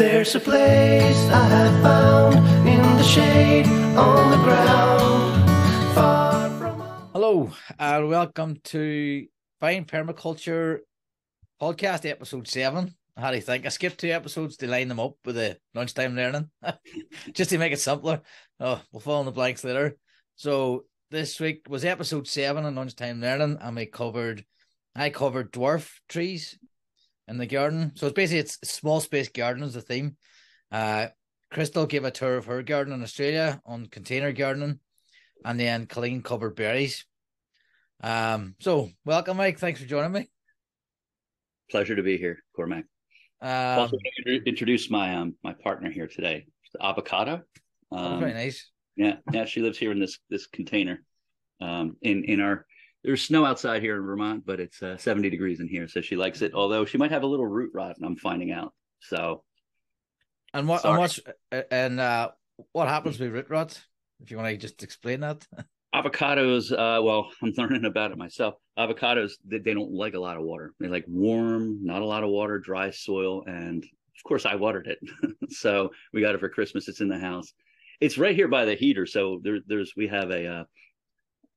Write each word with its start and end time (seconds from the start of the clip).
There's 0.00 0.34
a 0.34 0.40
place 0.40 1.28
I 1.28 1.44
have 1.44 1.82
found 1.82 2.36
in 2.66 2.80
the 2.96 3.02
shade 3.02 3.66
on 3.66 4.30
the 4.30 4.38
ground, 4.38 5.94
far 5.94 6.48
from. 6.58 6.80
Hello, 7.12 7.52
and 7.78 8.08
welcome 8.08 8.56
to 8.64 9.26
Vine 9.60 9.84
Permaculture 9.84 10.78
podcast, 11.60 12.08
episode 12.08 12.48
seven. 12.48 12.94
How 13.14 13.28
do 13.28 13.36
you 13.36 13.42
think? 13.42 13.66
I 13.66 13.68
skipped 13.68 14.00
two 14.00 14.08
episodes 14.08 14.56
to 14.56 14.68
line 14.68 14.88
them 14.88 15.00
up 15.00 15.16
with 15.26 15.34
the 15.34 15.58
lunchtime 15.74 16.16
learning, 16.16 16.48
just 17.34 17.50
to 17.50 17.58
make 17.58 17.74
it 17.74 17.78
simpler. 17.78 18.22
Oh, 18.58 18.80
we'll 18.92 19.00
fill 19.00 19.20
in 19.20 19.26
the 19.26 19.32
blanks 19.32 19.64
later. 19.64 19.98
So 20.34 20.84
this 21.10 21.38
week 21.38 21.66
was 21.68 21.84
episode 21.84 22.26
seven 22.26 22.64
on 22.64 22.74
lunchtime 22.74 23.20
learning, 23.20 23.58
and 23.60 23.76
we 23.76 23.84
covered, 23.84 24.46
I 24.96 25.10
covered 25.10 25.52
dwarf 25.52 25.92
trees 26.08 26.58
in 27.28 27.38
the 27.38 27.46
garden. 27.46 27.92
So 27.94 28.06
it's 28.06 28.14
basically 28.14 28.40
it's 28.40 28.58
small 28.64 29.00
space 29.00 29.28
garden 29.28 29.62
is 29.62 29.74
the 29.74 29.80
theme. 29.80 30.16
Uh, 30.70 31.08
Crystal 31.50 31.86
gave 31.86 32.04
a 32.04 32.10
tour 32.10 32.36
of 32.36 32.46
her 32.46 32.62
garden 32.62 32.92
in 32.94 33.02
Australia 33.02 33.60
on 33.66 33.86
container 33.86 34.32
gardening, 34.32 34.78
and 35.44 35.58
then 35.58 35.86
Colleen 35.86 36.22
covered 36.22 36.54
berries. 36.54 37.04
Um, 38.02 38.54
so 38.60 38.90
welcome, 39.04 39.36
Mike. 39.36 39.58
Thanks 39.58 39.80
for 39.80 39.86
joining 39.86 40.12
me. 40.12 40.30
Pleasure 41.70 41.96
to 41.96 42.02
be 42.02 42.16
here, 42.16 42.42
Cormac. 42.54 42.84
Um, 43.42 43.50
also, 43.80 43.96
introduce 44.46 44.90
my 44.90 45.16
um 45.16 45.34
my 45.42 45.54
partner 45.54 45.90
here 45.90 46.06
today, 46.06 46.46
Avocado. 46.80 47.42
oh, 47.90 47.96
Um, 47.96 48.20
very 48.20 48.34
nice. 48.34 48.70
yeah, 48.96 49.16
yeah, 49.32 49.44
she 49.44 49.60
lives 49.60 49.78
here 49.78 49.92
in 49.92 49.98
this 49.98 50.18
this 50.28 50.46
container. 50.46 51.02
Um, 51.60 51.96
in 52.02 52.24
in 52.24 52.40
our 52.40 52.66
there's 53.02 53.22
snow 53.22 53.44
outside 53.44 53.82
here 53.82 53.96
in 53.96 54.02
Vermont, 54.02 54.44
but 54.44 54.60
it's 54.60 54.82
uh, 54.82 54.96
70 54.96 55.30
degrees 55.30 55.60
in 55.60 55.68
here, 55.68 55.88
so 55.88 56.00
she 56.00 56.16
likes 56.16 56.42
it. 56.42 56.52
Although 56.54 56.84
she 56.84 56.98
might 56.98 57.10
have 57.10 57.22
a 57.22 57.26
little 57.26 57.46
root 57.46 57.70
rot, 57.74 57.96
and 57.96 58.04
I'm 58.04 58.16
finding 58.16 58.52
out. 58.52 58.74
So 59.00 59.42
And 60.52 60.68
what 60.68 60.82
sorry. 60.82 60.92
and 60.92 61.00
what's 61.00 61.20
and 61.70 62.00
uh, 62.00 62.30
what 62.72 62.88
happens 62.88 63.18
with 63.18 63.32
root 63.32 63.48
rot? 63.48 63.80
If 64.22 64.30
you 64.30 64.36
want 64.36 64.50
to 64.50 64.56
just 64.56 64.82
explain 64.82 65.20
that. 65.20 65.46
avocados, 65.94 66.72
uh, 66.72 67.02
well, 67.02 67.30
I'm 67.42 67.52
learning 67.56 67.84
about 67.84 68.12
it 68.12 68.18
myself. 68.18 68.54
Avocados, 68.78 69.32
they, 69.44 69.58
they 69.58 69.74
don't 69.74 69.92
like 69.92 70.14
a 70.14 70.20
lot 70.20 70.36
of 70.36 70.42
water. 70.42 70.72
They 70.78 70.88
like 70.88 71.04
warm, 71.08 71.84
not 71.84 72.02
a 72.02 72.06
lot 72.06 72.22
of 72.22 72.30
water, 72.30 72.58
dry 72.58 72.90
soil, 72.90 73.44
and 73.46 73.82
of 73.82 74.24
course, 74.24 74.44
I 74.46 74.56
watered 74.56 74.86
it. 74.86 74.98
so 75.50 75.90
we 76.12 76.20
got 76.20 76.34
it 76.34 76.40
for 76.40 76.48
Christmas. 76.48 76.88
It's 76.88 77.00
in 77.00 77.08
the 77.08 77.18
house. 77.18 77.52
It's 78.00 78.18
right 78.18 78.34
here 78.36 78.48
by 78.48 78.64
the 78.64 78.74
heater. 78.74 79.06
So 79.06 79.40
there, 79.42 79.58
there's 79.66 79.92
we 79.96 80.08
have 80.08 80.30
a 80.30 80.46
uh, 80.46 80.64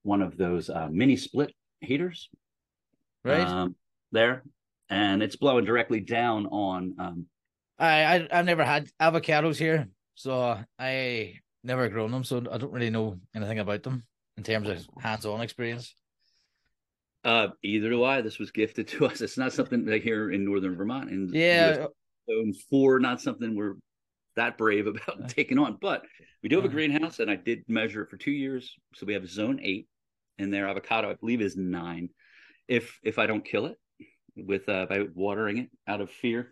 one 0.03 0.21
of 0.21 0.37
those 0.37 0.69
uh, 0.69 0.87
mini 0.91 1.15
split 1.15 1.51
heaters 1.81 2.29
Right. 3.25 3.47
um, 3.47 3.75
there, 4.11 4.43
and 4.89 5.23
it's 5.23 5.37
blowing 5.37 5.65
directly 5.65 6.01
down 6.01 6.45
on. 6.47 6.95
Um, 6.99 7.25
I, 7.79 8.03
I 8.03 8.27
I've 8.31 8.45
never 8.45 8.63
had 8.65 8.89
avocados 9.01 9.57
here, 9.57 9.87
so 10.15 10.59
I 10.77 11.35
never 11.63 11.87
grown 11.89 12.11
them, 12.11 12.23
so 12.25 12.43
I 12.51 12.57
don't 12.57 12.71
really 12.73 12.89
know 12.89 13.17
anything 13.33 13.59
about 13.59 13.83
them 13.83 14.03
in 14.37 14.43
terms 14.43 14.67
of 14.67 14.85
hands-on 15.01 15.39
experience. 15.41 15.95
uh, 17.23 17.47
either 17.63 17.89
do 17.89 18.03
I. 18.03 18.19
This 18.21 18.39
was 18.39 18.51
gifted 18.51 18.89
to 18.89 19.05
us. 19.07 19.21
It's 19.21 19.37
not 19.37 19.53
something 19.53 19.85
like 19.85 20.03
here 20.03 20.31
in 20.31 20.43
northern 20.43 20.75
Vermont. 20.75 21.09
And 21.09 21.33
Yeah, 21.33 21.85
zone 22.29 22.53
four, 22.69 22.99
not 22.99 23.21
something 23.21 23.55
we're 23.55 23.75
that 24.35 24.57
brave 24.57 24.87
about 24.87 25.29
taking 25.29 25.57
on. 25.59 25.77
But 25.79 26.03
we 26.41 26.49
do 26.49 26.57
have 26.57 26.65
a 26.65 26.67
Uh. 26.67 26.71
greenhouse, 26.71 27.19
and 27.19 27.31
I 27.31 27.37
did 27.37 27.63
measure 27.69 28.01
it 28.03 28.09
for 28.09 28.17
two 28.17 28.31
years. 28.31 28.75
So 28.95 29.05
we 29.05 29.13
have 29.13 29.29
zone 29.29 29.59
eight, 29.63 29.87
and 30.37 30.53
their 30.53 30.67
avocado, 30.67 31.09
I 31.09 31.15
believe, 31.15 31.41
is 31.41 31.55
nine. 31.55 32.09
If 32.67 32.99
if 33.03 33.19
I 33.19 33.25
don't 33.25 33.45
kill 33.45 33.67
it 33.67 33.77
with 34.35 34.67
uh, 34.69 34.85
by 34.87 35.05
watering 35.13 35.57
it 35.57 35.69
out 35.87 36.01
of 36.01 36.09
fear. 36.09 36.49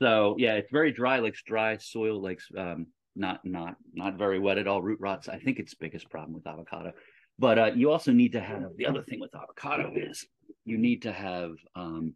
So 0.00 0.36
yeah, 0.38 0.54
it's 0.54 0.70
very 0.70 0.92
dry, 0.92 1.18
likes 1.18 1.42
dry 1.42 1.76
soil, 1.76 2.20
likes 2.20 2.48
um, 2.56 2.86
not 3.16 3.40
not 3.44 3.76
not 3.92 4.18
very 4.18 4.38
wet 4.38 4.58
at 4.58 4.66
all. 4.66 4.82
Root 4.82 5.00
rots. 5.00 5.28
I 5.28 5.38
think 5.38 5.58
it's 5.58 5.74
biggest 5.74 6.10
problem 6.10 6.34
with 6.34 6.46
avocado. 6.46 6.92
But 7.38 7.58
uh, 7.58 7.70
you 7.74 7.90
also 7.90 8.12
need 8.12 8.32
to 8.32 8.40
have 8.40 8.76
the 8.76 8.86
other 8.86 9.02
thing 9.02 9.20
with 9.20 9.34
avocado 9.34 9.92
is 9.94 10.26
you 10.64 10.76
need 10.76 11.02
to 11.02 11.12
have 11.12 11.52
um, 11.74 12.14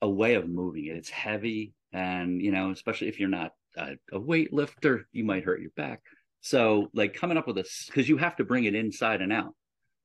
a 0.00 0.08
way 0.08 0.34
of 0.34 0.48
moving 0.48 0.86
it. 0.86 0.96
It's 0.96 1.10
heavy, 1.10 1.74
and 1.92 2.40
you 2.40 2.52
know, 2.52 2.70
especially 2.70 3.08
if 3.08 3.18
you're 3.18 3.28
not 3.28 3.52
a, 3.76 3.94
a 4.12 4.20
weightlifter, 4.20 5.02
you 5.12 5.24
might 5.24 5.44
hurt 5.44 5.60
your 5.60 5.72
back. 5.76 6.00
So, 6.42 6.88
like 6.94 7.14
coming 7.14 7.36
up 7.36 7.46
with 7.46 7.58
a 7.58 7.68
because 7.86 8.08
you 8.08 8.16
have 8.18 8.36
to 8.36 8.44
bring 8.44 8.64
it 8.64 8.74
inside 8.74 9.20
and 9.20 9.32
out. 9.32 9.54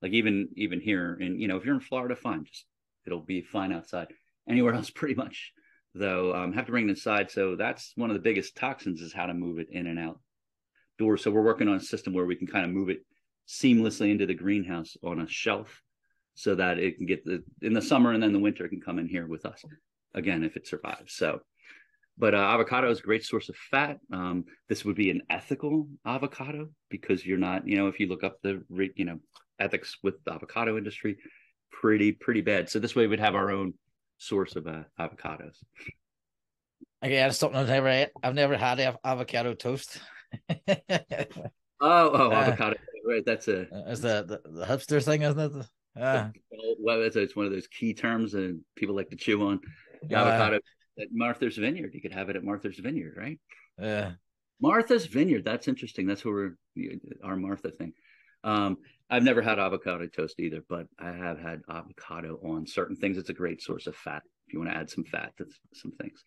Like 0.01 0.11
even 0.11 0.49
even 0.55 0.81
here, 0.81 1.17
and 1.19 1.39
you 1.39 1.47
know, 1.47 1.57
if 1.57 1.65
you're 1.65 1.75
in 1.75 1.81
Florida, 1.81 2.15
fine, 2.15 2.45
just 2.45 2.65
it'll 3.05 3.21
be 3.21 3.41
fine 3.41 3.71
outside. 3.71 4.07
Anywhere 4.47 4.73
else, 4.75 4.89
pretty 4.89 5.15
much, 5.15 5.51
though, 5.93 6.35
um, 6.35 6.53
have 6.53 6.65
to 6.65 6.71
bring 6.71 6.87
it 6.87 6.91
inside. 6.91 7.31
So 7.31 7.55
that's 7.55 7.93
one 7.95 8.09
of 8.09 8.15
the 8.15 8.21
biggest 8.21 8.55
toxins 8.55 9.01
is 9.01 9.13
how 9.13 9.25
to 9.25 9.33
move 9.33 9.59
it 9.59 9.69
in 9.71 9.87
and 9.87 9.97
out 9.99 10.19
doors. 10.97 11.23
So 11.23 11.31
we're 11.31 11.41
working 11.41 11.67
on 11.67 11.77
a 11.77 11.81
system 11.81 12.13
where 12.13 12.25
we 12.25 12.35
can 12.35 12.47
kind 12.47 12.65
of 12.65 12.71
move 12.71 12.89
it 12.89 13.05
seamlessly 13.47 14.11
into 14.11 14.25
the 14.25 14.33
greenhouse 14.33 14.97
on 15.03 15.21
a 15.21 15.27
shelf 15.27 15.81
so 16.35 16.55
that 16.55 16.77
it 16.79 16.97
can 16.97 17.05
get 17.05 17.23
the 17.25 17.43
in 17.61 17.73
the 17.73 17.81
summer 17.81 18.11
and 18.11 18.21
then 18.21 18.33
the 18.33 18.39
winter 18.39 18.67
can 18.67 18.81
come 18.81 18.99
in 18.99 19.07
here 19.07 19.27
with 19.27 19.45
us 19.45 19.63
again 20.13 20.43
if 20.43 20.57
it 20.57 20.67
survives 20.67 21.15
so 21.15 21.39
but 22.17 22.33
uh, 22.33 22.37
avocado 22.37 22.89
is 22.89 22.99
a 22.99 23.03
great 23.03 23.23
source 23.23 23.49
of 23.49 23.55
fat 23.55 23.97
um, 24.11 24.45
this 24.67 24.83
would 24.83 24.95
be 24.95 25.11
an 25.11 25.21
ethical 25.29 25.87
avocado 26.05 26.69
because 26.89 27.25
you're 27.25 27.37
not 27.37 27.67
you 27.67 27.77
know 27.77 27.87
if 27.87 27.99
you 27.99 28.07
look 28.07 28.23
up 28.23 28.37
the 28.41 28.63
you 28.95 29.05
know 29.05 29.19
ethics 29.59 29.97
with 30.03 30.15
the 30.25 30.33
avocado 30.33 30.77
industry 30.77 31.17
pretty 31.71 32.11
pretty 32.11 32.41
bad 32.41 32.69
so 32.69 32.79
this 32.79 32.95
way 32.95 33.07
we'd 33.07 33.19
have 33.19 33.35
our 33.35 33.51
own 33.51 33.73
source 34.17 34.55
of 34.55 34.65
uh, 34.67 34.83
avocados 34.99 35.57
again, 37.01 37.29
it's 37.29 37.37
something 37.37 37.59
I've 37.59 37.67
never 37.67 37.87
ate. 37.87 38.09
I've 38.23 38.33
never 38.33 38.55
had 38.57 38.79
av- 38.79 38.97
avocado 39.03 39.53
toast. 39.53 39.99
oh 40.49 40.57
oh 41.81 42.31
Uh, 42.31 42.33
avocado 42.33 42.75
right 43.05 43.23
that's 43.25 43.47
a 43.47 43.67
It's 43.89 44.01
the, 44.01 44.23
the 44.23 44.49
the 44.49 44.65
hipster 44.65 45.03
thing, 45.03 45.21
isn't 45.21 45.39
it? 45.39 45.65
Uh, 45.99 46.29
well 46.79 47.01
it's, 47.01 47.15
it's 47.15 47.35
one 47.35 47.45
of 47.45 47.51
those 47.51 47.67
key 47.67 47.93
terms 47.93 48.31
that 48.31 48.59
people 48.75 48.95
like 48.95 49.09
to 49.09 49.15
chew 49.15 49.47
on 49.47 49.59
Yeah. 50.09 50.21
avocado 50.23 50.59
at 50.99 51.07
martha's 51.11 51.57
vineyard 51.57 51.93
you 51.93 52.01
could 52.01 52.13
have 52.13 52.29
it 52.29 52.35
at 52.35 52.43
martha's 52.43 52.77
vineyard 52.77 53.15
right 53.17 53.39
yeah. 53.77 54.13
Martha's 54.61 55.05
Vineyard. 55.05 55.43
That's 55.43 55.67
interesting. 55.67 56.07
That's 56.07 56.23
where 56.23 56.55
we're 56.77 56.97
our 57.23 57.35
Martha 57.35 57.71
thing. 57.71 57.91
Um, 58.45 58.77
I've 59.09 59.23
never 59.23 59.41
had 59.41 59.59
avocado 59.59 60.07
toast 60.07 60.39
either, 60.39 60.63
but 60.69 60.87
I 60.99 61.11
have 61.11 61.39
had 61.39 61.61
avocado 61.69 62.39
on 62.43 62.65
certain 62.65 62.95
things. 62.95 63.17
It's 63.17 63.29
a 63.29 63.33
great 63.33 63.61
source 63.61 63.87
of 63.87 63.95
fat 63.95 64.21
if 64.47 64.53
you 64.53 64.59
want 64.59 64.71
to 64.71 64.77
add 64.77 64.89
some 64.89 65.03
fat 65.03 65.33
to 65.37 65.45
some 65.73 65.91
things. 65.99 66.23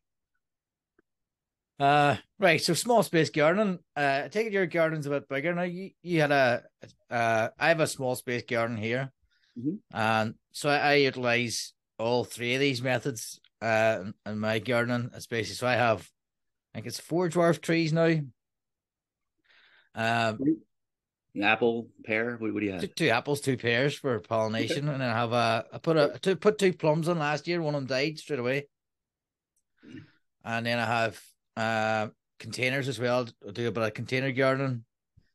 Uh, 1.78 2.16
right. 2.40 2.60
So 2.60 2.74
small 2.74 3.04
space 3.04 3.30
gardening. 3.30 3.78
Uh, 3.96 4.22
I 4.24 4.28
take 4.28 4.48
it 4.48 4.52
your 4.52 4.66
garden's 4.66 5.06
a 5.06 5.10
bit 5.10 5.28
bigger 5.28 5.54
now. 5.54 5.62
You 5.62 5.90
you 6.02 6.20
had 6.20 6.32
a 6.32 6.64
uh, 7.08 7.48
I 7.56 7.68
have 7.68 7.80
a 7.80 7.86
small 7.86 8.16
space 8.16 8.42
garden 8.42 8.76
here, 8.76 9.12
Mhm. 9.56 9.78
and 9.92 10.34
so 10.50 10.68
I, 10.70 10.78
I 10.78 10.94
utilize 10.94 11.72
all 11.98 12.24
three 12.24 12.54
of 12.54 12.60
these 12.60 12.82
methods 12.82 13.40
uh 13.62 14.04
in, 14.26 14.38
my 14.38 14.58
gardening 14.58 15.10
spaces. 15.20 15.58
So 15.58 15.66
I 15.68 15.74
have, 15.74 16.08
I 16.74 16.78
think 16.78 16.86
it's 16.86 17.00
four 17.00 17.28
dwarf 17.28 17.60
trees 17.60 17.92
now. 17.92 18.20
Um, 19.94 20.38
Apple, 21.42 21.88
pear. 22.04 22.36
What, 22.38 22.52
what 22.54 22.60
do 22.60 22.66
you 22.66 22.72
have? 22.72 22.80
two, 22.82 22.86
two 22.88 23.08
apples, 23.10 23.40
two 23.40 23.56
pears 23.56 23.94
for 23.94 24.18
pollination, 24.20 24.88
and 24.88 25.00
then 25.00 25.08
I 25.08 25.14
have 25.14 25.32
a 25.32 25.66
I 25.72 25.78
put 25.78 25.96
a 25.96 26.18
two 26.20 26.36
put 26.36 26.58
two 26.58 26.72
plums 26.72 27.08
on 27.08 27.18
last 27.18 27.46
year. 27.48 27.60
One 27.62 27.74
of 27.74 27.80
them 27.82 27.88
died 27.88 28.18
straight 28.18 28.38
away, 28.40 28.68
and 30.44 30.66
then 30.66 30.78
I 30.78 30.84
have 30.86 31.20
uh 31.56 32.08
containers 32.38 32.88
as 32.88 32.98
well. 32.98 33.28
I 33.46 33.50
do 33.52 33.68
a 33.68 33.72
bit 33.72 33.82
of 33.82 33.94
container 33.94 34.32
gardening, 34.32 34.84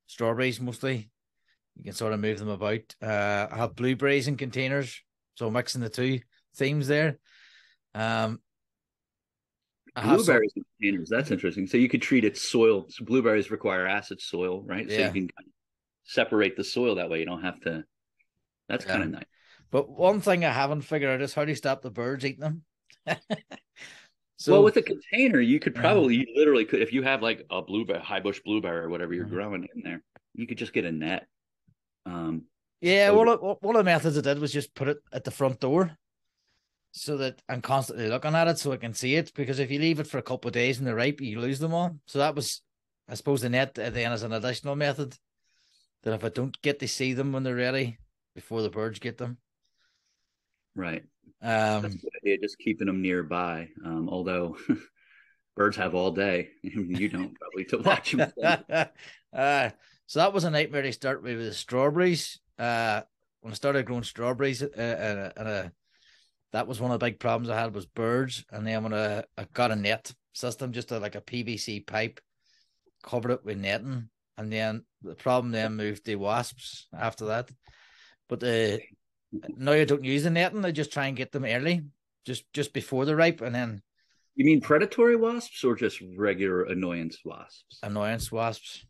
strawberries 0.08 0.60
mostly. 0.62 1.10
You 1.76 1.84
can 1.84 1.94
sort 1.94 2.14
of 2.14 2.20
move 2.20 2.38
them 2.40 2.50
about. 2.50 2.82
Uh, 3.02 3.48
I 3.52 3.58
have 3.58 3.76
blueberries 3.76 4.28
in 4.28 4.38
containers, 4.38 5.02
so 5.36 5.50
mixing 5.50 5.82
the 5.82 5.90
two 5.90 6.20
themes 6.56 6.88
there. 6.88 7.18
Um, 7.96 8.40
some- 9.98 10.16
Blueberries 10.16 10.54
in 10.56 10.64
containers. 10.80 11.10
That's 11.10 11.30
interesting. 11.32 11.68
So 11.68 11.78
you 11.78 11.88
could 11.90 12.02
treat 12.02 12.26
it 12.26 12.38
soil. 12.38 12.86
So 12.90 13.06
blueberries 13.06 13.52
require 13.52 13.86
acid 13.88 14.20
soil, 14.22 14.64
right? 14.64 14.88
So 14.90 14.96
Yeah. 14.96 15.08
you 15.08 15.14
can 15.14 15.30
separate 16.04 16.56
the 16.56 16.64
soil 16.64 16.96
that 16.96 17.10
way. 17.10 17.20
You 17.20 17.26
don't 17.26 17.44
have 17.44 17.60
to. 17.62 17.84
That's 18.70 18.86
kind 18.86 19.04
of 19.04 19.10
nice. 19.10 19.24
But 19.72 19.90
one 19.90 20.22
thing 20.22 20.46
I 20.46 20.52
haven't 20.52 20.82
figured 20.82 21.10
out 21.12 21.22
is 21.22 21.34
how 21.34 21.46
do 21.46 21.52
you 21.52 21.56
stop 21.56 21.82
the 21.82 21.90
birds 21.90 22.24
eating 22.26 22.40
them? 22.42 22.64
so 24.38 24.54
well, 24.54 24.64
with 24.64 24.78
a 24.78 24.82
container, 24.82 25.40
you 25.40 25.60
could 25.60 25.76
Yeah. 25.76 25.82
probably, 25.82 26.16
you 26.16 26.28
literally 26.36 26.66
could, 26.66 26.82
if 26.82 26.94
you 26.94 27.02
have 27.04 27.22
like 27.22 27.46
a 27.50 27.62
blueberry, 27.62 28.00
high 28.00 28.20
bush 28.20 28.40
blueberry 28.46 28.86
or 28.86 28.90
whatever 28.90 29.14
you're 29.14 29.26
Mhm. 29.26 29.30
growing 29.32 29.68
in 29.76 29.82
there, 29.82 30.04
you 30.34 30.48
could 30.48 30.58
just 30.58 30.74
get 30.74 30.86
a 30.86 30.92
net. 30.92 31.28
Um, 32.06 32.46
Yeah, 32.82 33.08
So- 33.08 33.18
one 33.18 33.28
of 33.30 33.40
one 33.62 33.76
of 33.76 33.80
the 33.80 33.84
methods 33.86 34.18
I 34.18 34.22
did 34.22 34.40
was 34.40 34.52
just 34.52 34.74
put 34.76 34.90
it 34.90 34.98
at 35.14 35.24
the 35.24 35.32
front 35.32 35.62
door, 35.62 35.98
so 36.92 37.16
that 37.18 37.42
I'm 37.48 37.62
constantly 37.62 38.10
looking 38.10 38.36
at 38.36 38.50
it 38.50 38.60
so 38.60 38.74
I 38.74 38.78
can 38.78 38.94
see 38.94 39.16
it. 39.16 39.34
Because 39.34 39.60
if 39.60 39.72
you 39.72 39.80
leave 39.80 40.02
it 40.02 40.08
for 40.08 40.18
a 40.18 40.22
couple 40.24 40.50
of 40.50 40.54
days 40.54 40.78
and 40.78 40.86
they're 40.88 40.94
ripe, 40.96 41.22
you 41.22 41.40
lose 41.40 41.60
them 41.60 41.74
all. 41.74 41.98
So 42.08 42.20
that 42.20 42.36
was, 42.36 42.62
I 43.08 43.16
suppose, 43.16 43.42
the 43.42 43.50
net 43.50 43.80
at 43.80 43.94
the 43.94 44.02
end 44.04 44.14
is 44.14 44.24
an 44.24 44.34
additional 44.34 44.76
method. 44.76 45.18
That 46.04 46.14
if 46.14 46.24
I 46.24 46.30
don't 46.30 46.60
get 46.62 46.80
to 46.80 46.88
see 46.88 47.14
them 47.14 47.32
when 47.32 47.44
they're 47.44 47.56
ready 47.56 47.98
before 48.36 48.62
the 48.62 48.70
birds 48.70 49.00
get 49.00 49.18
them, 49.18 49.38
right. 50.76 51.04
um, 51.42 51.86
idea, 51.86 52.38
just 52.42 52.58
keeping 52.60 52.88
them 52.88 53.02
nearby. 53.02 53.70
Um, 53.86 54.10
although 54.10 54.58
birds 55.56 55.78
have 55.78 55.96
all 55.96 56.12
day. 56.12 56.50
you 56.62 57.10
don't 57.10 57.36
probably 57.40 57.66
to 57.66 57.78
watch 57.78 58.12
them. 58.12 58.32
uh, 59.34 59.70
so 60.08 60.20
that 60.20 60.34
was 60.34 60.44
a 60.44 60.52
nightmare 60.52 60.82
to 60.82 60.92
start 60.92 61.24
with 61.24 61.40
the 61.40 61.54
strawberries. 61.54 62.40
Uh, 62.58 63.02
when 63.42 63.52
I 63.52 63.56
started 63.56 63.86
growing 63.86 64.04
strawberries, 64.04 64.62
uh, 64.62 64.68
uh, 64.78 65.32
and 65.38 65.48
uh, 65.48 65.70
that 66.52 66.68
was 66.68 66.80
one 66.80 66.92
of 66.92 67.00
the 67.00 67.06
big 67.06 67.20
problems 67.20 67.50
I 67.50 67.60
had 67.60 67.74
was 67.74 67.86
birds. 67.86 68.46
And 68.52 68.66
then 68.66 68.84
when 68.84 68.94
I, 68.94 69.24
I 69.38 69.48
got 69.54 69.72
a 69.72 69.76
net 69.76 70.14
system, 70.34 70.72
just 70.72 70.92
a, 70.92 71.00
like 71.00 71.16
a 71.16 71.22
PVC 71.22 71.86
pipe, 71.86 72.20
covered 73.04 73.32
it 73.32 73.46
with 73.46 73.58
netting, 73.58 74.10
and 74.38 74.52
then 74.52 74.86
the 75.04 75.16
problem 75.16 75.52
then 75.52 75.76
moved 75.76 76.06
to 76.06 76.16
wasps 76.16 76.88
after 76.94 77.26
that. 77.26 77.50
But 78.30 78.40
the 78.40 78.82
now 79.32 79.74
you 79.74 79.86
don't 79.86 80.04
use 80.04 80.24
the 80.24 80.30
netting; 80.30 80.66
I 80.66 80.72
just 80.72 80.94
try 80.94 81.08
and 81.08 81.18
get 81.18 81.32
them 81.32 81.46
early, 81.46 81.84
just 82.26 82.52
just 82.54 82.74
before 82.74 83.06
the 83.06 83.16
ripe, 83.16 83.42
and 83.42 83.54
then 83.54 83.82
You 84.36 84.46
mean 84.46 84.62
predatory 84.62 85.16
wasps 85.16 85.64
or 85.64 85.76
just 85.76 86.02
regular 86.18 86.64
annoyance 86.64 87.20
wasps? 87.26 87.80
annoyance 87.84 88.32
wasps. 88.32 88.86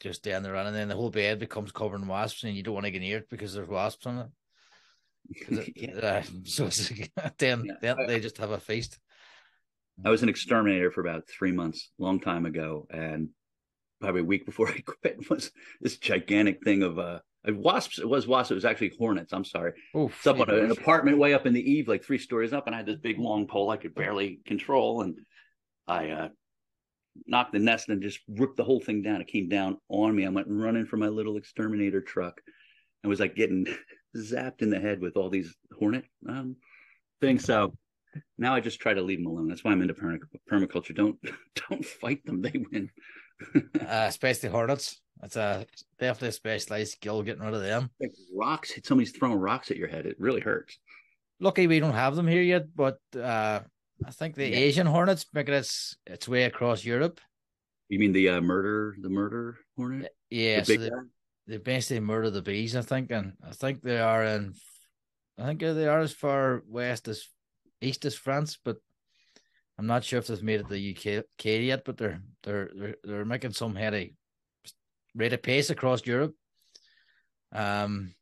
Just 0.00 0.24
down 0.24 0.42
the 0.42 0.50
run, 0.50 0.66
and 0.66 0.74
then 0.74 0.88
the 0.88 0.96
whole 0.96 1.10
bed 1.10 1.38
becomes 1.38 1.70
covered 1.70 2.00
in 2.00 2.08
wasps, 2.08 2.42
and 2.42 2.56
you 2.56 2.64
don't 2.64 2.74
want 2.74 2.86
to 2.86 2.90
get 2.90 3.00
near 3.00 3.18
it 3.18 3.30
because 3.30 3.54
there's 3.54 3.68
wasps 3.68 4.06
on 4.06 4.18
it- 4.18 4.30
Yeah. 5.76 5.90
uh, 5.94 6.22
so 6.44 6.68
then, 7.38 7.64
Yeah, 7.64 7.74
then 7.80 8.06
they 8.06 8.18
just 8.18 8.38
have 8.38 8.50
a 8.50 8.58
feast. 8.58 8.98
I 10.04 10.10
was 10.10 10.22
an 10.22 10.28
exterminator 10.28 10.90
for 10.90 11.00
about 11.00 11.28
three 11.28 11.52
months, 11.52 11.90
long 11.98 12.18
time 12.18 12.46
ago, 12.46 12.88
and 12.90 13.28
probably 14.02 14.20
a 14.20 14.24
week 14.24 14.44
before 14.44 14.68
I 14.70 14.80
quit 14.84 15.30
was 15.30 15.52
this 15.80 15.96
gigantic 15.96 16.62
thing 16.62 16.82
of 16.82 16.98
uh 16.98 17.20
wasps. 17.48 17.98
It 17.98 18.08
was 18.08 18.26
wasps. 18.26 18.50
It 18.50 18.54
was 18.54 18.64
actually 18.64 18.92
hornets. 18.98 19.32
I'm 19.32 19.44
sorry. 19.44 19.72
Oh, 19.94 20.08
It's 20.08 20.26
up 20.26 20.40
on 20.40 20.50
a- 20.50 20.64
an 20.64 20.70
apartment 20.70 21.18
way 21.18 21.34
up 21.34 21.46
in 21.46 21.54
the 21.54 21.70
eave, 21.72 21.88
like 21.88 22.04
three 22.04 22.18
stories 22.18 22.52
up, 22.52 22.66
and 22.66 22.74
I 22.74 22.78
had 22.78 22.86
this 22.86 22.98
big 22.98 23.18
long 23.18 23.46
pole 23.46 23.70
I 23.70 23.76
could 23.76 23.94
barely 23.94 24.40
control, 24.46 25.02
and 25.02 25.18
I 25.86 26.10
uh, 26.10 26.28
knocked 27.26 27.52
the 27.52 27.58
nest 27.58 27.88
and 27.88 28.02
just 28.02 28.20
ripped 28.28 28.56
the 28.56 28.64
whole 28.64 28.80
thing 28.80 29.02
down. 29.02 29.20
It 29.20 29.26
came 29.28 29.48
down 29.48 29.78
on 29.88 30.14
me. 30.14 30.26
I 30.26 30.30
went 30.30 30.46
running 30.50 30.86
for 30.86 30.96
my 30.96 31.08
little 31.08 31.36
exterminator 31.36 32.00
truck, 32.00 32.40
and 33.02 33.10
was 33.10 33.20
like 33.20 33.34
getting 33.34 33.66
zapped 34.16 34.62
in 34.62 34.70
the 34.70 34.80
head 34.80 35.00
with 35.00 35.16
all 35.16 35.30
these 35.30 35.54
hornet 35.78 36.04
um, 36.28 36.56
things. 37.20 37.44
So 37.44 37.74
now 38.38 38.54
I 38.54 38.60
just 38.60 38.80
try 38.80 38.94
to 38.94 39.02
leave 39.02 39.18
them 39.18 39.26
alone. 39.26 39.48
That's 39.48 39.64
why 39.64 39.72
I'm 39.72 39.82
into 39.82 39.94
permaculture. 39.94 40.94
Don't 40.94 41.18
don't 41.68 41.84
fight 41.84 42.24
them; 42.24 42.40
they 42.42 42.52
win. 42.70 42.90
Uh, 43.54 44.06
especially 44.08 44.48
hornets. 44.48 45.00
It's 45.22 45.36
a 45.36 45.66
definitely 46.00 46.28
a 46.28 46.32
specialized 46.32 46.92
skill 46.92 47.22
getting 47.22 47.42
rid 47.42 47.54
of 47.54 47.62
them. 47.62 47.90
like 48.00 48.10
rocks, 48.34 48.72
somebody's 48.84 49.12
throwing 49.12 49.38
rocks 49.38 49.70
at 49.70 49.76
your 49.76 49.88
head. 49.88 50.04
It 50.06 50.16
really 50.18 50.40
hurts. 50.40 50.78
Lucky 51.40 51.66
we 51.66 51.80
don't 51.80 51.92
have 51.94 52.16
them 52.16 52.26
here 52.26 52.42
yet, 52.42 52.74
but 52.74 52.98
uh, 53.16 53.60
I 54.04 54.10
think 54.10 54.34
the 54.34 54.48
Yeah. 54.48 54.56
Asian 54.56 54.86
hornets 54.86 55.26
making 55.32 55.54
its 55.54 55.96
its 56.06 56.28
way 56.28 56.44
across 56.44 56.84
Europe. 56.84 57.20
You 57.88 57.98
mean 57.98 58.12
the 58.12 58.30
uh, 58.30 58.40
murder, 58.40 58.96
the 59.00 59.10
murder 59.10 59.58
hornet? 59.76 60.14
Yeah, 60.30 60.60
the 60.60 60.64
so 60.74 60.76
they, 60.80 60.90
they 61.46 61.56
basically 61.58 62.00
murder 62.00 62.30
the 62.30 62.42
bees, 62.42 62.74
I 62.74 62.82
think, 62.82 63.10
and 63.10 63.34
I 63.46 63.50
think 63.52 63.82
they 63.82 64.00
are 64.00 64.24
in, 64.24 64.54
I 65.38 65.46
think 65.46 65.60
they 65.60 65.86
are 65.86 66.00
as 66.00 66.12
far 66.12 66.62
west 66.66 67.06
as 67.08 67.28
east 67.80 68.04
as 68.04 68.14
France, 68.14 68.58
but 68.64 68.78
I'm 69.78 69.86
not 69.86 70.04
sure 70.04 70.18
if 70.18 70.26
they've 70.26 70.42
made 70.42 70.60
it 70.60 70.68
to 70.68 70.74
the 70.74 70.96
UK, 70.96 71.24
UK 71.38 71.62
yet. 71.62 71.84
But 71.84 71.96
they're 71.96 72.20
they're 72.42 72.70
they're, 72.74 72.96
they're 73.02 73.24
making 73.24 73.52
some 73.52 73.74
heady 73.74 74.14
rate 75.14 75.32
of 75.32 75.42
pace 75.42 75.70
across 75.70 76.06
Europe. 76.06 76.34
Um, 77.52 78.14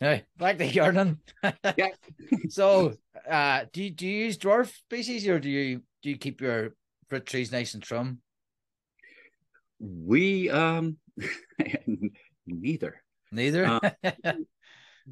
anyway, 0.00 0.24
back 0.36 0.58
to 0.58 0.68
gardening. 0.72 1.18
Yeah. 1.76 1.88
so, 2.48 2.94
uh, 3.28 3.64
do 3.72 3.84
you, 3.84 3.90
do 3.90 4.06
you 4.06 4.24
use 4.26 4.38
dwarf 4.38 4.74
species 4.74 5.26
or 5.28 5.38
do 5.38 5.48
you 5.48 5.82
do 6.02 6.10
you 6.10 6.16
keep 6.16 6.40
your 6.40 6.74
fruit 7.08 7.26
trees 7.26 7.52
nice 7.52 7.74
and 7.74 7.82
trim? 7.82 8.20
We 9.80 10.50
um 10.50 10.96
neither. 12.46 13.02
Neither. 13.30 13.66
Uh, 13.66 14.32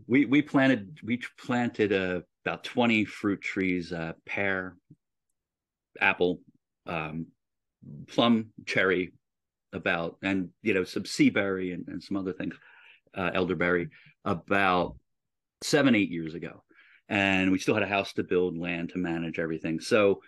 We 0.06 0.26
we 0.26 0.42
planted 0.42 0.98
we 1.02 1.20
planted 1.38 1.92
uh, 1.92 2.20
about 2.44 2.64
20 2.64 3.06
fruit 3.06 3.40
trees, 3.40 3.92
uh 3.92 4.12
pear, 4.26 4.76
apple, 6.00 6.40
um 6.86 7.26
plum, 8.08 8.50
cherry, 8.66 9.12
about 9.72 10.16
and 10.22 10.50
you 10.62 10.74
know 10.74 10.84
some 10.84 11.04
sea 11.04 11.30
berry 11.30 11.72
and, 11.72 11.86
and 11.88 12.02
some 12.02 12.16
other 12.16 12.32
things, 12.32 12.54
uh 13.14 13.30
elderberry 13.34 13.88
about 14.24 14.96
seven, 15.62 15.94
eight 15.94 16.10
years 16.10 16.34
ago. 16.34 16.62
And 17.08 17.52
we 17.52 17.58
still 17.58 17.74
had 17.74 17.84
a 17.84 17.88
house 17.88 18.12
to 18.14 18.24
build, 18.24 18.58
land 18.58 18.90
to 18.90 18.98
manage, 18.98 19.38
everything. 19.38 19.78
So, 19.78 20.22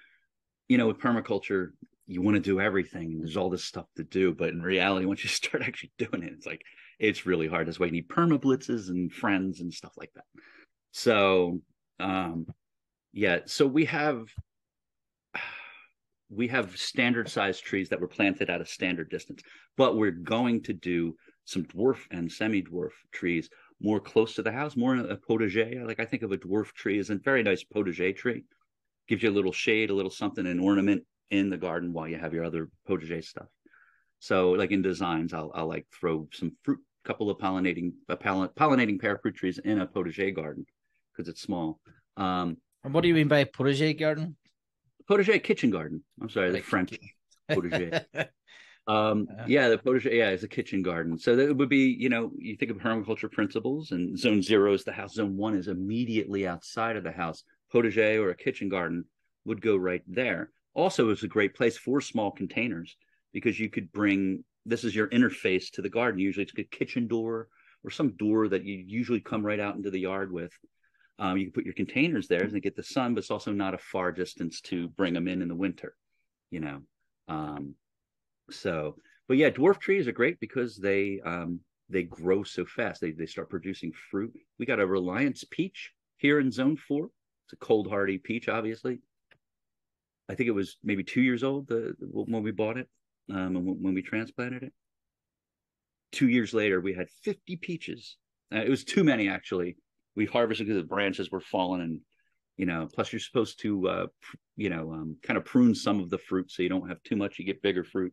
you 0.69 0.79
know, 0.79 0.87
with 0.87 0.99
permaculture, 0.99 1.71
you 2.09 2.23
want 2.23 2.37
to 2.37 2.41
do 2.41 2.59
everything 2.59 3.13
and 3.13 3.21
there's 3.21 3.37
all 3.37 3.51
this 3.51 3.65
stuff 3.65 3.87
to 3.97 4.03
do 4.03 4.35
but 4.35 4.49
in 4.49 4.61
reality 4.61 5.07
once 5.07 5.23
you 5.23 5.29
start 5.29 5.63
actually 5.63 5.93
doing 5.99 6.25
it 6.25 6.33
it's 6.33 6.47
like 6.47 6.63
it's 6.99 7.27
really 7.27 7.47
hard 7.47 7.69
that's 7.69 7.79
why 7.79 7.87
you 7.87 7.93
need 7.93 8.09
perma 8.09 8.41
blitzes 8.41 8.89
and 8.89 9.13
friends 9.13 9.61
and 9.61 9.73
stuff 9.73 9.93
like 9.97 10.11
that 10.15 10.25
so 10.91 11.61
um 12.01 12.47
yeah 13.13 13.41
so 13.45 13.67
we 13.67 13.85
have 13.85 14.25
we 16.31 16.49
have 16.49 16.77
standard 16.77 17.29
sized 17.29 17.65
trees 17.65 17.89
that 17.89 18.01
were 18.01 18.09
planted 18.09 18.51
at 18.51 18.61
a 18.61 18.67
standard 18.67 19.11
distance 19.11 19.43
but 19.77 19.97
we're 19.97 20.11
going 20.11 20.63
to 20.63 20.73
do 20.73 21.15
some 21.45 21.65
dwarf 21.65 21.99
and 22.11 22.31
semi 22.31 22.63
dwarf 22.63 22.93
trees 23.13 23.49
more 23.81 24.01
close 24.01 24.35
to 24.35 24.43
the 24.43 24.53
house 24.53 24.77
more 24.77 24.97
a 24.97 25.17
potager 25.17 25.87
like 25.87 26.01
i 26.01 26.05
think 26.05 26.23
of 26.23 26.33
a 26.33 26.39
dwarf 26.39 26.73
tree 26.73 26.99
as 26.99 27.11
a 27.11 27.17
very 27.17 27.43
nice 27.43 27.65
potager 27.65 28.15
tree 28.15 28.45
gives 29.09 29.23
you 29.23 29.31
a 29.31 29.33
little 29.33 29.53
shade 29.53 29.91
a 29.91 29.95
little 29.95 30.11
something 30.11 30.47
an 30.47 30.59
ornament 30.59 31.03
in 31.31 31.51
the 31.51 31.57
garden 31.57 31.93
while 31.93 32.09
you 32.09 32.17
have 32.17 32.33
your 32.33 32.45
other 32.45 32.69
potager 32.89 33.25
stuff. 33.25 33.49
So, 34.21 34.51
like 34.53 34.71
in 34.71 34.83
designs, 34.83 35.33
I'll 35.33 35.53
I'll 35.55 35.69
like 35.69 35.87
throw 35.93 36.29
some 36.33 36.53
fruit, 36.63 36.81
couple 37.05 37.31
of 37.31 37.39
pollinating 37.39 37.93
a 38.09 38.17
poll- 38.17 38.49
pollinating 38.49 39.01
pear 39.01 39.19
fruit 39.19 39.37
trees 39.37 39.59
in 39.59 39.81
a 39.81 39.87
potager 39.87 40.35
garden 40.35 40.67
because 41.13 41.29
it's 41.29 41.43
small. 41.43 41.81
Um, 42.17 42.57
and 42.85 42.93
what 42.93 43.03
do 43.03 43.09
you 43.09 43.15
mean 43.15 43.29
by 43.29 43.45
potager 43.45 43.99
garden? 43.99 44.37
Potager 45.09 45.43
kitchen 45.43 45.71
garden. 45.71 46.03
I'm 46.21 46.29
sorry, 46.29 46.51
the 46.53 46.61
French 46.61 46.99
potager. 47.51 48.05
Um, 48.87 49.27
Yeah. 49.29 49.45
yeah, 49.47 49.69
the 49.69 49.77
potager, 49.77 50.11
yeah, 50.11 50.31
it's 50.31 50.45
a 50.45 50.49
kitchen 50.49 50.83
garden. 50.83 51.19
So 51.19 51.37
that 51.37 51.55
would 51.55 51.69
be, 51.69 51.95
you 51.99 52.09
know, 52.09 52.33
you 52.39 52.57
think 52.57 52.71
of 52.71 52.79
permaculture 52.79 53.31
principles, 53.31 53.91
and 53.91 54.19
zone 54.19 54.41
zero 54.41 54.73
is 54.73 54.83
the 54.83 54.93
house. 54.93 55.13
Zone 55.13 55.37
one 55.37 55.55
is 55.55 55.69
immediately 55.69 56.47
outside 56.47 56.97
of 56.97 57.05
the 57.05 57.13
house. 57.13 57.45
Potager 57.71 58.19
or 58.19 58.31
a 58.31 58.35
kitchen 58.35 58.71
garden 58.71 59.05
would 59.45 59.61
go 59.61 59.77
right 59.77 60.01
there. 60.07 60.53
Also, 60.73 61.11
it's 61.11 61.23
a 61.23 61.29
great 61.29 61.55
place 61.55 61.77
for 61.77 62.01
small 62.01 62.31
containers 62.31 62.97
because 63.35 63.61
you 63.61 63.69
could 63.69 63.93
bring 63.93 64.43
this 64.65 64.85
is 64.85 64.95
your 64.97 65.09
interface 65.09 65.71
to 65.73 65.83
the 65.83 65.91
garden. 65.91 66.19
Usually, 66.19 66.45
it's 66.45 66.53
a 66.57 66.63
kitchen 66.65 67.07
door 67.09 67.49
or 67.85 67.91
some 67.91 68.17
door 68.17 68.49
that 68.49 68.65
you 68.65 68.83
usually 68.87 69.21
come 69.21 69.45
right 69.45 69.61
out 69.61 69.77
into 69.77 69.91
the 69.91 70.01
yard 70.01 70.33
with. 70.33 70.53
Um, 71.19 71.37
you 71.37 71.47
can 71.47 71.53
put 71.53 71.65
your 71.65 71.75
containers 71.75 72.29
there 72.29 72.43
and 72.43 72.53
they 72.53 72.61
get 72.61 72.77
the 72.77 72.83
sun, 72.83 73.15
but 73.15 73.21
it's 73.21 73.31
also 73.31 73.53
not 73.53 73.75
a 73.75 73.79
far 73.79 74.13
distance 74.13 74.61
to 74.63 74.89
bring 74.89 75.15
them 75.15 75.27
in 75.27 75.43
in 75.43 75.49
the 75.49 75.55
winter. 75.55 75.95
You 76.51 76.61
know, 76.61 76.81
um, 77.27 77.75
so 78.51 78.97
but 79.27 79.37
yeah, 79.37 79.51
dwarf 79.51 79.79
trees 79.79 80.09
are 80.09 80.13
great 80.13 80.41
because 80.41 80.77
they 80.77 81.21
um, 81.25 81.61
they 81.89 82.05
grow 82.05 82.43
so 82.43 82.65
fast. 82.65 83.01
They 83.01 83.13
they 83.13 83.27
start 83.27 83.51
producing 83.51 83.93
fruit. 84.11 84.33
We 84.59 84.67
got 84.67 84.81
a 84.81 84.87
Reliance 84.87 85.45
peach 85.51 85.93
here 86.17 86.41
in 86.41 86.51
Zone 86.51 86.77
Four. 86.77 87.11
It's 87.47 87.53
a 87.53 87.57
cold 87.57 87.89
hardy 87.89 88.19
peach, 88.19 88.49
obviously. 88.49 89.01
I 90.29 90.35
think 90.35 90.49
it 90.49 90.53
was 90.53 90.77
maybe 90.85 91.05
two 91.05 91.23
years 91.23 91.43
old 91.43 91.69
the, 91.69 91.95
when 92.01 92.43
we 92.43 92.51
bought 92.51 92.77
it, 92.77 92.89
um, 93.31 93.57
and 93.57 93.67
when, 93.67 93.83
when 93.83 93.95
we 93.95 94.03
transplanted 94.03 94.63
it. 94.63 94.73
Two 96.13 96.29
years 96.29 96.53
later, 96.55 96.81
we 96.81 96.95
had 96.95 97.09
50 97.23 97.57
peaches. 97.57 98.17
Uh, 98.55 98.59
it 98.59 98.71
was 98.71 98.85
too 98.85 99.05
many 99.05 99.29
actually. 99.29 99.77
We 100.19 100.27
harvested 100.27 100.67
because 100.67 100.83
the 100.83 100.87
branches 100.87 101.31
were 101.31 101.41
falling, 101.41 101.81
and 101.81 102.01
you 102.57 102.67
know. 102.67 102.89
Plus, 102.93 103.13
you're 103.13 103.21
supposed 103.21 103.61
to, 103.61 103.89
uh, 103.89 104.07
you 104.57 104.69
know, 104.69 104.93
um, 104.93 105.17
kind 105.23 105.39
of 105.39 105.45
prune 105.45 105.75
some 105.75 106.01
of 106.01 106.11
the 106.11 106.19
fruit 106.19 106.51
so 106.51 106.63
you 106.63 106.69
don't 106.69 106.89
have 106.89 107.01
too 107.05 107.15
much. 107.15 107.39
You 107.39 107.45
get 107.45 107.63
bigger 107.63 107.85
fruit. 107.85 108.13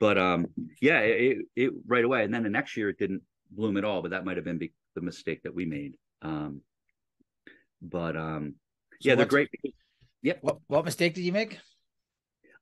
But 0.00 0.18
um, 0.18 0.48
yeah, 0.80 0.98
it, 0.98 1.38
it 1.54 1.72
right 1.86 2.04
away, 2.04 2.24
and 2.24 2.34
then 2.34 2.42
the 2.42 2.50
next 2.50 2.76
year 2.76 2.88
it 2.88 2.98
didn't 2.98 3.22
bloom 3.52 3.76
at 3.76 3.84
all. 3.84 4.02
But 4.02 4.10
that 4.10 4.24
might 4.24 4.36
have 4.36 4.44
been 4.44 4.58
be- 4.58 4.74
the 4.96 5.00
mistake 5.00 5.44
that 5.44 5.54
we 5.54 5.64
made. 5.64 5.96
Um, 6.22 6.60
but 7.80 8.16
um, 8.16 8.56
So 9.00 9.08
yeah, 9.08 9.14
they're 9.14 9.26
great. 9.26 9.48
Yep, 10.22 10.38
What 10.42 10.58
what 10.66 10.84
mistake 10.84 11.14
did 11.14 11.22
you 11.22 11.32
make? 11.32 11.58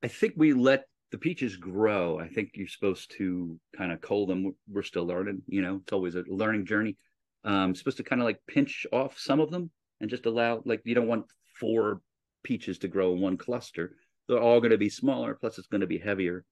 I 0.02 0.08
think 0.08 0.34
we 0.36 0.52
let 0.52 0.84
the 1.12 1.18
peaches 1.18 1.56
grow. 1.56 2.18
I 2.18 2.28
think 2.28 2.50
you're 2.54 2.68
supposed 2.68 3.10
to 3.18 3.58
kind 3.76 3.92
of 3.92 4.00
cull 4.00 4.26
them. 4.26 4.54
We're 4.70 4.82
still 4.82 5.06
learning, 5.06 5.42
you 5.46 5.62
know, 5.62 5.80
it's 5.82 5.92
always 5.92 6.14
a 6.14 6.24
learning 6.28 6.66
journey. 6.66 6.96
Um, 7.44 7.74
supposed 7.74 7.96
to 7.96 8.02
kind 8.02 8.20
of 8.20 8.26
like 8.26 8.40
pinch 8.46 8.86
off 8.92 9.18
some 9.18 9.40
of 9.40 9.50
them 9.50 9.70
and 10.00 10.10
just 10.10 10.26
allow, 10.26 10.62
like, 10.66 10.82
you 10.84 10.94
don't 10.94 11.06
want 11.08 11.26
four 11.58 12.00
peaches 12.42 12.78
to 12.78 12.88
grow 12.88 13.12
in 13.14 13.20
one 13.20 13.36
cluster. 13.36 13.96
They're 14.28 14.38
all 14.40 14.60
going 14.60 14.70
to 14.72 14.78
be 14.78 14.90
smaller, 14.90 15.34
plus 15.34 15.58
it's 15.58 15.68
going 15.68 15.80
to 15.80 15.86
be 15.86 15.98
heavier. 15.98 16.44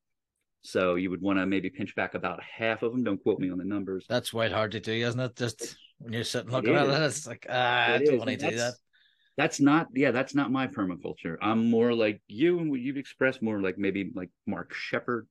So 0.63 0.97
you 0.97 1.11
would 1.11 1.23
want 1.23 1.39
to 1.39 1.47
maybe 1.47 1.71
pinch 1.71 1.95
back 1.95 2.15
about 2.15 2.43
half 2.43 2.83
of 2.83 2.93
them. 2.93 3.05
Don't 3.05 3.23
quote 3.23 3.39
me 3.39 3.51
on 3.51 3.59
the 3.59 3.65
numbers. 3.65 4.07
That's 4.09 4.31
quite 4.31 4.51
hard 4.53 4.73
to 4.73 4.81
do, 4.81 4.93
isn't 4.93 5.21
it? 5.21 5.37
Just 5.37 5.77
when 5.99 6.13
you're 6.13 6.25
sitting 6.25 6.51
looking 6.51 6.75
It 6.75 6.79
at 6.79 6.89
it, 6.89 7.03
it's 7.03 7.27
like 7.27 7.47
ah, 7.49 7.93
I 7.93 7.99
don't 7.99 8.15
is, 8.15 8.19
want 8.19 8.31
to 8.31 8.37
do 8.37 8.43
that. 8.47 8.57
that's- 8.57 8.81
that's 9.37 9.61
not 9.61 9.87
yeah 9.95 10.11
that's 10.11 10.35
not 10.35 10.51
my 10.51 10.67
permaculture 10.67 11.37
i'm 11.41 11.71
more 11.71 11.95
like 11.95 12.21
you 12.27 12.59
and 12.59 12.69
what 12.73 12.81
you've 12.81 12.97
expressed 12.97 13.41
more 13.41 13.63
like 13.63 13.79
maybe 13.79 14.11
like 14.17 14.31
mark 14.49 14.75
shepard 14.75 15.29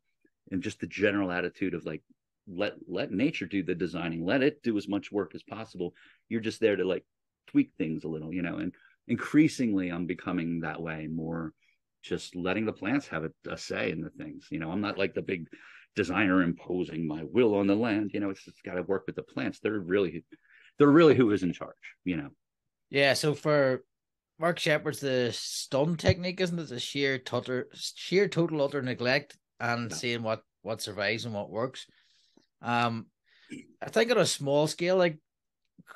and 0.50 0.64
just 0.64 0.80
the 0.80 0.88
general 0.88 1.30
attitude 1.30 1.74
of 1.74 1.86
like 1.86 2.02
let 2.48 2.74
let 2.88 3.12
nature 3.12 3.46
do 3.46 3.64
the 3.64 3.76
designing 3.76 4.26
let 4.26 4.42
it 4.42 4.62
do 4.64 4.78
as 4.78 4.88
much 4.88 5.12
work 5.12 5.34
as 5.36 5.44
possible 5.44 5.94
you're 6.30 6.42
just 6.42 6.60
there 6.60 6.76
to 6.76 6.86
like 6.86 7.04
tweak 7.48 7.72
things 7.78 8.04
a 8.04 8.08
little 8.08 8.34
you 8.34 8.42
know 8.42 8.58
and 8.58 8.74
increasingly 9.08 9.90
i'm 9.90 10.06
becoming 10.06 10.62
that 10.62 10.82
way 10.82 11.08
more 11.08 11.54
just 12.04 12.36
letting 12.36 12.66
the 12.66 12.72
plants 12.74 13.08
have 13.08 13.24
a, 13.26 13.32
a 13.50 13.58
say 13.58 13.92
in 13.92 14.02
the 14.02 14.10
things 14.12 14.48
you 14.50 14.60
know 14.60 14.72
i'm 14.72 14.82
not 14.82 14.98
like 14.98 15.14
the 15.14 15.22
big 15.22 15.48
designer 15.96 16.42
imposing 16.42 17.08
my 17.08 17.24
will 17.32 17.56
on 17.56 17.68
the 17.68 17.76
land 17.76 18.12
you 18.14 18.20
know 18.20 18.30
it's, 18.30 18.48
it's 18.48 18.62
got 18.62 18.76
to 18.76 18.84
work 18.84 19.04
with 19.08 19.16
the 19.16 19.24
plants 19.24 19.60
they're 19.60 19.80
really 19.80 20.24
they're 20.78 20.88
really 20.88 21.16
who 21.16 21.32
is 21.32 21.44
in 21.44 21.52
charge 21.52 21.76
you 22.06 22.16
know 22.16 22.30
Yeah, 22.90 23.14
so 23.14 23.34
for 23.34 23.84
Mark 24.40 24.60
Shepard's 24.60 25.00
the 25.00 25.32
stun 25.34 25.98
technique, 25.98 26.40
isn't 26.40 26.60
it? 26.60 26.70
The 26.70 26.80
sheer 26.80 27.18
total, 27.18 27.64
sheer 27.74 28.28
total 28.28 28.62
utter 28.62 28.82
neglect 28.82 29.38
and 29.60 29.92
Yeah. 29.92 29.98
seeing 29.98 30.24
what 30.24 30.44
what 30.62 30.82
survives 30.82 31.26
and 31.26 31.34
what 31.34 31.50
works. 31.50 31.88
Um, 32.62 33.08
I 33.82 33.90
think 33.90 34.12
on 34.12 34.18
a 34.18 34.26
small 34.26 34.68
scale, 34.68 34.98
like 34.98 35.18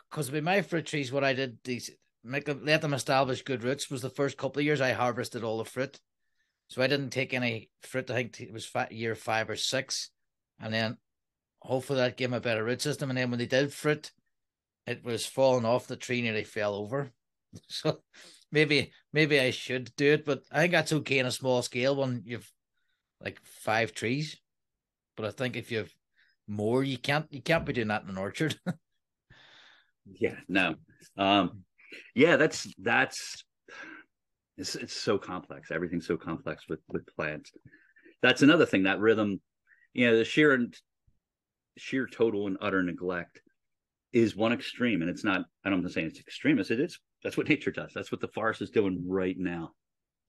because 0.09 0.31
with 0.31 0.43
my 0.43 0.61
fruit 0.61 0.85
trees, 0.85 1.11
what 1.11 1.23
I 1.23 1.33
did 1.33 1.57
these 1.63 1.89
make 2.23 2.45
them 2.45 2.61
let 2.63 2.81
them 2.81 2.93
establish 2.93 3.41
good 3.41 3.63
roots 3.63 3.89
was 3.89 4.01
the 4.01 4.09
first 4.09 4.37
couple 4.37 4.59
of 4.59 4.65
years 4.65 4.81
I 4.81 4.91
harvested 4.91 5.43
all 5.43 5.57
the 5.57 5.65
fruit, 5.65 5.99
so 6.67 6.81
I 6.81 6.87
didn't 6.87 7.09
take 7.09 7.33
any 7.33 7.69
fruit. 7.81 8.09
I 8.09 8.15
think 8.15 8.39
it 8.39 8.53
was 8.53 8.65
fi- 8.65 8.87
year 8.91 9.15
five 9.15 9.49
or 9.49 9.55
six, 9.55 10.09
and 10.59 10.73
then 10.73 10.97
hopefully 11.61 11.99
that 11.99 12.17
gave 12.17 12.29
them 12.29 12.37
a 12.37 12.41
better 12.41 12.63
root 12.63 12.81
system. 12.81 13.09
And 13.09 13.17
then 13.17 13.29
when 13.29 13.39
they 13.39 13.45
did 13.45 13.73
fruit, 13.73 14.11
it 14.87 15.03
was 15.03 15.25
falling 15.25 15.65
off 15.65 15.87
the 15.87 15.95
tree, 15.95 16.21
nearly 16.21 16.43
fell 16.43 16.75
over. 16.75 17.11
So 17.67 18.01
maybe 18.49 18.93
maybe 19.11 19.37
I 19.37 19.51
should 19.51 19.93
do 19.97 20.13
it, 20.13 20.25
but 20.25 20.43
I 20.51 20.59
think 20.59 20.71
that's 20.71 20.93
okay 20.93 21.19
on 21.19 21.25
a 21.25 21.31
small 21.31 21.61
scale 21.61 21.97
when 21.97 22.23
you've 22.25 22.49
like 23.19 23.41
five 23.43 23.93
trees. 23.93 24.39
But 25.17 25.25
I 25.25 25.31
think 25.31 25.57
if 25.57 25.69
you've 25.69 25.93
more, 26.51 26.83
you 26.83 26.97
can't 26.97 27.25
you 27.31 27.41
can't 27.41 27.65
be 27.65 27.73
doing 27.73 27.87
that 27.89 28.03
in 28.03 28.09
an 28.09 28.17
orchard. 28.17 28.55
yeah 30.05 30.35
no. 30.47 30.75
Um 31.17 31.63
yeah 32.15 32.37
that's 32.37 32.71
that's 32.77 33.43
it's 34.57 34.75
it's 34.75 34.95
so 34.95 35.17
complex. 35.17 35.71
Everything's 35.71 36.07
so 36.07 36.17
complex 36.17 36.65
with 36.69 36.79
with 36.89 37.05
plants. 37.15 37.51
That's 38.21 38.41
another 38.41 38.65
thing 38.65 38.83
that 38.83 38.99
rhythm 38.99 39.41
you 39.93 40.07
know 40.07 40.17
the 40.17 40.25
sheer 40.25 40.53
and 40.53 40.75
sheer 41.77 42.07
total 42.07 42.47
and 42.47 42.57
utter 42.61 42.83
neglect 42.83 43.41
is 44.13 44.35
one 44.35 44.51
extreme 44.51 45.01
and 45.01 45.09
it's 45.09 45.23
not 45.23 45.45
i 45.63 45.69
don't 45.69 45.79
want 45.79 45.87
to 45.87 45.93
say 45.93 46.03
it's 46.03 46.19
extremist 46.19 46.69
it 46.69 46.81
is 46.81 46.99
that's 47.23 47.37
what 47.37 47.49
nature 47.49 47.71
does. 47.71 47.91
That's 47.93 48.11
what 48.11 48.21
the 48.21 48.27
forest 48.29 48.61
is 48.61 48.71
doing 48.71 49.03
right 49.07 49.35
now 49.37 49.71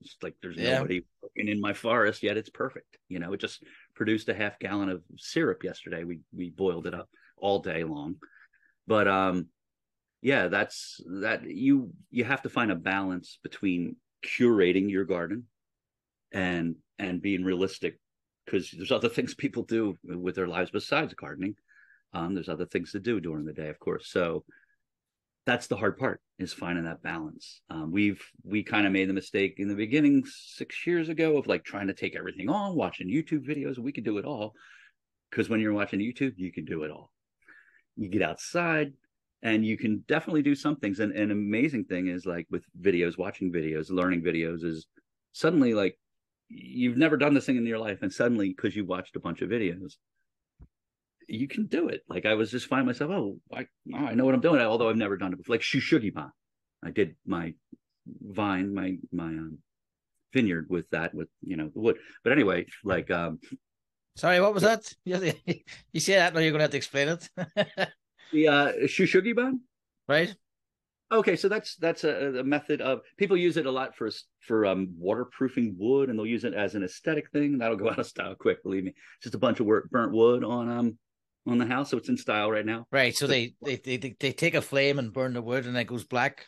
it's 0.05 0.23
like 0.23 0.35
there's 0.41 0.57
Yeah. 0.57 0.77
nobody 0.77 1.03
working 1.21 1.47
in 1.47 1.59
my 1.61 1.73
forest 1.73 2.23
yet. 2.23 2.37
It's 2.37 2.49
perfect 2.49 2.97
you 3.09 3.19
know 3.19 3.33
it 3.33 3.39
just 3.39 3.63
produced 3.95 4.29
a 4.29 4.33
half 4.33 4.59
gallon 4.59 4.89
of 4.89 5.03
syrup 5.17 5.63
yesterday. 5.63 6.03
We 6.03 6.19
we 6.35 6.49
boiled 6.49 6.87
it 6.87 6.93
up 6.93 7.09
all 7.37 7.59
day 7.59 7.83
long. 7.83 8.15
But 8.87 9.07
um 9.07 9.47
yeah 10.21 10.47
that's 10.47 11.01
that 11.21 11.43
you 11.43 11.91
you 12.11 12.23
have 12.23 12.41
to 12.43 12.49
find 12.49 12.71
a 12.71 12.75
balance 12.75 13.39
between 13.43 13.95
curating 14.25 14.89
your 14.89 15.05
garden 15.05 15.45
and 16.31 16.75
and 16.99 17.21
being 17.21 17.43
realistic 17.43 17.99
because 18.45 18.71
there's 18.71 18.91
other 18.91 19.09
things 19.15 19.35
people 19.35 19.63
do 19.63 19.97
with 20.03 20.35
their 20.35 20.47
lives 20.47 20.71
besides 20.71 21.13
gardening. 21.13 21.55
Um 22.13 22.33
there's 22.33 22.49
other 22.49 22.65
things 22.65 22.91
to 22.91 22.99
do 22.99 23.19
during 23.19 23.45
the 23.45 23.53
day 23.53 23.69
of 23.69 23.79
course. 23.79 24.09
So 24.09 24.43
that's 25.45 25.67
the 25.67 25.75
hard 25.75 25.97
part 25.97 26.21
is 26.39 26.53
finding 26.53 26.85
that 26.85 27.03
balance. 27.03 27.61
Um, 27.69 27.91
we've 27.91 28.21
we 28.43 28.63
kind 28.63 28.85
of 28.87 28.93
made 28.93 29.09
the 29.09 29.13
mistake 29.13 29.55
in 29.57 29.67
the 29.67 29.75
beginning 29.75 30.23
six 30.25 30.87
years 30.87 31.09
ago 31.09 31.37
of 31.37 31.47
like 31.47 31.63
trying 31.63 31.87
to 31.87 31.93
take 31.93 32.15
everything 32.15 32.49
on 32.49 32.75
watching 32.75 33.09
youtube 33.09 33.47
videos 33.47 33.77
we 33.77 33.91
could 33.91 34.03
do 34.03 34.17
it 34.17 34.25
all 34.25 34.53
because 35.29 35.49
when 35.49 35.59
you're 35.59 35.73
watching 35.73 35.99
youtube 35.99 36.33
you 36.37 36.51
can 36.51 36.65
do 36.65 36.83
it 36.83 36.91
all. 36.91 37.11
You 37.95 38.09
get 38.09 38.21
outside 38.21 38.93
and 39.43 39.65
you 39.65 39.77
can 39.77 40.03
definitely 40.07 40.41
do 40.41 40.55
some 40.55 40.77
things 40.77 40.99
and 40.99 41.11
an 41.13 41.31
amazing 41.31 41.85
thing 41.85 42.07
is 42.07 42.25
like 42.25 42.47
with 42.49 42.65
videos 42.81 43.17
watching 43.17 43.51
videos 43.51 43.89
learning 43.89 44.21
videos 44.21 44.63
is 44.63 44.87
suddenly 45.33 45.73
like 45.73 45.97
you've 46.49 46.97
never 46.97 47.17
done 47.17 47.33
this 47.33 47.45
thing 47.45 47.57
in 47.57 47.65
your 47.65 47.79
life 47.79 47.99
and 48.01 48.11
suddenly 48.11 48.49
because 48.49 48.75
you 48.75 48.85
watched 48.85 49.15
a 49.15 49.19
bunch 49.19 49.41
of 49.41 49.49
videos 49.49 49.93
you 51.27 51.47
can 51.47 51.67
do 51.67 51.87
it 51.87 52.01
like 52.07 52.25
i 52.25 52.33
was 52.33 52.51
just 52.51 52.67
finding 52.67 52.85
myself 52.85 53.11
oh 53.11 53.37
i, 53.53 53.65
oh, 53.93 53.97
I 53.97 54.13
know 54.13 54.25
what 54.25 54.35
i'm 54.35 54.41
doing 54.41 54.61
although 54.61 54.89
i've 54.89 54.97
never 54.97 55.17
done 55.17 55.33
it 55.33 55.37
before 55.37 55.55
like 55.55 55.61
shou 55.61 55.79
sugi 55.79 56.13
ban 56.13 56.31
i 56.83 56.91
did 56.91 57.15
my 57.25 57.53
vine 58.21 58.73
my 58.73 58.97
my 59.11 59.27
um, 59.27 59.57
vineyard 60.33 60.67
with 60.69 60.89
that 60.91 61.13
with 61.13 61.29
you 61.41 61.57
know 61.57 61.69
the 61.73 61.79
wood 61.79 61.97
but 62.23 62.33
anyway 62.33 62.65
like 62.83 63.11
um 63.11 63.39
Sorry, 64.15 64.39
what 64.39 64.53
was 64.53 64.63
that? 64.63 64.93
You, 65.05 65.99
say 65.99 66.15
that 66.15 66.33
now 66.33 66.39
you're 66.39 66.51
gonna 66.51 66.63
have 66.63 66.71
to 66.71 66.77
explain 66.77 67.07
it. 67.07 67.29
the 68.31 68.47
uh 68.47 68.71
shou 68.87 69.05
sugi 69.05 69.35
ban 69.35 69.61
right? 70.07 70.35
Okay, 71.11 71.35
so 71.35 71.47
that's 71.47 71.75
that's 71.75 72.03
a, 72.03 72.39
a 72.39 72.43
method 72.43 72.81
of 72.81 73.01
people 73.17 73.37
use 73.37 73.57
it 73.57 73.65
a 73.65 73.71
lot 73.71 73.95
for 73.95 74.09
for 74.39 74.65
um 74.65 74.93
waterproofing 74.97 75.75
wood, 75.77 76.09
and 76.09 76.17
they'll 76.17 76.25
use 76.25 76.43
it 76.43 76.53
as 76.53 76.75
an 76.75 76.83
aesthetic 76.83 77.29
thing. 77.31 77.57
That'll 77.57 77.77
go 77.77 77.89
out 77.91 77.99
of 77.99 78.05
style 78.05 78.35
quick, 78.35 78.63
believe 78.63 78.83
me. 78.83 78.91
It's 78.91 79.23
just 79.23 79.35
a 79.35 79.39
bunch 79.39 79.59
of 79.59 79.65
work, 79.65 79.89
burnt 79.89 80.11
wood 80.11 80.43
on 80.43 80.69
um 80.69 80.97
on 81.45 81.57
the 81.57 81.65
house, 81.65 81.89
so 81.89 81.97
it's 81.97 82.09
in 82.09 82.17
style 82.17 82.51
right 82.51 82.65
now. 82.65 82.85
Right. 82.91 83.15
So 83.15 83.27
they, 83.27 83.55
they 83.61 83.75
they 83.75 83.97
they 83.97 84.31
take 84.31 84.55
a 84.55 84.61
flame 84.61 84.99
and 84.99 85.11
burn 85.11 85.33
the 85.33 85.41
wood 85.41 85.65
and 85.65 85.77
it 85.77 85.85
goes 85.85 86.03
black. 86.03 86.47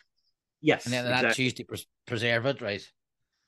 Yes, 0.60 0.84
And 0.86 0.94
then 0.94 1.04
that's 1.04 1.22
exactly. 1.22 1.44
used 1.44 1.56
to 1.58 1.64
pres- 1.64 1.86
preserve 2.06 2.46
it, 2.46 2.60
right? 2.62 2.86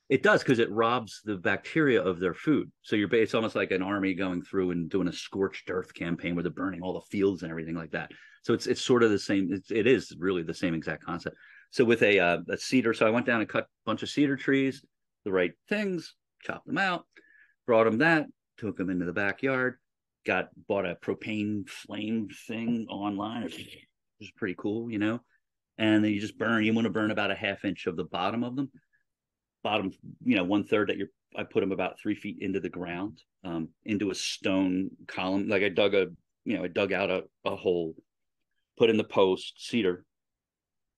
It 0.09 0.23
does 0.23 0.41
because 0.41 0.59
it 0.59 0.71
robs 0.71 1.21
the 1.23 1.37
bacteria 1.37 2.01
of 2.01 2.19
their 2.19 2.33
food. 2.33 2.71
So 2.81 2.95
you're 2.95 3.13
it's 3.13 3.33
almost 3.33 3.55
like 3.55 3.71
an 3.71 3.81
army 3.81 4.13
going 4.13 4.41
through 4.41 4.71
and 4.71 4.89
doing 4.89 5.07
a 5.07 5.13
scorched 5.13 5.69
earth 5.69 5.93
campaign 5.93 6.35
where 6.35 6.43
they're 6.43 6.51
burning 6.51 6.81
all 6.81 6.93
the 6.93 7.05
fields 7.11 7.43
and 7.43 7.51
everything 7.51 7.75
like 7.75 7.91
that. 7.91 8.11
So 8.43 8.53
it's 8.53 8.67
it's 8.67 8.83
sort 8.83 9.03
of 9.03 9.11
the 9.11 9.19
same. 9.19 9.49
It's, 9.51 9.71
it 9.71 9.85
is 9.85 10.15
really 10.17 10.43
the 10.43 10.53
same 10.53 10.73
exact 10.73 11.03
concept. 11.03 11.35
So 11.71 11.83
with 11.83 12.01
a 12.01 12.19
uh, 12.19 12.37
a 12.49 12.57
cedar, 12.57 12.93
so 12.93 13.05
I 13.05 13.11
went 13.11 13.25
down 13.25 13.41
and 13.41 13.49
cut 13.49 13.65
a 13.65 13.67
bunch 13.85 14.01
of 14.01 14.09
cedar 14.09 14.35
trees, 14.35 14.83
the 15.25 15.31
right 15.31 15.51
things, 15.67 16.15
chopped 16.43 16.65
them 16.65 16.77
out, 16.77 17.05
brought 17.67 17.83
them 17.83 17.99
that, 17.99 18.25
took 18.57 18.77
them 18.77 18.89
into 18.89 19.05
the 19.05 19.13
backyard, 19.13 19.77
got 20.25 20.49
bought 20.67 20.85
a 20.85 20.95
propane 20.95 21.67
flame 21.67 22.29
thing 22.47 22.87
online, 22.89 23.43
which 23.43 23.77
is 24.19 24.31
pretty 24.35 24.55
cool, 24.57 24.91
you 24.91 24.99
know. 24.99 25.21
And 25.77 26.03
then 26.03 26.11
you 26.11 26.19
just 26.19 26.37
burn. 26.37 26.63
You 26.63 26.73
want 26.73 26.85
to 26.85 26.91
burn 26.91 27.11
about 27.11 27.31
a 27.31 27.35
half 27.35 27.63
inch 27.63 27.87
of 27.87 27.95
the 27.95 28.03
bottom 28.03 28.43
of 28.43 28.55
them 28.55 28.69
bottom, 29.63 29.91
you 30.23 30.35
know, 30.35 30.43
one 30.43 30.63
third 30.63 30.89
that 30.89 30.97
you're, 30.97 31.09
I 31.37 31.43
put 31.43 31.61
them 31.61 31.71
about 31.71 31.99
three 31.99 32.15
feet 32.15 32.37
into 32.41 32.59
the 32.59 32.69
ground, 32.69 33.21
um, 33.43 33.69
into 33.85 34.09
a 34.09 34.15
stone 34.15 34.89
column. 35.07 35.47
Like 35.47 35.63
I 35.63 35.69
dug 35.69 35.93
a, 35.93 36.07
you 36.45 36.57
know, 36.57 36.63
I 36.63 36.67
dug 36.67 36.93
out 36.93 37.09
a, 37.09 37.23
a 37.45 37.55
hole, 37.55 37.95
put 38.77 38.89
in 38.89 38.97
the 38.97 39.03
post, 39.03 39.53
cedar, 39.57 40.05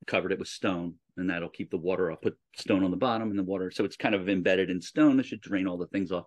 covered 0.07 0.31
it 0.31 0.39
with 0.39 0.47
stone, 0.47 0.95
and 1.17 1.29
that'll 1.29 1.49
keep 1.49 1.69
the 1.71 1.77
water 1.77 2.11
up. 2.11 2.21
Put 2.21 2.37
stone 2.55 2.83
on 2.83 2.91
the 2.91 2.97
bottom 2.97 3.29
and 3.29 3.37
the 3.37 3.43
water. 3.43 3.71
So 3.71 3.83
it's 3.83 3.97
kind 3.97 4.15
of 4.15 4.29
embedded 4.29 4.69
in 4.69 4.81
stone. 4.81 5.19
It 5.19 5.25
should 5.25 5.41
drain 5.41 5.67
all 5.67 5.77
the 5.77 5.87
things 5.87 6.11
off. 6.11 6.25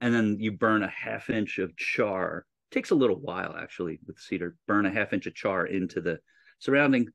And 0.00 0.14
then 0.14 0.36
you 0.38 0.52
burn 0.52 0.82
a 0.82 0.88
half 0.88 1.30
inch 1.30 1.58
of 1.58 1.76
char. 1.76 2.46
takes 2.70 2.90
a 2.90 2.94
little 2.94 3.16
while 3.16 3.56
actually 3.58 3.98
with 4.06 4.18
cedar. 4.18 4.56
Burn 4.66 4.86
a 4.86 4.90
half 4.90 5.12
inch 5.12 5.26
of 5.26 5.34
char 5.34 5.66
into 5.66 6.00
the 6.00 6.20
surrounding. 6.58 7.08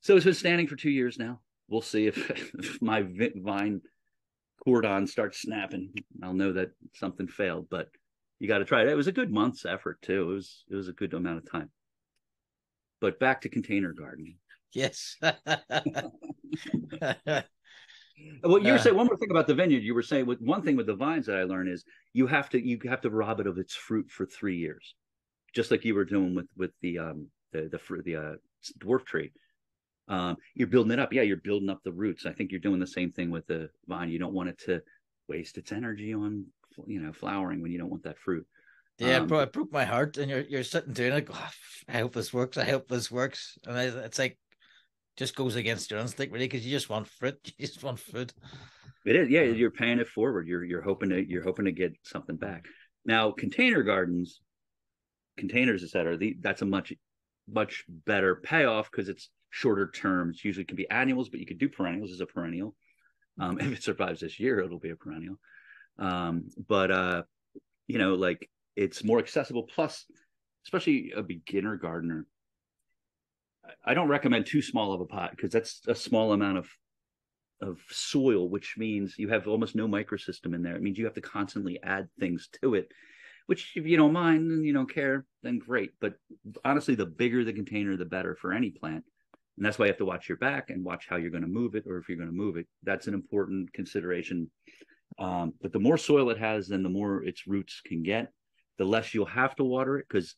So 0.00 0.16
it's 0.16 0.24
been 0.24 0.34
standing 0.34 0.66
for 0.66 0.76
two 0.76 0.90
years 0.90 1.18
now 1.18 1.40
we'll 1.68 1.80
see 1.80 2.06
if, 2.06 2.30
if 2.58 2.80
my 2.82 3.04
vine 3.36 3.80
cordon 4.62 5.06
starts 5.06 5.40
snapping. 5.42 5.92
I'll 6.22 6.34
know 6.34 6.52
that 6.52 6.70
something 6.94 7.28
failed, 7.28 7.68
but 7.70 7.88
you 8.38 8.48
got 8.48 8.58
to 8.58 8.64
try 8.64 8.82
it. 8.82 8.88
It 8.88 8.96
was 8.96 9.06
a 9.06 9.12
good 9.12 9.30
month's 9.30 9.64
effort 9.64 10.02
too. 10.02 10.22
It 10.22 10.34
was 10.34 10.64
it 10.70 10.76
was 10.76 10.88
a 10.88 10.92
good 10.92 11.14
amount 11.14 11.38
of 11.38 11.50
time. 11.50 11.70
But 13.00 13.20
back 13.20 13.42
to 13.42 13.48
container 13.48 13.92
gardening. 13.92 14.38
Yes. 14.72 15.16
Well, 18.42 18.58
you 18.62 18.72
were 18.72 18.78
Uh. 18.78 18.82
saying 18.82 18.96
one 18.96 19.06
more 19.06 19.16
thing 19.16 19.30
about 19.30 19.46
the 19.46 19.54
vineyard. 19.54 19.82
You 19.82 19.94
were 19.94 20.02
saying 20.02 20.26
with 20.26 20.40
one 20.40 20.62
thing 20.62 20.76
with 20.76 20.86
the 20.86 20.94
vines 20.96 21.26
that 21.26 21.36
I 21.36 21.44
learned 21.44 21.68
is 21.68 21.84
you 22.12 22.26
have 22.26 22.48
to 22.50 22.60
you 22.64 22.78
have 22.86 23.00
to 23.02 23.10
rob 23.10 23.40
it 23.40 23.46
of 23.46 23.58
its 23.58 23.74
fruit 23.74 24.10
for 24.10 24.26
three 24.26 24.56
years, 24.56 24.94
just 25.54 25.70
like 25.70 25.84
you 25.84 25.94
were 25.94 26.04
doing 26.04 26.34
with 26.34 26.48
with 26.56 26.72
the 26.80 26.98
um 26.98 27.28
the 27.52 27.68
the 27.68 27.78
fruit 27.78 28.04
the 28.04 28.16
uh, 28.16 28.34
dwarf 28.78 29.04
tree. 29.04 29.32
Um, 30.06 30.36
you're 30.54 30.68
building 30.68 30.92
it 30.92 30.98
up. 30.98 31.12
Yeah, 31.12 31.22
you're 31.22 31.38
building 31.38 31.70
up 31.70 31.82
the 31.82 31.92
roots. 31.92 32.26
I 32.26 32.32
think 32.32 32.50
you're 32.50 32.60
doing 32.60 32.78
the 32.80 32.86
same 32.86 33.10
thing 33.10 33.30
with 33.30 33.46
the 33.46 33.70
vine. 33.88 34.10
You 34.10 34.18
don't 34.18 34.34
want 34.34 34.50
it 34.50 34.58
to 34.66 34.82
waste 35.28 35.56
its 35.56 35.72
energy 35.72 36.12
on 36.14 36.46
you 36.86 37.00
know 37.00 37.12
flowering 37.12 37.62
when 37.62 37.72
you 37.72 37.78
don't 37.78 37.90
want 37.90 38.02
that 38.04 38.18
fruit. 38.18 38.46
yeah, 38.98 39.18
Um, 39.18 39.26
bro, 39.26 39.40
it 39.40 39.52
broke 39.52 39.72
my 39.72 39.84
heart. 39.84 40.18
And 40.18 40.30
you're 40.30 40.42
you're 40.42 40.62
sitting 40.62 40.92
doing 40.92 41.12
it. 41.14 41.28
"Oh, 41.32 41.50
I 41.88 41.98
hope 41.98 42.12
this 42.12 42.32
works. 42.32 42.58
I 42.58 42.64
hope 42.64 42.86
this 42.88 43.10
works. 43.10 43.58
And 43.66 43.76
I, 43.78 43.84
it's 44.04 44.18
like 44.18 44.38
just 45.16 45.36
goes 45.36 45.56
against 45.56 45.90
your 45.90 46.00
instinct, 46.00 46.32
really, 46.32 46.46
because 46.46 46.64
you 46.64 46.72
just 46.72 46.90
want 46.90 47.06
fruit. 47.06 47.52
You 47.58 47.66
just 47.66 47.82
want 47.82 47.98
food. 47.98 48.32
It 49.04 49.16
is, 49.16 49.28
yeah. 49.28 49.42
You're 49.42 49.70
paying 49.70 49.98
it 49.98 50.08
forward. 50.08 50.48
You're 50.48 50.64
you're 50.64 50.82
hoping 50.82 51.10
to 51.10 51.28
you're 51.28 51.42
hoping 51.42 51.66
to 51.66 51.72
get 51.72 51.94
something 52.02 52.36
back. 52.36 52.64
Now, 53.04 53.32
container 53.32 53.82
gardens, 53.82 54.40
containers, 55.36 55.82
etc. 55.82 56.16
The, 56.16 56.36
that's 56.40 56.62
a 56.62 56.66
much 56.66 56.92
much 57.48 57.84
better 57.88 58.36
payoff 58.36 58.90
because 58.90 59.08
it's 59.08 59.30
shorter 59.50 59.90
terms. 59.90 60.44
Usually 60.44 60.64
can 60.64 60.76
be 60.76 60.88
annuals, 60.90 61.28
but 61.28 61.40
you 61.40 61.46
could 61.46 61.58
do 61.58 61.68
perennials 61.68 62.12
as 62.12 62.20
a 62.20 62.26
perennial. 62.26 62.74
Um, 63.38 63.58
if 63.60 63.72
it 63.72 63.82
survives 63.82 64.20
this 64.20 64.40
year, 64.40 64.60
it'll 64.60 64.78
be 64.78 64.90
a 64.90 64.96
perennial. 64.96 65.38
Um, 65.98 66.48
but 66.66 66.90
uh, 66.90 67.22
you 67.86 67.98
know, 67.98 68.14
like 68.14 68.50
it's 68.74 69.04
more 69.04 69.18
accessible. 69.18 69.64
Plus, 69.64 70.06
especially 70.64 71.12
a 71.14 71.22
beginner 71.22 71.76
gardener, 71.76 72.26
I- 73.84 73.94
don't 73.94 74.08
recommend 74.08 74.46
too 74.46 74.62
small 74.62 74.92
of 74.92 75.00
a 75.00 75.06
pot 75.06 75.30
because 75.30 75.52
that's 75.52 75.80
a 75.86 75.94
small 75.94 76.32
amount 76.32 76.58
of 76.58 76.68
of 77.60 77.78
soil, 77.88 78.48
which 78.48 78.74
means 78.76 79.18
you 79.18 79.28
have 79.28 79.46
almost 79.46 79.74
no 79.74 79.86
microsystem 79.86 80.54
in 80.54 80.62
there. 80.62 80.76
It 80.76 80.82
means 80.82 80.98
you 80.98 81.04
have 81.04 81.14
to 81.14 81.20
constantly 81.20 81.80
add 81.82 82.08
things 82.18 82.48
to 82.60 82.74
it. 82.74 82.90
Which, 83.46 83.72
if 83.76 83.86
you 83.86 83.96
don't 83.96 84.12
mind 84.12 84.50
and 84.50 84.64
you 84.64 84.72
don't 84.72 84.92
care, 84.92 85.24
then 85.42 85.58
great. 85.58 85.92
But 86.00 86.14
honestly, 86.64 86.94
the 86.94 87.06
bigger 87.06 87.44
the 87.44 87.52
container, 87.52 87.96
the 87.96 88.04
better 88.04 88.34
for 88.34 88.52
any 88.52 88.70
plant. 88.70 89.04
And 89.56 89.64
that's 89.64 89.78
why 89.78 89.86
you 89.86 89.92
have 89.92 89.98
to 89.98 90.04
watch 90.04 90.28
your 90.28 90.38
back 90.38 90.70
and 90.70 90.84
watch 90.84 91.06
how 91.08 91.16
you're 91.16 91.30
going 91.30 91.42
to 91.42 91.48
move 91.48 91.74
it, 91.74 91.84
or 91.86 91.98
if 91.98 92.08
you're 92.08 92.18
going 92.18 92.30
to 92.30 92.36
move 92.36 92.56
it. 92.56 92.66
That's 92.82 93.06
an 93.06 93.14
important 93.14 93.72
consideration. 93.72 94.50
Um, 95.18 95.52
but 95.62 95.72
the 95.72 95.78
more 95.78 95.98
soil 95.98 96.30
it 96.30 96.38
has, 96.38 96.66
then 96.68 96.82
the 96.82 96.88
more 96.88 97.22
its 97.22 97.46
roots 97.46 97.80
can 97.84 98.02
get. 98.02 98.32
The 98.78 98.84
less 98.84 99.14
you'll 99.14 99.26
have 99.26 99.54
to 99.56 99.64
water 99.64 99.98
it 99.98 100.06
because 100.08 100.34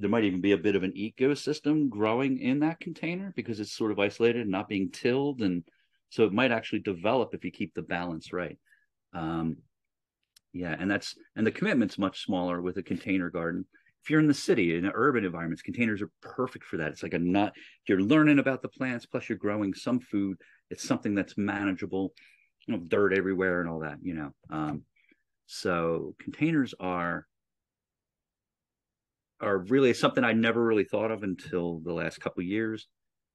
there 0.00 0.10
might 0.10 0.24
even 0.24 0.40
be 0.40 0.52
a 0.52 0.58
bit 0.58 0.76
of 0.76 0.82
an 0.82 0.92
ecosystem 0.92 1.88
growing 1.88 2.38
in 2.40 2.60
that 2.60 2.80
container 2.80 3.32
because 3.36 3.60
it's 3.60 3.72
sort 3.72 3.92
of 3.92 3.98
isolated 3.98 4.42
and 4.42 4.50
not 4.50 4.68
being 4.68 4.90
tilled. 4.90 5.42
And 5.42 5.62
so 6.08 6.24
it 6.24 6.32
might 6.32 6.52
actually 6.52 6.80
develop 6.80 7.34
if 7.34 7.44
you 7.44 7.50
keep 7.50 7.74
the 7.74 7.82
balance 7.82 8.32
right. 8.32 8.58
Um, 9.12 9.58
yeah, 10.52 10.74
and 10.78 10.90
that's 10.90 11.14
and 11.36 11.46
the 11.46 11.52
commitment's 11.52 11.98
much 11.98 12.24
smaller 12.24 12.60
with 12.60 12.78
a 12.78 12.82
container 12.82 13.30
garden. 13.30 13.64
If 14.02 14.10
you're 14.10 14.20
in 14.20 14.26
the 14.26 14.34
city 14.34 14.76
in 14.76 14.90
urban 14.92 15.24
environments, 15.24 15.62
containers 15.62 16.02
are 16.02 16.10
perfect 16.22 16.64
for 16.64 16.78
that. 16.78 16.92
It's 16.92 17.02
like 17.02 17.14
a 17.14 17.18
not 17.18 17.52
you're 17.86 18.00
learning 18.00 18.38
about 18.38 18.62
the 18.62 18.68
plants, 18.68 19.06
plus 19.06 19.28
you're 19.28 19.38
growing 19.38 19.74
some 19.74 20.00
food. 20.00 20.38
It's 20.70 20.86
something 20.86 21.14
that's 21.14 21.36
manageable. 21.36 22.14
You 22.66 22.76
know, 22.76 22.82
dirt 22.88 23.12
everywhere 23.12 23.60
and 23.60 23.68
all 23.68 23.80
that. 23.80 23.98
You 24.02 24.14
know, 24.14 24.30
um, 24.50 24.82
so 25.46 26.14
containers 26.18 26.74
are 26.80 27.26
are 29.40 29.58
really 29.58 29.94
something 29.94 30.24
I 30.24 30.32
never 30.32 30.62
really 30.64 30.84
thought 30.84 31.10
of 31.10 31.22
until 31.22 31.80
the 31.80 31.92
last 31.92 32.20
couple 32.20 32.42
years. 32.42 32.86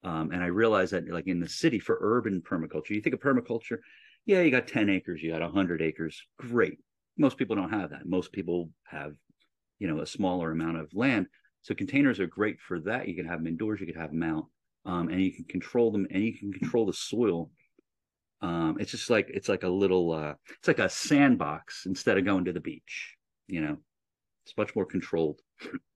Um, 0.04 0.32
and 0.32 0.44
I 0.44 0.48
realized 0.48 0.94
that, 0.94 1.10
like 1.10 1.28
in 1.28 1.40
the 1.40 1.50
city 1.50 1.80
for 1.80 1.98
urban 2.00 2.42
permaculture, 2.42 2.92
you 2.92 3.02
think 3.02 3.16
of 3.16 3.22
permaculture, 3.22 3.80
yeah, 4.26 4.42
you 4.42 4.52
got 4.52 4.68
10 4.68 4.90
acres, 4.90 5.22
you 5.22 5.32
got 5.32 5.42
100 5.42 5.82
acres. 5.82 6.22
Great. 6.38 6.78
Most 7.18 7.38
people 7.38 7.56
don't 7.56 7.72
have 7.72 7.92
that. 7.92 8.06
Most 8.06 8.32
people 8.32 8.70
have, 8.86 9.14
you 9.80 9.88
know, 9.88 10.02
a 10.02 10.06
smaller 10.06 10.52
amount 10.52 10.78
of 10.78 10.94
land. 10.94 11.28
So 11.62 11.74
containers 11.74 12.20
are 12.20 12.28
great 12.28 12.60
for 12.60 12.80
that. 12.82 13.08
You 13.08 13.16
can 13.16 13.26
have 13.26 13.40
them 13.40 13.48
indoors, 13.48 13.80
you 13.80 13.88
can 13.88 14.00
have 14.00 14.12
them 14.12 14.24
out, 14.24 14.46
um, 14.86 15.10
and 15.10 15.22
you 15.22 15.32
can 15.32 15.46
control 15.46 15.92
them 15.92 16.06
and 16.12 16.24
you 16.24 16.38
can 16.38 16.54
control 16.54 16.86
the 16.86 16.94
soil. 16.94 17.50
Um, 18.42 18.78
it's 18.80 18.92
just 18.92 19.10
like 19.10 19.30
it's 19.34 19.50
like 19.50 19.64
a 19.64 19.70
little 19.70 20.12
uh, 20.12 20.34
it's 20.60 20.68
like 20.68 20.80
a 20.80 20.90
sandbox 20.90 21.88
instead 21.88 22.18
of 22.18 22.26
going 22.26 22.46
to 22.46 22.54
the 22.54 22.60
beach. 22.60 23.16
You 23.48 23.62
know, 23.62 23.78
it's 24.46 24.56
much 24.58 24.76
more 24.76 24.86
controlled. 24.86 25.40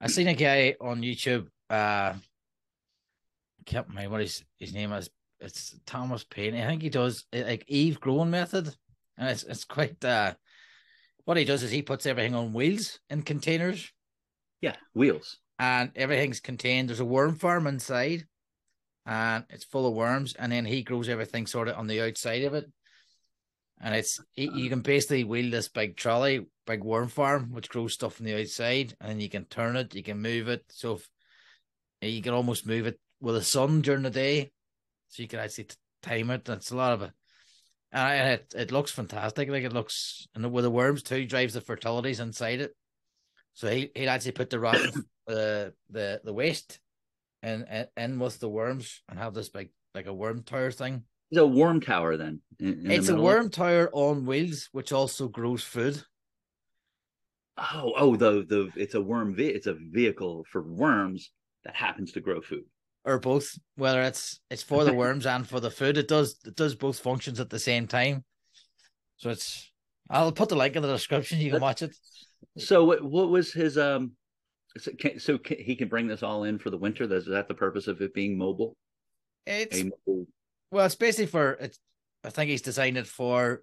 I 0.00 0.06
seen 0.08 0.28
a 0.28 0.34
guy 0.34 0.76
on 0.80 1.02
YouTube. 1.02 1.46
Uh, 1.68 2.14
I 2.14 3.62
can't 3.66 3.88
remember 3.88 4.10
what 4.10 4.20
his 4.20 4.44
his 4.58 4.72
name 4.72 4.92
is. 4.92 5.10
It's 5.40 5.78
Thomas 5.86 6.24
Payne. 6.24 6.54
I 6.54 6.66
think 6.66 6.82
he 6.82 6.88
does 6.90 7.24
uh, 7.34 7.42
like 7.44 7.64
Eve 7.68 8.00
growing 8.00 8.30
method, 8.30 8.74
and 9.18 9.28
it's 9.28 9.42
it's 9.44 9.64
quite. 9.64 10.02
uh 10.04 10.34
What 11.24 11.36
he 11.36 11.44
does 11.44 11.62
is 11.62 11.70
he 11.70 11.82
puts 11.82 12.06
everything 12.06 12.34
on 12.34 12.52
wheels 12.52 12.98
in 13.10 13.22
containers, 13.22 13.92
Yeah, 14.60 14.76
wheels. 14.94 15.38
and 15.58 15.92
everything's 15.94 16.40
contained. 16.40 16.88
There's 16.88 17.00
a 17.00 17.04
worm 17.04 17.36
farm 17.36 17.66
inside, 17.66 18.26
and 19.06 19.44
it's 19.50 19.64
full 19.64 19.86
of 19.86 19.94
worms. 19.94 20.34
And 20.34 20.50
then 20.50 20.64
he 20.64 20.82
grows 20.82 21.08
everything 21.08 21.46
sort 21.46 21.68
of 21.68 21.76
on 21.76 21.86
the 21.86 22.00
outside 22.00 22.42
of 22.44 22.54
it, 22.54 22.66
and 23.80 23.94
it's 23.94 24.20
you 24.34 24.66
uh, 24.66 24.68
can 24.68 24.80
basically 24.80 25.24
wheel 25.24 25.50
this 25.50 25.68
big 25.68 25.96
trolley, 25.96 26.46
big 26.66 26.84
worm 26.84 27.08
farm, 27.08 27.50
which 27.52 27.68
grows 27.68 27.94
stuff 27.94 28.20
on 28.20 28.26
the 28.26 28.38
outside, 28.40 28.94
and 29.00 29.22
you 29.22 29.28
can 29.28 29.46
turn 29.46 29.76
it, 29.76 29.94
you 29.94 30.02
can 30.02 30.20
move 30.20 30.48
it. 30.48 30.64
So 30.68 30.94
if, 30.94 31.08
you 32.02 32.22
can 32.22 32.34
almost 32.34 32.66
move 32.66 32.86
it 32.86 33.00
with 33.20 33.34
the 33.34 33.42
sun 33.42 33.80
during 33.80 34.02
the 34.02 34.10
day, 34.10 34.52
so 35.08 35.22
you 35.22 35.28
can 35.28 35.38
actually 35.38 35.64
t- 35.64 35.76
time 36.02 36.30
it. 36.30 36.44
That's 36.44 36.70
a 36.70 36.76
lot 36.76 36.92
of 36.92 37.02
it. 37.02 37.12
And 37.92 38.28
it 38.32 38.54
it 38.54 38.72
looks 38.72 38.90
fantastic. 38.92 39.48
Like 39.48 39.64
it 39.64 39.72
looks, 39.72 40.28
and 40.34 40.52
with 40.52 40.64
the 40.64 40.70
worms 40.70 41.02
too, 41.02 41.26
drives 41.26 41.54
the 41.54 41.60
fertilities 41.60 42.20
inside 42.20 42.60
it. 42.60 42.76
So 43.54 43.68
he 43.68 43.90
he'd 43.94 44.08
actually 44.08 44.32
put 44.32 44.50
the 44.50 44.60
rotten 44.60 45.04
the 45.26 45.72
the 45.88 46.20
the 46.22 46.32
waste 46.32 46.78
and 47.42 47.66
in 47.70 47.86
in 47.96 48.18
with 48.18 48.38
the 48.38 48.48
worms 48.48 49.02
and 49.08 49.18
have 49.18 49.34
this 49.34 49.48
big 49.48 49.70
like 49.94 50.06
a 50.06 50.14
worm 50.14 50.42
tower 50.42 50.70
thing. 50.70 51.04
It's 51.30 51.38
a 51.38 51.46
worm 51.46 51.80
tower 51.80 52.16
then. 52.16 52.40
in- 52.58 52.86
in 52.86 52.90
it's 52.90 53.08
a 53.08 53.16
worm 53.16 53.50
tower 53.50 53.88
on 53.92 54.26
wheels, 54.26 54.68
which 54.72 54.92
also 54.92 55.28
grows 55.28 55.62
food. 55.62 56.02
Oh, 57.56 57.92
oh, 57.96 58.16
the 58.16 58.44
the 58.48 58.72
it's 58.76 58.94
a 58.94 59.00
worm. 59.00 59.34
Ve- 59.34 59.48
it's 59.48 59.66
a 59.66 59.74
vehicle 59.74 60.44
for 60.50 60.62
worms 60.62 61.30
that 61.64 61.76
happens 61.76 62.12
to 62.12 62.20
grow 62.20 62.40
food. 62.40 62.64
or 63.04 63.18
both 63.18 63.58
whether 63.76 64.02
it's 64.02 64.40
it's 64.50 64.62
for 64.62 64.84
the 64.84 64.92
worms 64.92 65.24
and 65.24 65.48
for 65.48 65.58
the 65.60 65.70
food 65.70 65.96
it 65.96 66.06
does 66.08 66.38
it 66.44 66.54
does 66.54 66.74
both 66.74 66.98
functions 66.98 67.40
at 67.40 67.48
the 67.48 67.58
same 67.58 67.86
time 67.86 68.22
so 69.16 69.30
it's 69.30 69.72
i'll 70.10 70.30
put 70.32 70.50
the 70.50 70.54
link 70.56 70.76
in 70.76 70.82
the 70.82 70.92
description 70.92 71.38
you 71.40 71.50
can 71.50 71.62
watch 71.62 71.80
it 71.80 71.96
So 72.58 72.84
what 72.84 73.02
what 73.02 73.30
was 73.30 73.52
his 73.52 73.78
um? 73.78 74.12
So, 74.76 74.92
can, 74.98 75.18
so 75.18 75.38
can, 75.38 75.56
he 75.58 75.74
can 75.76 75.88
bring 75.88 76.06
this 76.08 76.22
all 76.22 76.44
in 76.44 76.58
for 76.58 76.70
the 76.70 76.76
winter. 76.78 77.04
Is 77.12 77.26
that 77.26 77.48
the 77.48 77.54
purpose 77.54 77.88
of 77.88 78.00
it 78.02 78.12
being 78.14 78.36
mobile? 78.36 78.76
it's 79.46 79.80
A 79.80 79.84
mobile 79.84 80.26
well 80.70 80.86
it's 80.86 80.94
basically 80.94 81.26
for 81.26 81.52
it's 81.52 81.78
i 82.24 82.30
think 82.30 82.50
he's 82.50 82.62
designed 82.62 82.96
it 82.96 83.06
for 83.06 83.62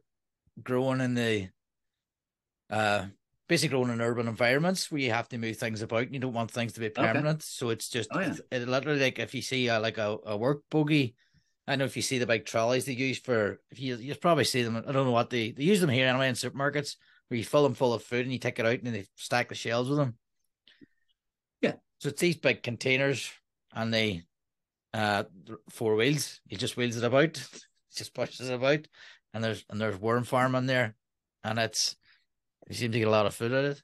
growing 0.61 1.01
in 1.01 1.13
the 1.13 1.49
uh 2.69 3.05
basically 3.47 3.69
growing 3.77 3.91
in 3.91 4.01
urban 4.01 4.27
environments 4.27 4.91
where 4.91 4.99
you 4.99 5.11
have 5.11 5.29
to 5.29 5.37
move 5.37 5.55
things 5.57 5.81
about 5.81 6.01
and 6.03 6.13
you 6.13 6.19
don't 6.19 6.33
want 6.33 6.51
things 6.51 6.73
to 6.73 6.79
be 6.79 6.89
permanent 6.89 7.41
so 7.43 7.69
it's 7.69 7.89
just 7.89 8.09
Oh, 8.13 8.19
yeah. 8.19 8.33
it, 8.51 8.63
it 8.63 8.67
literally 8.67 8.99
like 8.99 9.19
if 9.19 9.33
you 9.33 9.41
see 9.41 9.69
uh, 9.69 9.79
like 9.79 9.97
a, 9.97 10.17
a 10.25 10.35
work 10.37 10.63
buggy 10.69 11.15
I 11.69 11.75
know 11.75 11.85
if 11.85 11.95
you 11.95 12.01
see 12.01 12.17
the 12.17 12.25
big 12.25 12.45
trolleys 12.45 12.85
they 12.85 12.93
use 12.93 13.19
for 13.19 13.59
if 13.71 13.79
you 13.79 13.95
you 13.97 14.15
probably 14.15 14.45
see 14.45 14.63
them 14.63 14.77
I 14.77 14.91
don't 14.91 15.05
know 15.05 15.11
what 15.11 15.29
they 15.29 15.51
they 15.51 15.63
use 15.63 15.79
them 15.81 15.89
here 15.89 16.07
anyway 16.07 16.29
in 16.29 16.35
supermarkets 16.35 16.95
where 17.27 17.37
you 17.37 17.43
fill 17.43 17.63
them 17.63 17.73
full 17.73 17.93
of 17.93 18.03
food 18.03 18.23
and 18.23 18.31
you 18.31 18.39
take 18.39 18.57
it 18.59 18.65
out 18.65 18.79
and 18.81 18.95
they 18.95 19.05
stack 19.15 19.49
the 19.49 19.55
shelves 19.55 19.89
with 19.89 19.97
them. 19.97 20.15
Yeah. 21.61 21.73
So 21.99 22.07
it's 22.09 22.21
these 22.21 22.37
big 22.37 22.63
containers 22.63 23.29
and 23.73 23.93
they 23.93 24.23
uh 24.93 25.23
four 25.69 25.95
wheels. 25.95 26.39
He 26.47 26.56
just 26.56 26.78
wheels 26.78 26.97
it 26.97 27.04
about, 27.04 27.41
just 27.95 28.13
pushes 28.13 28.50
it 28.50 28.54
about, 28.54 28.88
and 29.34 29.43
there's 29.43 29.65
and 29.69 29.80
there's 29.80 30.00
worm 30.00 30.23
farm 30.23 30.56
in 30.56 30.65
there, 30.65 30.95
and 31.43 31.60
it's 31.60 31.95
you 32.69 32.76
seem 32.76 32.91
to 32.91 33.00
get 33.00 33.08
a 33.08 33.12
lot 33.12 33.26
of 33.26 33.36
food 33.36 33.52
out 33.54 33.65
of 33.65 33.71
it. 33.71 33.84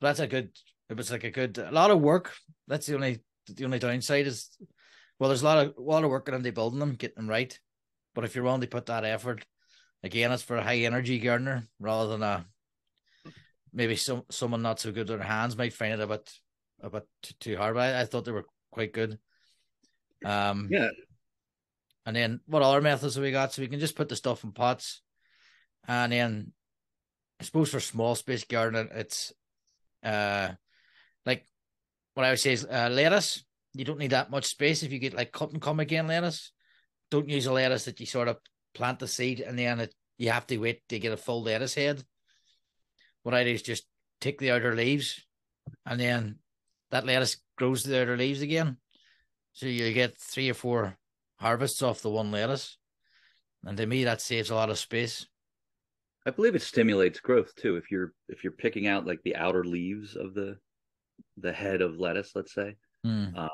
But 0.00 0.08
that's 0.08 0.20
a 0.20 0.26
good. 0.26 0.50
It 0.88 0.96
was 0.96 1.10
like 1.10 1.24
a 1.24 1.30
good 1.30 1.58
a 1.58 1.70
lot 1.70 1.90
of 1.90 2.00
work. 2.00 2.34
That's 2.66 2.86
the 2.86 2.94
only 2.94 3.22
the 3.46 3.64
only 3.64 3.78
downside 3.78 4.26
is 4.26 4.56
well, 5.18 5.28
there's 5.28 5.42
a 5.42 5.46
lot 5.46 5.58
of 5.58 5.74
a 5.76 5.80
lot 5.80 6.04
of 6.04 6.10
work 6.10 6.28
into 6.28 6.52
building 6.52 6.78
them, 6.78 6.94
getting 6.94 7.16
them 7.16 7.28
right. 7.28 7.58
But 8.14 8.24
if 8.24 8.34
you're 8.34 8.44
willing 8.44 8.60
to 8.60 8.66
put 8.66 8.86
that 8.86 9.04
effort, 9.04 9.44
again, 10.02 10.32
it's 10.32 10.42
for 10.42 10.56
a 10.56 10.62
high 10.62 10.78
energy 10.78 11.18
gardener 11.18 11.64
rather 11.78 12.10
than 12.10 12.22
a 12.22 12.46
maybe 13.72 13.96
some 13.96 14.24
someone 14.30 14.62
not 14.62 14.80
so 14.80 14.90
good 14.90 15.08
with 15.08 15.18
their 15.18 15.26
hands 15.26 15.56
might 15.56 15.72
find 15.72 15.92
it 15.92 16.00
a 16.00 16.06
bit 16.06 16.32
a 16.80 16.90
bit 16.90 17.06
too 17.40 17.56
hard. 17.56 17.74
But 17.74 17.94
I, 17.94 18.00
I 18.00 18.04
thought 18.04 18.24
they 18.24 18.32
were 18.32 18.46
quite 18.70 18.92
good. 18.92 19.18
Um, 20.24 20.68
Yeah. 20.70 20.90
and 22.06 22.16
then 22.16 22.40
what 22.46 22.62
other 22.62 22.80
methods 22.80 23.14
have 23.14 23.22
we 23.24 23.30
got? 23.30 23.52
So 23.52 23.62
we 23.62 23.68
can 23.68 23.80
just 23.80 23.96
put 23.96 24.08
the 24.08 24.16
stuff 24.16 24.44
in 24.44 24.52
pots, 24.52 25.02
and 25.86 26.12
then 26.12 26.52
I 27.40 27.44
suppose 27.44 27.70
for 27.70 27.80
small 27.80 28.14
space 28.14 28.44
gardening, 28.44 28.88
it's 28.92 29.32
uh 30.02 30.50
like 31.26 31.46
what 32.14 32.24
I 32.26 32.30
would 32.30 32.40
say 32.40 32.52
is 32.52 32.64
uh, 32.64 32.88
lettuce. 32.90 33.44
You 33.74 33.84
don't 33.84 33.98
need 33.98 34.10
that 34.10 34.30
much 34.30 34.46
space 34.46 34.82
if 34.82 34.90
you 34.90 34.98
get 34.98 35.14
like 35.14 35.30
cut 35.30 35.52
and 35.52 35.62
come 35.62 35.78
again 35.80 36.08
lettuce. 36.08 36.52
Don't 37.10 37.28
use 37.28 37.46
a 37.46 37.52
lettuce 37.52 37.84
that 37.84 38.00
you 38.00 38.06
sort 38.06 38.28
of 38.28 38.38
plant 38.74 38.98
the 38.98 39.08
seed 39.08 39.40
and 39.40 39.58
then 39.58 39.80
it, 39.80 39.94
you 40.16 40.30
have 40.30 40.46
to 40.48 40.58
wait 40.58 40.82
to 40.88 40.98
get 40.98 41.12
a 41.12 41.16
full 41.16 41.42
lettuce 41.42 41.74
head. 41.74 42.02
What 43.22 43.34
I 43.34 43.44
do 43.44 43.50
is 43.50 43.62
just 43.62 43.84
take 44.20 44.38
the 44.38 44.50
outer 44.50 44.74
leaves, 44.74 45.24
and 45.86 46.00
then 46.00 46.38
that 46.90 47.06
lettuce 47.06 47.36
grows 47.56 47.84
the 47.84 48.00
outer 48.00 48.16
leaves 48.16 48.42
again. 48.42 48.78
So 49.58 49.66
you 49.66 49.92
get 49.92 50.16
three 50.16 50.48
or 50.48 50.54
four 50.54 50.96
harvests 51.40 51.82
off 51.82 52.00
the 52.00 52.10
one 52.10 52.30
lettuce. 52.30 52.78
And 53.64 53.76
to 53.76 53.86
me, 53.86 54.04
that 54.04 54.20
saves 54.20 54.50
a 54.50 54.54
lot 54.54 54.70
of 54.70 54.78
space. 54.78 55.26
I 56.24 56.30
believe 56.30 56.54
it 56.54 56.62
stimulates 56.62 57.18
growth 57.18 57.52
too. 57.56 57.74
If 57.74 57.90
you're 57.90 58.12
if 58.28 58.44
you're 58.44 58.52
picking 58.52 58.86
out 58.86 59.04
like 59.04 59.20
the 59.24 59.34
outer 59.34 59.64
leaves 59.64 60.14
of 60.14 60.32
the 60.34 60.58
the 61.38 61.52
head 61.52 61.82
of 61.82 61.98
lettuce, 61.98 62.36
let's 62.36 62.54
say, 62.54 62.76
Hmm. 63.02 63.34
uh, 63.34 63.48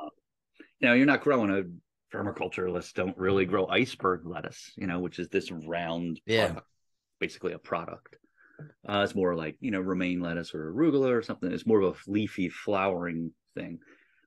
you 0.78 0.88
know, 0.88 0.92
you're 0.92 1.06
not 1.06 1.22
growing 1.22 1.48
a 1.48 2.14
permaculturalists 2.14 2.92
don't 2.92 3.16
really 3.16 3.46
grow 3.46 3.66
iceberg 3.68 4.26
lettuce, 4.26 4.72
you 4.76 4.86
know, 4.86 5.00
which 5.00 5.18
is 5.18 5.30
this 5.30 5.50
round, 5.50 6.20
Yeah. 6.26 6.48
product, 6.48 6.66
basically 7.18 7.54
a 7.54 7.58
product. 7.58 8.18
Uh, 8.86 9.00
it's 9.02 9.14
more 9.14 9.34
like 9.34 9.56
you 9.60 9.70
know 9.70 9.80
romaine 9.80 10.20
lettuce 10.20 10.54
or 10.54 10.70
arugula 10.70 11.12
or 11.12 11.22
something. 11.22 11.50
It's 11.50 11.64
more 11.66 11.80
of 11.80 11.96
a 12.06 12.10
leafy 12.10 12.50
flowering 12.50 13.32
thing, 13.54 13.78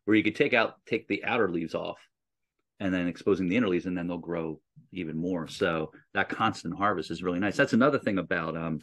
where 0.08 0.16
you 0.16 0.24
could 0.24 0.38
take 0.38 0.54
out 0.54 0.76
take 0.86 1.06
the 1.10 1.26
outer 1.26 1.52
leaves 1.52 1.76
off, 1.76 1.98
and 2.80 2.94
then 2.94 3.10
exposing 3.10 3.50
the 3.50 3.58
inner 3.58 3.68
leaves 3.68 3.88
and 3.88 3.98
then 3.98 4.08
they'll 4.08 4.18
grow 4.18 4.58
even 4.94 5.18
more. 5.18 5.50
So 5.50 5.92
that 6.14 6.30
constant 6.30 6.78
harvest 6.78 7.12
is 7.12 7.22
really 7.22 7.40
nice. 7.40 7.58
That's 7.58 7.74
another 7.74 8.00
thing 8.00 8.18
about 8.18 8.56
um, 8.56 8.80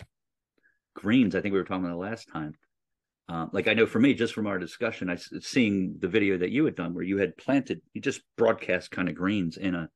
greens. 0.94 1.34
I 1.34 1.40
think 1.40 1.54
we 1.54 1.58
were 1.58 1.64
talking 1.64 1.86
about 1.86 1.96
last 1.96 2.28
time. 2.30 2.52
Um, 3.30 3.48
like 3.54 3.68
I 3.68 3.72
know 3.72 3.86
for 3.86 4.00
me, 4.00 4.12
just 4.12 4.34
from 4.34 4.46
our 4.46 4.58
discussion, 4.58 5.08
I 5.08 5.16
seeing 5.16 5.96
the 5.98 6.08
video 6.08 6.36
that 6.36 6.50
you 6.50 6.66
had 6.66 6.76
done 6.76 6.92
where 6.92 7.02
you 7.02 7.16
had 7.16 7.38
planted, 7.38 7.80
you 7.94 8.02
just 8.02 8.20
broadcast 8.36 8.90
kind 8.90 9.08
of 9.08 9.14
greens 9.14 9.56
in 9.56 9.74
a 9.74 9.88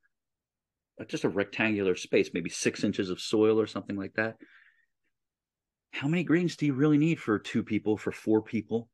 just 1.09 1.25
a 1.25 1.29
rectangular 1.29 1.95
space, 1.95 2.31
maybe 2.33 2.49
six 2.49 2.85
inches 2.85 3.11
of 3.11 3.21
soil 3.21 3.61
or 3.61 3.67
something 3.67 3.97
like 3.97 4.15
that. 4.15 4.37
How 5.93 6.09
many 6.09 6.25
greens 6.25 6.57
do 6.57 6.65
you 6.65 6.73
really 6.73 6.97
need 6.97 7.21
for 7.21 7.39
two 7.39 7.63
people, 7.63 7.99
for 7.99 8.13
four 8.13 8.41
people? 8.41 8.89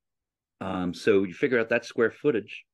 Um, 0.65 0.95
so 0.95 1.25
you 1.25 1.35
figure 1.35 1.61
out 1.61 1.69
that 1.69 1.85
square 1.85 2.11
footage. 2.11 2.65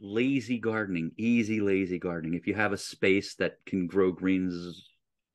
Lazy 0.00 0.58
gardening, 0.58 1.12
easy 1.16 1.60
lazy 1.60 2.00
gardening. 2.00 2.34
If 2.34 2.48
you 2.48 2.54
have 2.54 2.72
a 2.72 2.76
space 2.76 3.36
that 3.36 3.58
can 3.64 3.86
grow 3.86 4.10
greens 4.10 4.88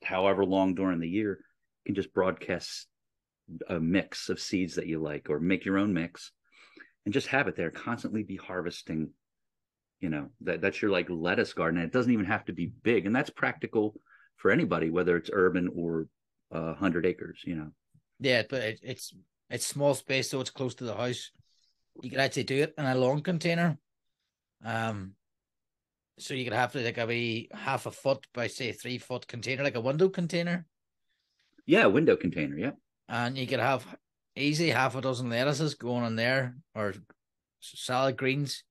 however 0.04 0.44
long 0.44 0.76
during 0.76 1.00
the 1.00 1.08
year, 1.08 1.40
you 1.86 1.94
can 1.94 1.96
just 1.96 2.14
broadcast 2.14 2.88
a 3.70 3.80
mix 3.80 4.28
of 4.28 4.42
seeds 4.42 4.76
that 4.76 4.88
you 4.88 5.00
like 5.00 5.30
or 5.30 5.40
make 5.40 5.64
your 5.64 5.78
own 5.78 5.94
mix 5.94 6.32
and 7.06 7.14
just 7.14 7.28
have 7.28 7.48
it 7.48 7.56
there. 7.56 7.72
Constantly 7.72 8.24
be 8.24 8.36
harvesting 8.36 9.12
you 10.02 10.10
know 10.10 10.30
that 10.42 10.62
that's 10.62 10.82
your 10.82 10.92
like 10.92 11.08
lettuce 11.10 11.54
garden. 11.54 11.80
It 11.80 11.94
doesn't 11.94 12.12
even 12.12 12.26
have 12.26 12.46
to 12.46 12.54
be 12.54 12.72
big. 12.84 13.06
And 13.06 13.16
that's 13.16 13.30
practical 13.30 13.96
for 14.36 14.52
anybody 14.52 14.90
whether 14.90 15.16
it's 15.16 15.30
urban 15.32 15.70
or 15.74 16.08
uh, 16.54 16.74
100 16.74 17.06
acres 17.06 17.42
you 17.46 17.56
know. 17.56 17.70
Yeah 18.20 18.44
but 18.50 18.62
it, 18.62 18.80
it's 18.84 19.14
it's 19.50 19.66
small 19.66 19.94
space 19.94 20.30
so 20.30 20.42
it's 20.42 20.50
close 20.50 20.76
to 20.76 20.84
the 20.84 20.96
house 20.96 21.32
you 22.04 22.10
could 22.10 22.20
actually 22.20 22.44
do 22.44 22.64
it 22.64 22.74
in 22.78 22.86
a 22.86 22.96
long 22.96 23.22
container 23.22 23.78
um 24.66 25.14
so 26.18 26.34
you 26.34 26.44
could 26.44 26.54
have 26.54 26.76
like 26.76 26.98
a 26.98 27.06
wee 27.06 27.50
half 27.54 27.86
a 27.86 27.92
foot 27.92 28.26
by 28.34 28.48
say 28.48 28.72
three 28.72 28.98
foot 28.98 29.28
container 29.28 29.64
like 29.64 29.76
a 29.76 29.82
window 29.82 30.10
container 30.10 30.66
yeah 31.66 31.86
window 31.86 32.16
container 32.16 32.58
yeah 32.58 32.72
and 33.08 33.38
you 33.38 33.48
could 33.48 33.60
have 33.60 33.86
easy 34.36 34.70
half 34.70 34.96
a 34.96 35.02
dozen 35.02 35.30
lettuces 35.30 35.76
going 35.76 36.06
in 36.06 36.16
there 36.16 36.56
or 36.76 36.94
salad 37.62 38.18
greens 38.18 38.64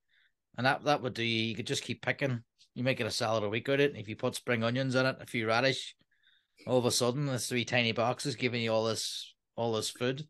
and 0.58 0.66
that 0.66 0.84
that 0.84 1.00
would 1.02 1.14
do 1.14 1.22
you. 1.22 1.46
You 1.46 1.54
could 1.54 1.66
just 1.66 1.84
keep 1.84 2.02
picking. 2.02 2.42
You 2.74 2.84
make 2.84 3.00
it 3.00 3.06
a 3.06 3.10
salad 3.10 3.44
a 3.44 3.48
week 3.48 3.68
out 3.68 3.74
of 3.74 3.80
it. 3.80 3.96
If 3.96 4.08
you 4.08 4.16
put 4.16 4.34
spring 4.34 4.62
onions 4.62 4.96
in 4.96 5.06
it, 5.06 5.16
a 5.20 5.26
few 5.26 5.46
radish, 5.46 5.94
all 6.66 6.78
of 6.78 6.84
a 6.84 6.90
sudden 6.90 7.26
the 7.26 7.38
three 7.38 7.64
tiny 7.64 7.92
boxes 7.92 8.36
giving 8.36 8.60
you 8.60 8.72
all 8.72 8.84
this 8.84 9.34
all 9.56 9.72
this 9.72 9.88
food. 9.88 10.26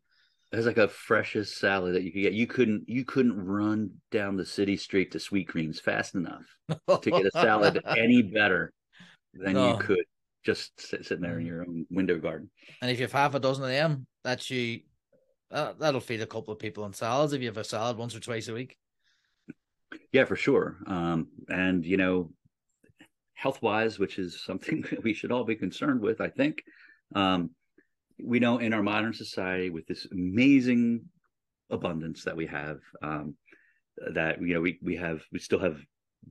It's 0.50 0.66
like 0.66 0.78
a 0.78 0.88
freshest 0.88 1.58
salad 1.58 1.94
that 1.94 2.04
you 2.04 2.12
could 2.12 2.22
get. 2.22 2.32
You 2.32 2.46
couldn't 2.46 2.88
you 2.88 3.04
couldn't 3.04 3.36
run 3.36 3.90
down 4.10 4.36
the 4.36 4.46
city 4.46 4.76
street 4.76 5.12
to 5.12 5.18
Sweetgreens 5.18 5.80
fast 5.80 6.14
enough 6.14 6.44
to 6.68 7.10
get 7.10 7.26
a 7.26 7.30
salad 7.32 7.82
any 7.96 8.22
better 8.22 8.72
than 9.34 9.54
no. 9.54 9.72
you 9.72 9.78
could 9.78 10.04
just 10.44 10.80
sit, 10.80 11.04
sitting 11.04 11.22
there 11.22 11.38
in 11.38 11.44
your 11.44 11.62
own 11.62 11.84
window 11.90 12.18
garden. 12.18 12.48
And 12.80 12.90
if 12.90 12.98
you 12.98 13.04
have 13.04 13.12
half 13.12 13.34
a 13.34 13.40
dozen 13.40 13.64
of 13.64 13.70
them, 13.70 14.06
that's 14.24 14.50
you. 14.50 14.80
Uh, 15.50 15.72
that'll 15.78 16.00
feed 16.00 16.20
a 16.20 16.26
couple 16.26 16.52
of 16.52 16.58
people 16.58 16.84
on 16.84 16.92
salads 16.92 17.32
if 17.32 17.40
you 17.40 17.48
have 17.48 17.56
a 17.56 17.64
salad 17.64 17.96
once 17.96 18.14
or 18.14 18.20
twice 18.20 18.48
a 18.48 18.54
week. 18.54 18.76
Yeah, 20.12 20.24
for 20.24 20.36
sure. 20.36 20.78
Um, 20.86 21.28
and 21.48 21.84
you 21.84 21.96
know, 21.96 22.30
health 23.34 23.62
wise, 23.62 23.98
which 23.98 24.18
is 24.18 24.42
something 24.42 24.84
we 25.02 25.14
should 25.14 25.32
all 25.32 25.44
be 25.44 25.56
concerned 25.56 26.00
with, 26.00 26.20
I 26.20 26.28
think. 26.28 26.62
Um, 27.14 27.50
we 28.22 28.40
know 28.40 28.58
in 28.58 28.72
our 28.72 28.82
modern 28.82 29.12
society, 29.12 29.70
with 29.70 29.86
this 29.86 30.06
amazing 30.10 31.04
abundance 31.70 32.24
that 32.24 32.36
we 32.36 32.46
have, 32.46 32.78
um, 33.02 33.34
that 34.14 34.40
you 34.40 34.54
know 34.54 34.60
we 34.60 34.78
we 34.82 34.96
have 34.96 35.22
we 35.32 35.38
still 35.38 35.58
have 35.58 35.78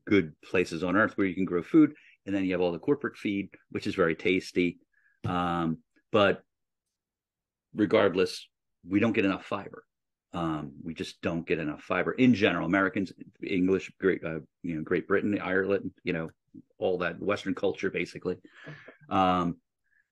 good 0.06 0.34
places 0.44 0.84
on 0.84 0.96
earth 0.96 1.18
where 1.18 1.28
you 1.28 1.36
can 1.36 1.46
grow 1.46 1.64
food, 1.64 1.94
and 2.26 2.36
then 2.36 2.44
you 2.44 2.52
have 2.52 2.62
all 2.62 2.72
the 2.72 2.80
corporate 2.80 3.18
feed, 3.18 3.50
which 3.72 3.88
is 3.88 3.96
very 3.96 4.16
tasty. 4.16 4.80
Um, 5.26 5.80
but 6.12 6.44
regardless, 7.76 8.48
we 8.88 9.00
don't 9.00 9.14
get 9.14 9.26
enough 9.26 9.46
fiber. 9.46 9.84
Um, 10.34 10.74
we 10.84 10.94
just 10.94 11.22
don't 11.22 11.48
get 11.48 11.60
enough 11.60 11.82
fiber 11.82 12.12
in 12.12 12.34
general. 12.34 12.66
Americans, 12.66 13.12
English, 13.42 13.92
Great, 14.00 14.24
uh, 14.24 14.40
you 14.62 14.76
know, 14.76 14.84
Great 14.84 15.08
Britain, 15.08 15.40
Ireland, 15.42 15.92
you 16.04 16.14
know, 16.14 16.30
all 16.78 17.00
that 17.00 17.20
Western 17.20 17.56
culture, 17.56 17.90
basically. 17.90 18.36
Um, 19.10 19.58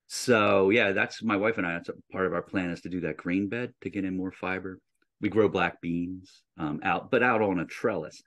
so 0.08 0.70
yeah, 0.70 0.92
that's 0.92 1.24
my 1.24 1.38
wife 1.38 1.58
and 1.58 1.66
I. 1.66 1.74
That's 1.74 1.90
part 2.12 2.26
of 2.26 2.34
our 2.34 2.42
plan 2.42 2.70
is 2.70 2.82
to 2.82 2.90
do 2.90 3.02
that 3.02 3.18
green 3.18 3.50
bed 3.50 3.74
to 3.82 3.90
get 3.90 4.06
in 4.06 4.18
more 4.18 4.32
fiber. 4.32 4.80
We 5.22 5.30
grow 5.30 5.50
black 5.50 5.82
beans 5.82 6.44
um, 6.58 6.82
out, 6.84 7.10
but 7.10 7.24
out 7.24 7.42
on 7.42 7.60
a 7.60 7.66
trellis. 7.66 8.22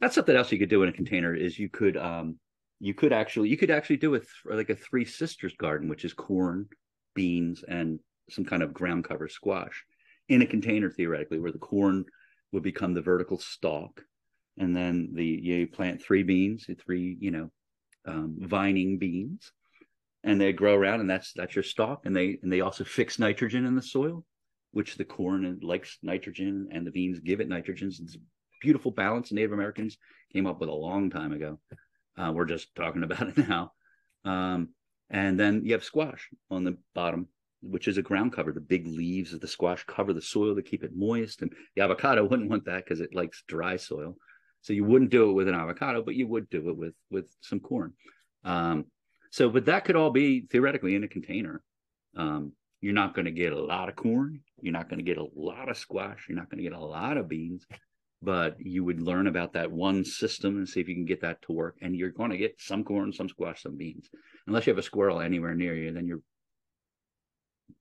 That's 0.00 0.14
something 0.14 0.34
else 0.34 0.50
you 0.50 0.58
could 0.58 0.70
do 0.70 0.82
in 0.82 0.88
a 0.88 0.92
container. 0.92 1.34
Is 1.34 1.58
you 1.58 1.68
could 1.68 1.96
um, 1.96 2.38
you 2.80 2.94
could 2.94 3.12
actually 3.12 3.48
you 3.48 3.56
could 3.56 3.70
actually 3.70 3.98
do 3.98 4.14
it 4.14 4.26
like 4.44 4.70
a 4.70 4.76
three 4.76 5.04
sisters 5.04 5.54
garden, 5.56 5.88
which 5.88 6.04
is 6.04 6.12
corn, 6.14 6.68
beans, 7.14 7.64
and 7.66 8.00
some 8.30 8.44
kind 8.44 8.62
of 8.62 8.74
ground 8.74 9.04
cover 9.04 9.28
squash 9.28 9.84
in 10.28 10.42
a 10.42 10.46
container 10.46 10.90
theoretically, 10.90 11.38
where 11.38 11.52
the 11.52 11.58
corn 11.58 12.04
would 12.52 12.62
become 12.62 12.94
the 12.94 13.02
vertical 13.02 13.38
stalk, 13.38 14.02
and 14.56 14.74
then 14.74 15.10
the 15.14 15.24
you 15.24 15.66
plant 15.68 16.02
three 16.02 16.24
beans, 16.24 16.68
three 16.84 17.16
you 17.20 17.30
know 17.30 17.50
um, 18.06 18.36
vining 18.40 18.98
beans, 18.98 19.52
and 20.24 20.40
they 20.40 20.52
grow 20.52 20.74
around, 20.74 21.00
and 21.00 21.10
that's 21.10 21.32
that's 21.32 21.54
your 21.54 21.62
stock 21.62 22.04
and 22.04 22.14
they 22.14 22.38
and 22.42 22.52
they 22.52 22.60
also 22.60 22.84
fix 22.84 23.18
nitrogen 23.18 23.64
in 23.64 23.74
the 23.74 23.82
soil, 23.82 24.24
which 24.72 24.96
the 24.96 25.04
corn 25.04 25.58
likes 25.62 25.98
nitrogen, 26.02 26.68
and 26.72 26.86
the 26.86 26.90
beans 26.90 27.20
give 27.20 27.40
it 27.40 27.48
nitrogen. 27.48 27.88
It's 27.88 28.16
a 28.16 28.20
beautiful 28.60 28.90
balance 28.90 29.32
Native 29.32 29.52
Americans 29.52 29.98
came 30.32 30.46
up 30.46 30.60
with 30.60 30.68
a 30.68 30.74
long 30.74 31.10
time 31.10 31.32
ago. 31.32 31.58
Uh, 32.16 32.32
we're 32.34 32.44
just 32.44 32.74
talking 32.74 33.02
about 33.04 33.28
it 33.28 33.48
now. 33.48 33.72
Um, 34.24 34.70
and 35.10 35.38
then 35.38 35.62
you 35.64 35.72
have 35.72 35.84
squash 35.84 36.28
on 36.50 36.64
the 36.64 36.76
bottom 36.94 37.28
which 37.62 37.88
is 37.88 37.98
a 37.98 38.02
ground 38.02 38.32
cover. 38.32 38.52
The 38.52 38.60
big 38.60 38.86
leaves 38.86 39.32
of 39.32 39.40
the 39.40 39.48
squash 39.48 39.84
cover 39.84 40.12
the 40.12 40.22
soil 40.22 40.54
to 40.54 40.62
keep 40.62 40.84
it 40.84 40.94
moist. 40.94 41.42
And 41.42 41.52
the 41.74 41.82
avocado 41.82 42.24
wouldn't 42.28 42.50
want 42.50 42.64
that 42.66 42.84
because 42.84 43.00
it 43.00 43.14
likes 43.14 43.42
dry 43.48 43.76
soil. 43.76 44.16
So 44.60 44.72
you 44.72 44.84
wouldn't 44.84 45.10
do 45.10 45.30
it 45.30 45.34
with 45.34 45.48
an 45.48 45.54
avocado, 45.54 46.02
but 46.02 46.14
you 46.14 46.26
would 46.26 46.50
do 46.50 46.68
it 46.68 46.76
with 46.76 46.94
with 47.10 47.30
some 47.40 47.60
corn. 47.60 47.92
Um, 48.44 48.86
so, 49.30 49.48
but 49.48 49.66
that 49.66 49.84
could 49.84 49.96
all 49.96 50.10
be 50.10 50.42
theoretically 50.50 50.94
in 50.94 51.04
a 51.04 51.08
container. 51.08 51.62
Um, 52.16 52.52
you're 52.80 52.94
not 52.94 53.14
going 53.14 53.24
to 53.24 53.30
get 53.30 53.52
a 53.52 53.60
lot 53.60 53.88
of 53.88 53.96
corn. 53.96 54.40
You're 54.60 54.72
not 54.72 54.88
going 54.88 54.98
to 54.98 55.04
get 55.04 55.18
a 55.18 55.26
lot 55.34 55.68
of 55.68 55.76
squash. 55.76 56.26
You're 56.28 56.38
not 56.38 56.50
going 56.50 56.62
to 56.62 56.68
get 56.68 56.78
a 56.78 56.84
lot 56.84 57.16
of 57.16 57.28
beans, 57.28 57.66
but 58.22 58.56
you 58.58 58.84
would 58.84 59.00
learn 59.00 59.26
about 59.26 59.52
that 59.54 59.70
one 59.70 60.04
system 60.04 60.56
and 60.56 60.68
see 60.68 60.80
if 60.80 60.88
you 60.88 60.94
can 60.94 61.04
get 61.04 61.22
that 61.22 61.42
to 61.42 61.52
work. 61.52 61.76
And 61.82 61.96
you're 61.96 62.10
going 62.10 62.30
to 62.30 62.36
get 62.36 62.60
some 62.60 62.84
corn, 62.84 63.12
some 63.12 63.28
squash, 63.28 63.62
some 63.62 63.76
beans. 63.76 64.08
Unless 64.46 64.66
you 64.66 64.72
have 64.72 64.78
a 64.78 64.82
squirrel 64.82 65.20
anywhere 65.20 65.54
near 65.54 65.74
you, 65.74 65.92
then 65.92 66.06
you're 66.06 66.22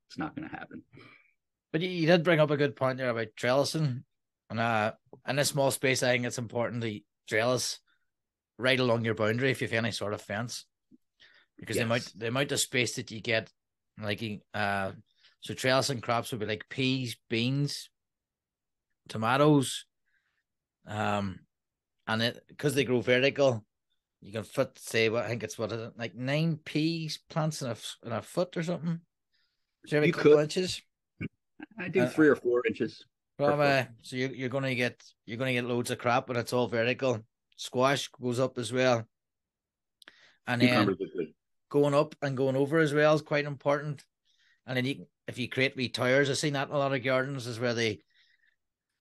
it's 0.10 0.18
not 0.18 0.36
going 0.36 0.50
to 0.50 0.56
happen. 0.56 0.84
But 1.72 1.82
you, 1.82 1.90
you, 1.90 2.08
did 2.08 2.24
bring 2.24 2.40
up 2.40 2.50
a 2.50 2.58
good 2.58 2.76
point 2.76 2.98
there 2.98 3.10
about 3.10 3.28
trellising, 3.38 4.04
and 4.50 4.60
uh, 4.60 4.94
in 5.28 5.38
a 5.38 5.46
small 5.46 5.72
space, 5.72 6.02
I 6.02 6.12
think 6.12 6.26
it's 6.26 6.38
important 6.38 6.82
to 6.84 7.02
trellis 7.28 7.80
right 8.58 8.80
along 8.80 9.04
your 9.04 9.16
boundary 9.16 9.52
if 9.52 9.62
you 9.62 9.68
have 9.68 9.78
any 9.78 9.92
sort 9.92 10.14
of 10.14 10.22
fence, 10.22 10.66
because 11.60 11.76
yes. 11.76 11.84
the 11.84 11.86
amount 11.86 12.20
the 12.20 12.28
amount 12.28 12.52
of 12.52 12.60
space 12.60 12.96
that 12.96 13.12
you 13.12 13.22
get, 13.22 13.52
like 14.02 14.24
uh, 14.54 14.92
so 15.42 15.54
trellising 15.54 16.02
crops 16.02 16.32
would 16.32 16.40
be 16.40 16.46
like 16.46 16.70
peas, 16.70 17.18
beans, 17.30 17.90
tomatoes, 19.08 19.86
um, 20.88 21.40
and 22.08 22.22
it 22.22 22.44
because 22.48 22.76
they 22.76 22.84
grow 22.84 23.02
vertical, 23.02 23.64
you 24.22 24.32
can 24.32 24.44
fit 24.44 24.78
say 24.78 25.10
what 25.10 25.26
I 25.26 25.30
think 25.30 25.44
it's 25.44 25.58
what 25.58 25.72
is 25.72 25.80
it 25.80 25.94
like 25.98 26.16
nine 26.16 26.60
peas 26.64 27.20
plants 27.30 27.62
in 27.62 27.70
a 27.70 27.76
in 28.06 28.12
a 28.12 28.22
foot 28.22 28.56
or 28.58 28.64
something. 28.64 29.02
Do 29.86 29.96
you 29.96 30.02
have 30.02 30.10
a 30.10 30.12
couple 30.12 30.32
could. 30.34 30.44
inches? 30.44 30.82
I 31.80 31.90
do 31.90 32.02
uh, 32.02 32.10
three 32.10 32.28
or 32.28 32.36
four 32.36 32.66
inches. 32.68 33.06
Well, 33.40 33.62
uh, 33.62 33.86
so 34.02 34.16
you're, 34.16 34.32
you're 34.32 34.50
gonna 34.50 34.76
get 34.76 35.04
you're 35.26 35.38
gonna 35.38 35.54
get 35.54 35.66
loads 35.66 35.92
of 35.92 36.00
crap 36.00 36.28
but 36.28 36.38
it's 36.38 36.54
all 36.54 36.68
vertical. 36.68 37.24
Squash 37.56 38.10
goes 38.10 38.40
up 38.40 38.58
as 38.58 38.72
well, 38.72 39.08
and 40.46 40.62
then 40.62 40.96
going 41.70 41.94
up 41.94 42.16
and 42.22 42.38
going 42.38 42.56
over 42.56 42.80
as 42.80 42.94
well 42.94 43.14
is 43.14 43.22
quite 43.22 43.46
important. 43.46 44.04
And 44.66 44.78
then 44.78 44.86
you, 44.86 45.06
if 45.28 45.38
you 45.38 45.50
create 45.50 45.76
wee 45.76 45.90
tires, 45.90 46.30
I've 46.30 46.38
seen 46.38 46.54
that 46.54 46.70
in 46.70 46.76
a 46.76 46.78
lot 46.78 46.94
of 46.94 47.04
gardens 47.04 47.48
is 47.48 47.60
where 47.60 47.74
they 47.74 48.00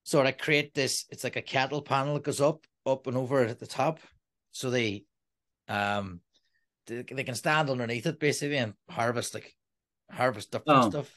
sort 0.03 0.27
of 0.27 0.37
create 0.37 0.73
this. 0.73 1.05
It's 1.09 1.23
like 1.23 1.35
a 1.35 1.41
cattle 1.41 1.81
panel 1.81 2.15
that 2.15 2.23
goes 2.23 2.41
up, 2.41 2.65
up 2.85 3.07
and 3.07 3.17
over 3.17 3.43
at 3.43 3.59
the 3.59 3.67
top, 3.67 3.99
so 4.51 4.69
they, 4.69 5.03
um, 5.67 6.21
they, 6.87 7.03
they 7.03 7.23
can 7.23 7.35
stand 7.35 7.69
underneath 7.69 8.05
it 8.05 8.19
basically 8.19 8.57
and 8.57 8.73
harvest 8.89 9.33
like 9.33 9.53
harvest 10.09 10.51
different 10.51 10.85
oh, 10.85 10.89
stuff. 10.89 11.11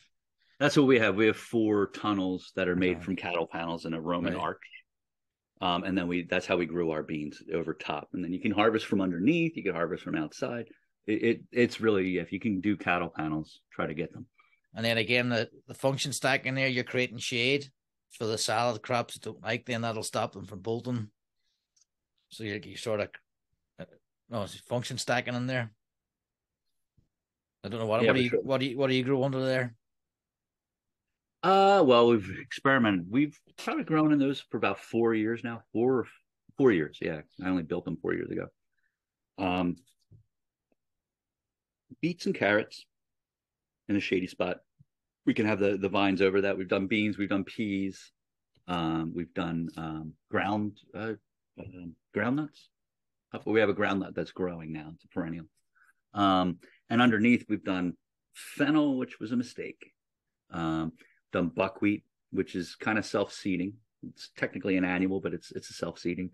That's 0.58 0.76
what 0.76 0.86
we 0.86 0.98
have. 0.98 1.16
We 1.16 1.26
have 1.26 1.36
four 1.36 1.90
tunnels 1.92 2.52
that 2.56 2.68
are 2.68 2.76
made 2.76 2.96
okay. 2.96 3.04
from 3.04 3.16
cattle 3.16 3.46
panels 3.46 3.86
in 3.86 3.94
a 3.94 4.00
Roman 4.00 4.34
right. 4.34 4.42
arch. 4.42 4.58
Um, 5.62 5.84
and 5.84 5.96
then 5.96 6.08
we 6.08 6.26
that's 6.28 6.46
how 6.46 6.56
we 6.56 6.66
grow 6.66 6.90
our 6.90 7.02
beans 7.02 7.42
over 7.54 7.74
top. 7.74 8.08
And 8.12 8.24
then 8.24 8.32
you 8.32 8.40
can 8.40 8.52
harvest 8.52 8.86
from 8.86 9.00
underneath, 9.00 9.56
you 9.56 9.62
can 9.62 9.74
harvest 9.74 10.02
from 10.02 10.16
outside. 10.16 10.66
It, 11.10 11.22
it 11.22 11.40
it's 11.52 11.80
really 11.80 12.18
if 12.18 12.32
you 12.32 12.40
can 12.40 12.60
do 12.60 12.76
cattle 12.76 13.12
panels, 13.14 13.60
try 13.72 13.86
to 13.86 13.94
get 13.94 14.12
them. 14.12 14.26
And 14.74 14.84
then 14.84 14.98
again 14.98 15.28
the, 15.28 15.48
the 15.66 15.74
function 15.74 16.12
stack 16.12 16.46
in 16.46 16.54
there, 16.54 16.68
you're 16.68 16.84
creating 16.84 17.18
shade 17.18 17.66
for 18.12 18.26
the 18.26 18.38
salad 18.38 18.82
crops 18.82 19.14
that 19.14 19.22
don't 19.22 19.42
like, 19.42 19.66
then 19.66 19.82
that'll 19.82 20.02
stop 20.02 20.32
them 20.32 20.46
from 20.46 20.60
bolting. 20.60 21.08
So 22.30 22.44
you 22.44 22.60
you 22.64 22.76
sort 22.76 23.00
of 23.00 23.08
no, 24.28 24.42
it's 24.42 24.54
function 24.60 24.96
stacking 24.96 25.34
in 25.34 25.46
there. 25.46 25.72
I 27.64 27.68
don't 27.68 27.80
know 27.80 27.86
what 27.86 28.02
Yeah, 28.02 28.08
what 28.08 28.16
do 28.16 28.22
you 28.22 28.28
sure. 28.30 28.42
what 28.42 28.60
do 28.60 28.66
you 28.66 28.78
what 28.78 28.88
do 28.88 28.94
you 28.94 29.04
grow 29.04 29.24
under 29.24 29.44
there? 29.44 29.74
Uh, 31.42 31.82
well, 31.84 32.08
we've 32.08 32.38
experimented. 32.38 33.06
We've 33.10 33.38
probably 33.56 33.84
grown 33.84 34.12
in 34.12 34.18
those 34.18 34.40
for 34.40 34.58
about 34.58 34.78
four 34.78 35.14
years 35.14 35.42
now. 35.42 35.62
Four, 35.72 36.06
four 36.58 36.70
years. 36.70 36.98
Yeah, 37.00 37.22
I 37.42 37.48
only 37.48 37.62
built 37.62 37.86
them 37.86 37.96
four 37.96 38.12
years 38.12 38.30
ago. 38.30 38.46
Um, 39.38 39.76
beets 42.00 42.26
and 42.26 42.34
carrots 42.34 42.86
in 43.88 43.96
a 43.96 44.00
shady 44.00 44.26
spot. 44.26 44.58
We 45.26 45.34
can 45.34 45.46
have 45.46 45.58
the 45.58 45.76
the 45.76 45.88
vines 45.88 46.22
over 46.22 46.40
that. 46.42 46.56
We've 46.56 46.68
done 46.68 46.86
beans. 46.86 47.18
We've 47.18 47.28
done 47.28 47.44
peas. 47.44 48.12
Um, 48.66 49.12
we've 49.14 49.34
done 49.34 49.68
um, 49.76 50.12
ground 50.30 50.78
uh, 50.94 51.14
um, 51.58 51.94
ground 52.14 52.36
nuts. 52.36 52.68
Uh, 53.32 53.38
We 53.44 53.60
have 53.60 53.68
a 53.68 53.74
ground 53.74 54.00
nut 54.00 54.14
that's 54.14 54.32
growing 54.32 54.72
now. 54.72 54.92
It's 54.94 55.04
a 55.04 55.08
perennial. 55.08 55.46
Um, 56.14 56.58
and 56.88 57.02
underneath 57.02 57.46
we've 57.48 57.64
done 57.64 57.94
fennel, 58.34 58.96
which 58.96 59.20
was 59.20 59.32
a 59.32 59.36
mistake. 59.36 59.92
Um, 60.50 60.92
done 61.32 61.48
buckwheat, 61.48 62.04
which 62.30 62.54
is 62.54 62.74
kind 62.74 62.98
of 62.98 63.06
self-seeding. 63.06 63.74
It's 64.08 64.30
technically 64.36 64.76
an 64.76 64.84
annual, 64.84 65.20
but 65.20 65.34
it's 65.34 65.52
it's 65.52 65.70
a 65.70 65.74
self-seeding. 65.74 66.30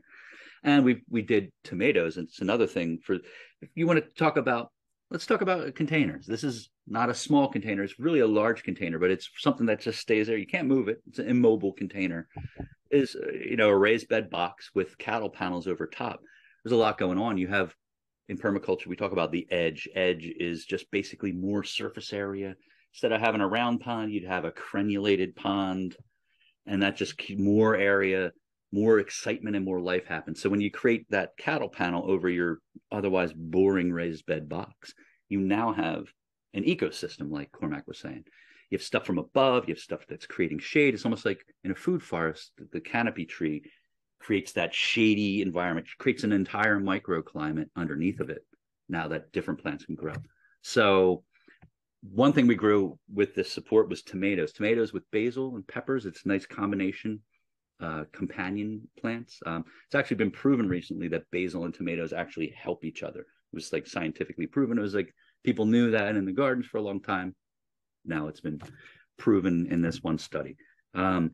And 0.62 0.84
we 0.84 1.02
we 1.08 1.22
did 1.22 1.52
tomatoes, 1.64 2.16
and 2.16 2.28
it's 2.28 2.40
another 2.40 2.66
thing 2.66 2.98
for 3.04 3.14
if 3.60 3.68
you 3.74 3.86
want 3.86 3.98
to 3.98 4.14
talk 4.14 4.36
about. 4.36 4.70
Let's 5.10 5.26
talk 5.26 5.40
about 5.40 5.74
containers. 5.74 6.26
This 6.26 6.42
is 6.42 6.70
not 6.86 7.10
a 7.10 7.14
small 7.14 7.48
container; 7.48 7.82
it's 7.82 7.98
really 7.98 8.20
a 8.20 8.26
large 8.26 8.62
container, 8.62 8.98
but 8.98 9.10
it's 9.10 9.30
something 9.38 9.66
that 9.66 9.80
just 9.80 10.00
stays 10.00 10.26
there. 10.26 10.36
You 10.36 10.46
can't 10.46 10.68
move 10.68 10.88
it. 10.88 11.00
It's 11.08 11.18
an 11.18 11.28
immobile 11.28 11.72
container. 11.72 12.28
Is 12.90 13.16
uh, 13.16 13.32
you 13.32 13.56
know 13.56 13.68
a 13.68 13.76
raised 13.76 14.08
bed 14.08 14.30
box 14.30 14.70
with 14.74 14.98
cattle 14.98 15.30
panels 15.30 15.66
over 15.66 15.86
top. 15.86 16.20
There's 16.64 16.72
a 16.72 16.76
lot 16.76 16.98
going 16.98 17.18
on. 17.18 17.38
You 17.38 17.48
have 17.48 17.74
in 18.28 18.36
permaculture 18.36 18.88
we 18.88 18.96
talk 18.96 19.12
about 19.12 19.30
the 19.30 19.46
edge. 19.50 19.88
Edge 19.94 20.26
is 20.38 20.64
just 20.64 20.90
basically 20.90 21.32
more 21.32 21.62
surface 21.62 22.12
area 22.12 22.56
instead 22.96 23.12
of 23.12 23.20
having 23.20 23.42
a 23.42 23.46
round 23.46 23.78
pond, 23.80 24.10
you'd 24.10 24.24
have 24.24 24.46
a 24.46 24.50
crenulated 24.50 25.36
pond, 25.36 25.94
and 26.66 26.82
that 26.82 26.96
just 26.96 27.20
more 27.36 27.76
area, 27.76 28.32
more 28.76 28.98
excitement, 28.98 29.56
and 29.56 29.64
more 29.64 29.80
life 29.80 30.06
happens. 30.06 30.40
So 30.40 30.50
when 30.50 30.60
you 30.60 30.70
create 30.70 31.06
that 31.10 31.36
cattle 31.38 31.70
panel 31.70 32.10
over 32.10 32.28
your 32.28 32.58
otherwise 32.92 33.32
boring 33.34 33.90
raised 33.90 34.26
bed 34.26 34.48
box, 34.48 34.92
you 35.28 35.40
now 35.40 35.72
have 35.72 36.04
an 36.52 36.64
ecosystem, 36.64 37.30
like 37.30 37.50
Cormac 37.52 37.86
was 37.86 37.98
saying. 37.98 38.24
You 38.70 38.78
have 38.78 38.84
stuff 38.84 39.06
from 39.06 39.18
above, 39.18 39.66
you 39.66 39.74
have 39.74 39.80
stuff 39.80 40.04
that's 40.08 40.26
creating 40.26 40.58
shade. 40.58 40.92
It's 40.92 41.06
almost 41.06 41.24
like 41.24 41.40
in 41.64 41.70
a 41.70 41.74
food 41.74 42.02
forest, 42.02 42.52
the 42.72 42.80
canopy 42.80 43.24
tree 43.24 43.62
creates 44.18 44.52
that 44.52 44.74
shady 44.74 45.40
environment, 45.40 45.86
creates 45.98 46.24
an 46.24 46.32
entire 46.32 46.78
microclimate 46.78 47.68
underneath 47.76 48.20
of 48.20 48.28
it. 48.28 48.44
Now 48.88 49.08
that 49.08 49.32
different 49.32 49.62
plants 49.62 49.84
can 49.84 49.94
grow. 49.94 50.14
So 50.62 51.22
one 52.02 52.32
thing 52.32 52.46
we 52.46 52.56
grew 52.56 52.98
with 53.12 53.34
this 53.34 53.50
support 53.52 53.88
was 53.88 54.02
tomatoes. 54.02 54.52
Tomatoes 54.52 54.92
with 54.92 55.10
basil 55.12 55.54
and 55.56 55.66
peppers. 55.66 56.06
It's 56.06 56.24
a 56.24 56.28
nice 56.28 56.46
combination, 56.46 57.20
uh, 57.80 58.04
companion 58.12 58.88
plants. 58.98 59.40
Um, 59.44 59.64
it's 59.86 59.94
actually 59.94 60.16
been 60.16 60.30
proven 60.30 60.68
recently 60.68 61.08
that 61.08 61.30
basil 61.30 61.64
and 61.64 61.74
tomatoes 61.74 62.12
actually 62.12 62.54
help 62.56 62.84
each 62.84 63.02
other. 63.02 63.20
It 63.20 63.54
was 63.54 63.72
like 63.72 63.86
scientifically 63.86 64.46
proven. 64.46 64.78
It 64.78 64.82
was 64.82 64.94
like 64.94 65.14
people 65.44 65.66
knew 65.66 65.90
that 65.90 66.16
in 66.16 66.24
the 66.24 66.32
gardens 66.32 66.66
for 66.66 66.78
a 66.78 66.82
long 66.82 67.00
time. 67.00 67.34
Now 68.04 68.28
it's 68.28 68.40
been 68.40 68.60
proven 69.18 69.66
in 69.70 69.82
this 69.82 70.02
one 70.02 70.18
study. 70.18 70.56
Um, 70.94 71.32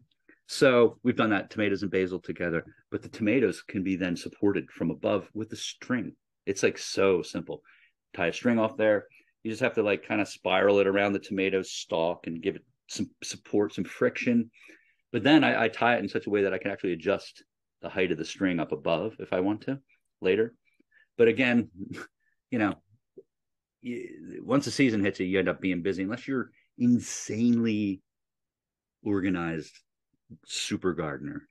so 0.49 0.99
we've 1.03 1.17
done 1.17 1.31
that 1.31 1.51
tomatoes 1.51 1.83
and 1.83 1.91
basil 1.91 2.19
together, 2.19 2.65
but 2.91 3.03
the 3.03 3.09
tomatoes 3.09 3.63
can 3.63 3.83
be 3.83 3.97
then 3.97 4.17
supported 4.17 4.71
from 4.71 4.91
above 4.91 5.29
with 5.35 5.53
a 5.53 5.57
string. 5.57 6.15
It's 6.47 6.63
like 6.63 6.79
so 6.79 7.23
simple. 7.23 7.63
Tie 8.15 8.27
a 8.27 8.33
string 8.33 8.59
off 8.59 8.77
there, 8.77 9.07
you 9.43 9.51
just 9.51 9.63
have 9.63 9.75
to 9.75 9.83
like 9.83 10.07
kind 10.07 10.21
of 10.21 10.29
spiral 10.29 10.79
it 10.79 10.87
around 10.87 11.13
the 11.13 11.19
tomato 11.19 11.63
stalk 11.63 12.27
and 12.27 12.43
give 12.43 12.57
it 12.57 12.65
some 12.89 13.11
support, 13.23 13.75
some 13.75 13.85
friction. 13.85 14.51
But 15.13 15.23
then 15.23 15.45
I, 15.45 15.65
I 15.65 15.69
tie 15.69 15.97
it 15.97 16.01
in 16.01 16.09
such 16.09 16.27
a 16.27 16.31
way 16.31 16.43
that 16.43 16.55
I 16.55 16.59
can 16.59 16.71
actually 16.71 16.95
adjust 16.95 17.45
the 17.83 17.89
height 17.89 18.13
of 18.13 18.19
the 18.19 18.25
string 18.25 18.59
up 18.59 18.73
above 18.73 19.17
if 19.19 19.33
I 19.33 19.41
want 19.41 19.63
to 19.63 19.79
later. 20.21 20.55
But 21.19 21.29
again, 21.29 21.69
you 22.51 22.59
know, 22.59 22.75
once 24.41 24.65
the 24.65 24.71
season 24.71 25.05
hits 25.05 25.21
you, 25.21 25.27
you 25.27 25.39
end 25.39 25.49
up 25.49 25.61
being 25.61 25.83
busy 25.83 26.03
unless 26.03 26.27
you're 26.27 26.51
insanely 26.79 28.01
organized 29.05 29.73
super 30.47 30.95
gardener. 30.95 31.49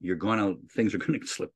You're 0.00 0.16
gonna 0.16 0.54
things 0.72 0.94
are 0.94 0.98
gonna 1.06 1.26
slip 1.26 1.52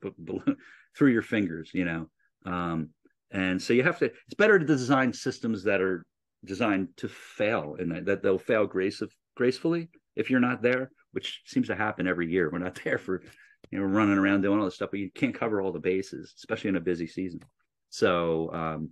through 0.96 1.12
your 1.12 1.22
fingers, 1.22 1.70
you 1.72 1.84
know. 1.84 2.08
Um, 2.46 2.90
and 3.30 3.62
so 3.62 3.74
you 3.74 3.84
have 3.84 3.98
to 3.98 4.06
it's 4.06 4.34
better 4.36 4.58
to 4.58 4.64
design 4.64 5.12
systems 5.12 5.64
that 5.64 5.80
are 5.80 6.04
designed 6.44 6.88
to 6.96 7.06
fail 7.08 7.76
and 7.78 7.92
that, 7.92 8.06
that 8.06 8.22
they'll 8.22 8.38
fail 8.38 8.66
grace 8.66 9.02
gracefully 9.36 9.90
if 10.20 10.30
you're 10.30 10.40
not 10.40 10.62
there 10.62 10.90
which 11.12 11.40
seems 11.44 11.66
to 11.66 11.74
happen 11.74 12.06
every 12.06 12.30
year 12.30 12.50
we're 12.50 12.58
not 12.58 12.78
there 12.84 12.98
for 12.98 13.22
you 13.70 13.78
know 13.78 13.84
running 13.84 14.18
around 14.18 14.40
doing 14.40 14.58
all 14.58 14.64
this 14.64 14.76
stuff 14.76 14.90
but 14.90 15.00
you 15.00 15.10
can't 15.14 15.34
cover 15.34 15.60
all 15.60 15.72
the 15.72 15.78
bases 15.78 16.32
especially 16.36 16.68
in 16.68 16.76
a 16.76 16.80
busy 16.80 17.06
season. 17.06 17.40
So 17.88 18.50
um 18.52 18.90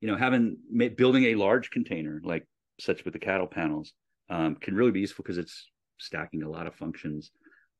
you 0.00 0.08
know 0.08 0.16
having 0.16 0.56
building 0.96 1.24
a 1.24 1.34
large 1.36 1.70
container 1.70 2.20
like 2.24 2.46
such 2.80 3.04
with 3.04 3.14
the 3.14 3.20
cattle 3.20 3.46
panels 3.46 3.92
um, 4.30 4.56
can 4.56 4.74
really 4.74 4.90
be 4.90 5.00
useful 5.00 5.22
because 5.22 5.38
it's 5.38 5.70
stacking 5.98 6.42
a 6.42 6.50
lot 6.50 6.66
of 6.66 6.74
functions. 6.74 7.30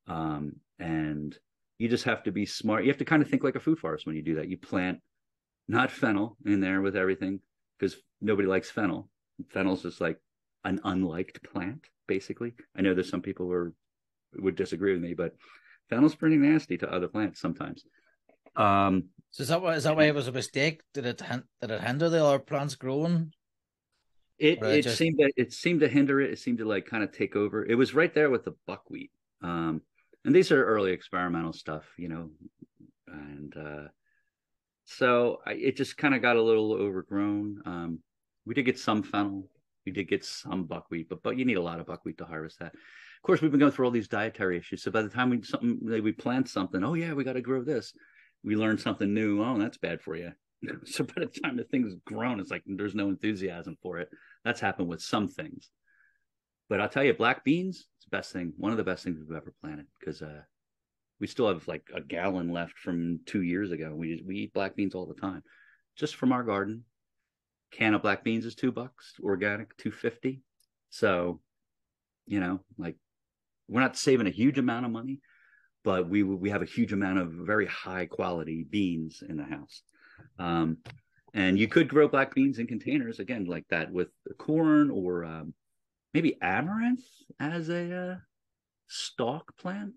Um, 0.07 0.53
and 0.79 1.37
you 1.77 1.89
just 1.89 2.05
have 2.05 2.23
to 2.23 2.31
be 2.31 2.45
smart. 2.45 2.83
You 2.83 2.89
have 2.89 2.99
to 2.99 3.05
kind 3.05 3.21
of 3.21 3.29
think 3.29 3.43
like 3.43 3.55
a 3.55 3.59
food 3.59 3.79
forest 3.79 4.05
when 4.05 4.15
you 4.15 4.21
do 4.21 4.35
that. 4.35 4.49
You 4.49 4.57
plant 4.57 4.99
not 5.67 5.91
fennel 5.91 6.37
in 6.45 6.61
there 6.61 6.81
with 6.81 6.95
everything 6.95 7.39
because 7.77 7.95
nobody 8.21 8.47
likes 8.47 8.69
fennel. 8.69 9.09
Fennel's 9.49 9.81
just 9.81 9.99
like 9.99 10.17
an 10.65 10.81
unliked 10.83 11.41
plant, 11.43 11.85
basically. 12.07 12.53
I 12.75 12.81
know 12.81 12.93
there's 12.93 13.09
some 13.09 13.21
people 13.21 13.45
who 13.45 13.53
are, 13.53 13.73
would 14.35 14.55
disagree 14.55 14.91
with 14.93 15.01
me, 15.01 15.13
but 15.13 15.35
fennel's 15.89 16.15
pretty 16.15 16.35
nasty 16.35 16.77
to 16.79 16.91
other 16.91 17.07
plants 17.07 17.39
sometimes. 17.39 17.85
Um, 18.55 19.05
So 19.31 19.43
is 19.43 19.49
that 19.49 19.61
why 19.61 19.75
is 19.75 19.83
that 19.83 19.95
why 19.95 20.05
it 20.05 20.15
was 20.15 20.27
a 20.27 20.31
mistake? 20.31 20.81
Did 20.93 21.05
it 21.05 21.21
did 21.61 21.71
it 21.71 21.81
hinder 21.81 22.09
the 22.09 22.23
other 22.25 22.39
plants 22.39 22.75
growing? 22.75 23.31
it 24.37 24.61
it 24.61 24.79
it 24.79 24.81
just- 24.81 24.97
seemed 24.97 25.17
to 25.19 25.31
it 25.37 25.53
seemed 25.53 25.79
to 25.81 25.87
hinder 25.87 26.19
it. 26.19 26.31
It 26.31 26.39
seemed 26.39 26.57
to 26.57 26.65
like 26.65 26.85
kind 26.85 27.03
of 27.03 27.11
take 27.11 27.35
over. 27.37 27.65
It 27.65 27.75
was 27.75 27.93
right 27.93 28.13
there 28.13 28.29
with 28.29 28.43
the 28.43 28.55
buckwheat. 28.67 29.11
Um, 29.41 29.81
and 30.25 30.33
these 30.35 30.51
are 30.51 30.65
early 30.65 30.91
experimental 30.91 31.53
stuff, 31.53 31.85
you 31.97 32.09
know, 32.09 32.31
and 33.07 33.55
uh, 33.55 33.87
so 34.85 35.39
I, 35.45 35.53
it 35.53 35.77
just 35.77 35.97
kind 35.97 36.15
of 36.15 36.21
got 36.21 36.35
a 36.35 36.41
little 36.41 36.73
overgrown. 36.73 37.61
Um, 37.65 37.99
we 38.45 38.53
did 38.55 38.63
get 38.65 38.79
some 38.79 39.03
fennel, 39.03 39.47
we 39.85 39.91
did 39.91 40.07
get 40.07 40.25
some 40.25 40.63
buckwheat, 40.63 41.09
but 41.09 41.21
but 41.23 41.37
you 41.37 41.45
need 41.45 41.57
a 41.57 41.61
lot 41.61 41.79
of 41.79 41.85
buckwheat 41.85 42.17
to 42.17 42.25
harvest 42.25 42.59
that. 42.59 42.73
Of 42.73 43.21
course, 43.23 43.41
we've 43.41 43.51
been 43.51 43.59
going 43.59 43.71
through 43.71 43.85
all 43.85 43.91
these 43.91 44.07
dietary 44.07 44.57
issues. 44.57 44.83
So 44.83 44.91
by 44.91 45.01
the 45.01 45.09
time 45.09 45.29
we 45.29 45.41
something 45.43 45.79
we 45.81 46.11
plant 46.11 46.49
something, 46.49 46.83
oh 46.83 46.93
yeah, 46.93 47.13
we 47.13 47.23
got 47.23 47.33
to 47.33 47.41
grow 47.41 47.63
this. 47.63 47.93
We 48.43 48.55
learn 48.55 48.77
something 48.77 49.13
new. 49.13 49.43
Oh, 49.43 49.57
that's 49.57 49.77
bad 49.77 50.01
for 50.01 50.15
you. 50.15 50.31
so 50.85 51.03
by 51.03 51.13
the 51.21 51.39
time 51.41 51.57
the 51.57 51.63
thing's 51.63 51.95
grown, 52.05 52.39
it's 52.39 52.51
like 52.51 52.63
there's 52.65 52.95
no 52.95 53.09
enthusiasm 53.09 53.77
for 53.81 53.99
it. 53.99 54.09
That's 54.43 54.59
happened 54.59 54.87
with 54.87 55.01
some 55.01 55.27
things. 55.27 55.69
But 56.69 56.81
I'll 56.81 56.89
tell 56.89 57.03
you, 57.03 57.13
black 57.13 57.43
beans, 57.43 57.85
it's 57.97 58.05
the 58.05 58.15
best 58.15 58.33
thing, 58.33 58.53
one 58.57 58.71
of 58.71 58.77
the 58.77 58.83
best 58.83 59.03
things 59.03 59.19
we've 59.19 59.37
ever 59.37 59.53
planted 59.61 59.85
because 59.99 60.21
uh, 60.21 60.41
we 61.19 61.27
still 61.27 61.47
have 61.47 61.67
like 61.67 61.87
a 61.93 62.01
gallon 62.01 62.49
left 62.49 62.77
from 62.79 63.19
two 63.25 63.43
years 63.43 63.71
ago. 63.71 63.93
We 63.95 64.23
we 64.25 64.37
eat 64.37 64.53
black 64.53 64.75
beans 64.75 64.95
all 64.95 65.05
the 65.05 65.19
time, 65.19 65.43
just 65.95 66.15
from 66.15 66.31
our 66.31 66.43
garden. 66.43 66.83
Can 67.75 67.93
of 67.93 68.01
black 68.01 68.23
beans 68.23 68.45
is 68.45 68.55
two 68.55 68.71
bucks, 68.71 69.15
organic 69.21 69.75
two 69.77 69.91
fifty. 69.91 70.41
So, 70.89 71.41
you 72.25 72.39
know, 72.39 72.61
like 72.77 72.95
we're 73.67 73.81
not 73.81 73.97
saving 73.97 74.27
a 74.27 74.31
huge 74.31 74.57
amount 74.57 74.85
of 74.85 74.91
money, 74.91 75.19
but 75.83 76.07
we 76.09 76.23
we 76.23 76.49
have 76.51 76.61
a 76.61 76.65
huge 76.65 76.93
amount 76.93 77.19
of 77.19 77.33
very 77.33 77.65
high 77.65 78.05
quality 78.05 78.65
beans 78.69 79.21
in 79.27 79.35
the 79.35 79.43
house. 79.43 79.81
Um, 80.39 80.77
and 81.33 81.59
you 81.59 81.67
could 81.67 81.89
grow 81.89 82.07
black 82.07 82.33
beans 82.33 82.59
in 82.59 82.67
containers 82.67 83.19
again 83.19 83.43
like 83.43 83.65
that 83.69 83.91
with 83.91 84.07
corn 84.37 84.89
or 84.89 85.25
um, 85.25 85.53
maybe 86.13 86.37
amaranth 86.41 87.03
as 87.41 87.67
a 87.69 87.93
uh, 87.93 88.15
stalk 88.87 89.57
plant. 89.57 89.93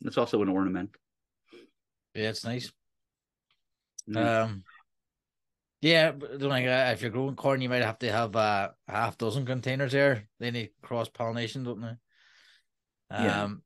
It's 0.00 0.16
also 0.16 0.40
an 0.40 0.48
ornament. 0.48 0.90
Yeah, 2.14 2.30
it's 2.30 2.44
nice. 2.44 2.72
Yeah. 4.06 4.44
Um, 4.44 4.64
yeah, 5.86 6.12
think, 6.12 6.42
uh, 6.42 6.90
if 6.92 7.02
you're 7.02 7.10
growing 7.10 7.36
corn, 7.36 7.60
you 7.60 7.68
might 7.68 7.82
have 7.82 7.98
to 8.00 8.10
have 8.10 8.34
uh, 8.34 8.70
a 8.88 8.92
half 8.92 9.18
dozen 9.18 9.46
containers 9.46 9.92
there. 9.92 10.28
They 10.40 10.50
need 10.50 10.70
cross 10.82 11.08
pollination, 11.08 11.64
don't 11.64 11.80
they? 11.80 11.96
Yeah. 13.10 13.44
Um, 13.44 13.62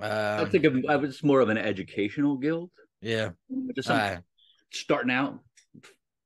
I 0.00 0.36
um, 0.38 0.50
think 0.50 0.64
of, 0.64 0.76
I 0.88 0.96
was 0.96 1.22
more 1.22 1.40
of 1.40 1.48
an 1.48 1.58
educational 1.58 2.36
guild, 2.36 2.70
yeah. 3.00 3.30
just 3.74 3.90
Aye. 3.90 4.18
starting 4.72 5.12
out 5.12 5.38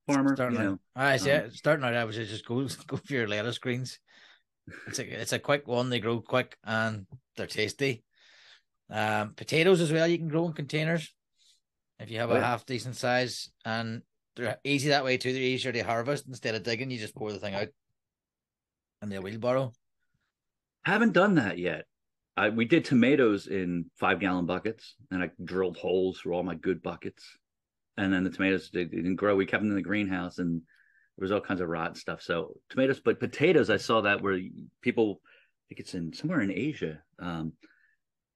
farmer. 0.06 0.36
starting 0.36 0.58
you 0.58 0.64
know, 0.64 0.72
out, 0.72 0.80
aye, 0.94 1.16
see, 1.16 1.32
um, 1.32 1.50
starting 1.50 1.84
out, 1.84 1.94
I 1.94 2.04
would 2.04 2.14
say 2.14 2.24
just 2.24 2.46
go 2.46 2.66
go 2.86 2.96
for 2.96 3.12
your 3.12 3.28
lettuce 3.28 3.58
greens. 3.58 3.98
It's 4.86 4.98
a 4.98 5.20
it's 5.20 5.32
a 5.32 5.38
quick 5.38 5.66
one. 5.66 5.90
They 5.90 6.00
grow 6.00 6.20
quick 6.20 6.56
and 6.64 7.06
they're 7.36 7.46
tasty. 7.46 8.04
Um, 8.90 9.34
potatoes 9.34 9.80
as 9.80 9.92
well. 9.92 10.06
You 10.06 10.18
can 10.18 10.28
grow 10.28 10.46
in 10.46 10.52
containers. 10.52 11.12
If 11.98 12.10
you 12.10 12.18
have 12.18 12.30
Oh, 12.30 12.34
a 12.34 12.38
yeah. 12.38 12.46
half 12.46 12.66
decent 12.66 12.96
size, 12.96 13.50
and 13.64 14.02
they're 14.36 14.58
easy 14.64 14.90
that 14.90 15.04
way 15.04 15.16
too. 15.16 15.32
They're 15.32 15.42
easier 15.42 15.72
to 15.72 15.80
harvest 15.80 16.26
instead 16.28 16.54
of 16.54 16.62
digging. 16.62 16.90
You 16.90 16.98
just 16.98 17.14
pour 17.14 17.32
the 17.32 17.38
thing 17.38 17.54
out 17.54 17.68
in 19.02 19.08
the 19.08 19.20
wheelbarrow. 19.20 19.72
Haven't 20.84 21.12
done 21.12 21.34
that 21.36 21.58
yet. 21.58 21.86
I 22.36 22.50
we 22.50 22.66
did 22.66 22.84
tomatoes 22.84 23.46
in 23.46 23.86
five 23.98 24.20
gallon 24.20 24.46
buckets, 24.46 24.94
and 25.10 25.22
I 25.22 25.30
drilled 25.42 25.78
holes 25.78 26.20
through 26.20 26.34
all 26.34 26.42
my 26.42 26.54
good 26.54 26.82
buckets, 26.82 27.24
and 27.96 28.12
then 28.12 28.24
the 28.24 28.30
tomatoes 28.30 28.70
they, 28.72 28.84
didn't 28.84 29.16
grow. 29.16 29.34
We 29.34 29.46
kept 29.46 29.62
them 29.62 29.70
in 29.70 29.76
the 29.76 29.82
greenhouse, 29.82 30.38
and 30.38 30.60
there 30.60 31.24
was 31.24 31.32
all 31.32 31.40
kinds 31.40 31.62
of 31.62 31.68
rot 31.68 31.88
and 31.88 31.96
stuff. 31.96 32.20
So 32.20 32.60
tomatoes, 32.68 33.00
but 33.00 33.18
potatoes, 33.18 33.70
I 33.70 33.78
saw 33.78 34.02
that 34.02 34.20
where 34.20 34.38
people, 34.82 35.20
I 35.24 35.64
think 35.68 35.80
it's 35.80 35.94
in 35.94 36.12
somewhere 36.12 36.42
in 36.42 36.52
Asia, 36.52 37.02
um, 37.18 37.54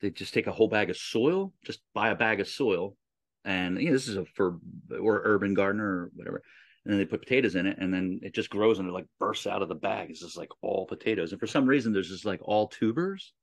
they 0.00 0.08
just 0.08 0.32
take 0.32 0.46
a 0.46 0.52
whole 0.52 0.68
bag 0.68 0.88
of 0.88 0.96
soil, 0.96 1.52
just 1.62 1.80
buy 1.94 2.08
a 2.08 2.14
bag 2.14 2.40
of 2.40 2.48
soil, 2.48 2.96
and 3.44 3.80
you 3.80 3.86
know 3.86 3.92
this 3.92 4.08
is 4.08 4.16
a 4.16 4.24
for 4.34 4.58
or 5.00 5.22
urban 5.24 5.54
gardener 5.54 5.84
or 5.84 6.10
whatever. 6.14 6.42
And 6.84 6.92
then 6.92 6.98
they 6.98 7.04
put 7.04 7.20
potatoes 7.20 7.56
in 7.56 7.66
it, 7.66 7.76
and 7.78 7.92
then 7.92 8.20
it 8.22 8.34
just 8.34 8.48
grows 8.48 8.78
and 8.78 8.88
it 8.88 8.92
like 8.92 9.04
bursts 9.18 9.46
out 9.46 9.60
of 9.60 9.68
the 9.68 9.74
bag. 9.74 10.08
It's 10.08 10.20
just 10.20 10.38
like 10.38 10.48
all 10.62 10.86
potatoes. 10.86 11.32
And 11.32 11.38
for 11.38 11.46
some 11.46 11.66
reason, 11.66 11.92
there's 11.92 12.08
just 12.08 12.24
like 12.24 12.40
all 12.42 12.68
tubers. 12.68 13.34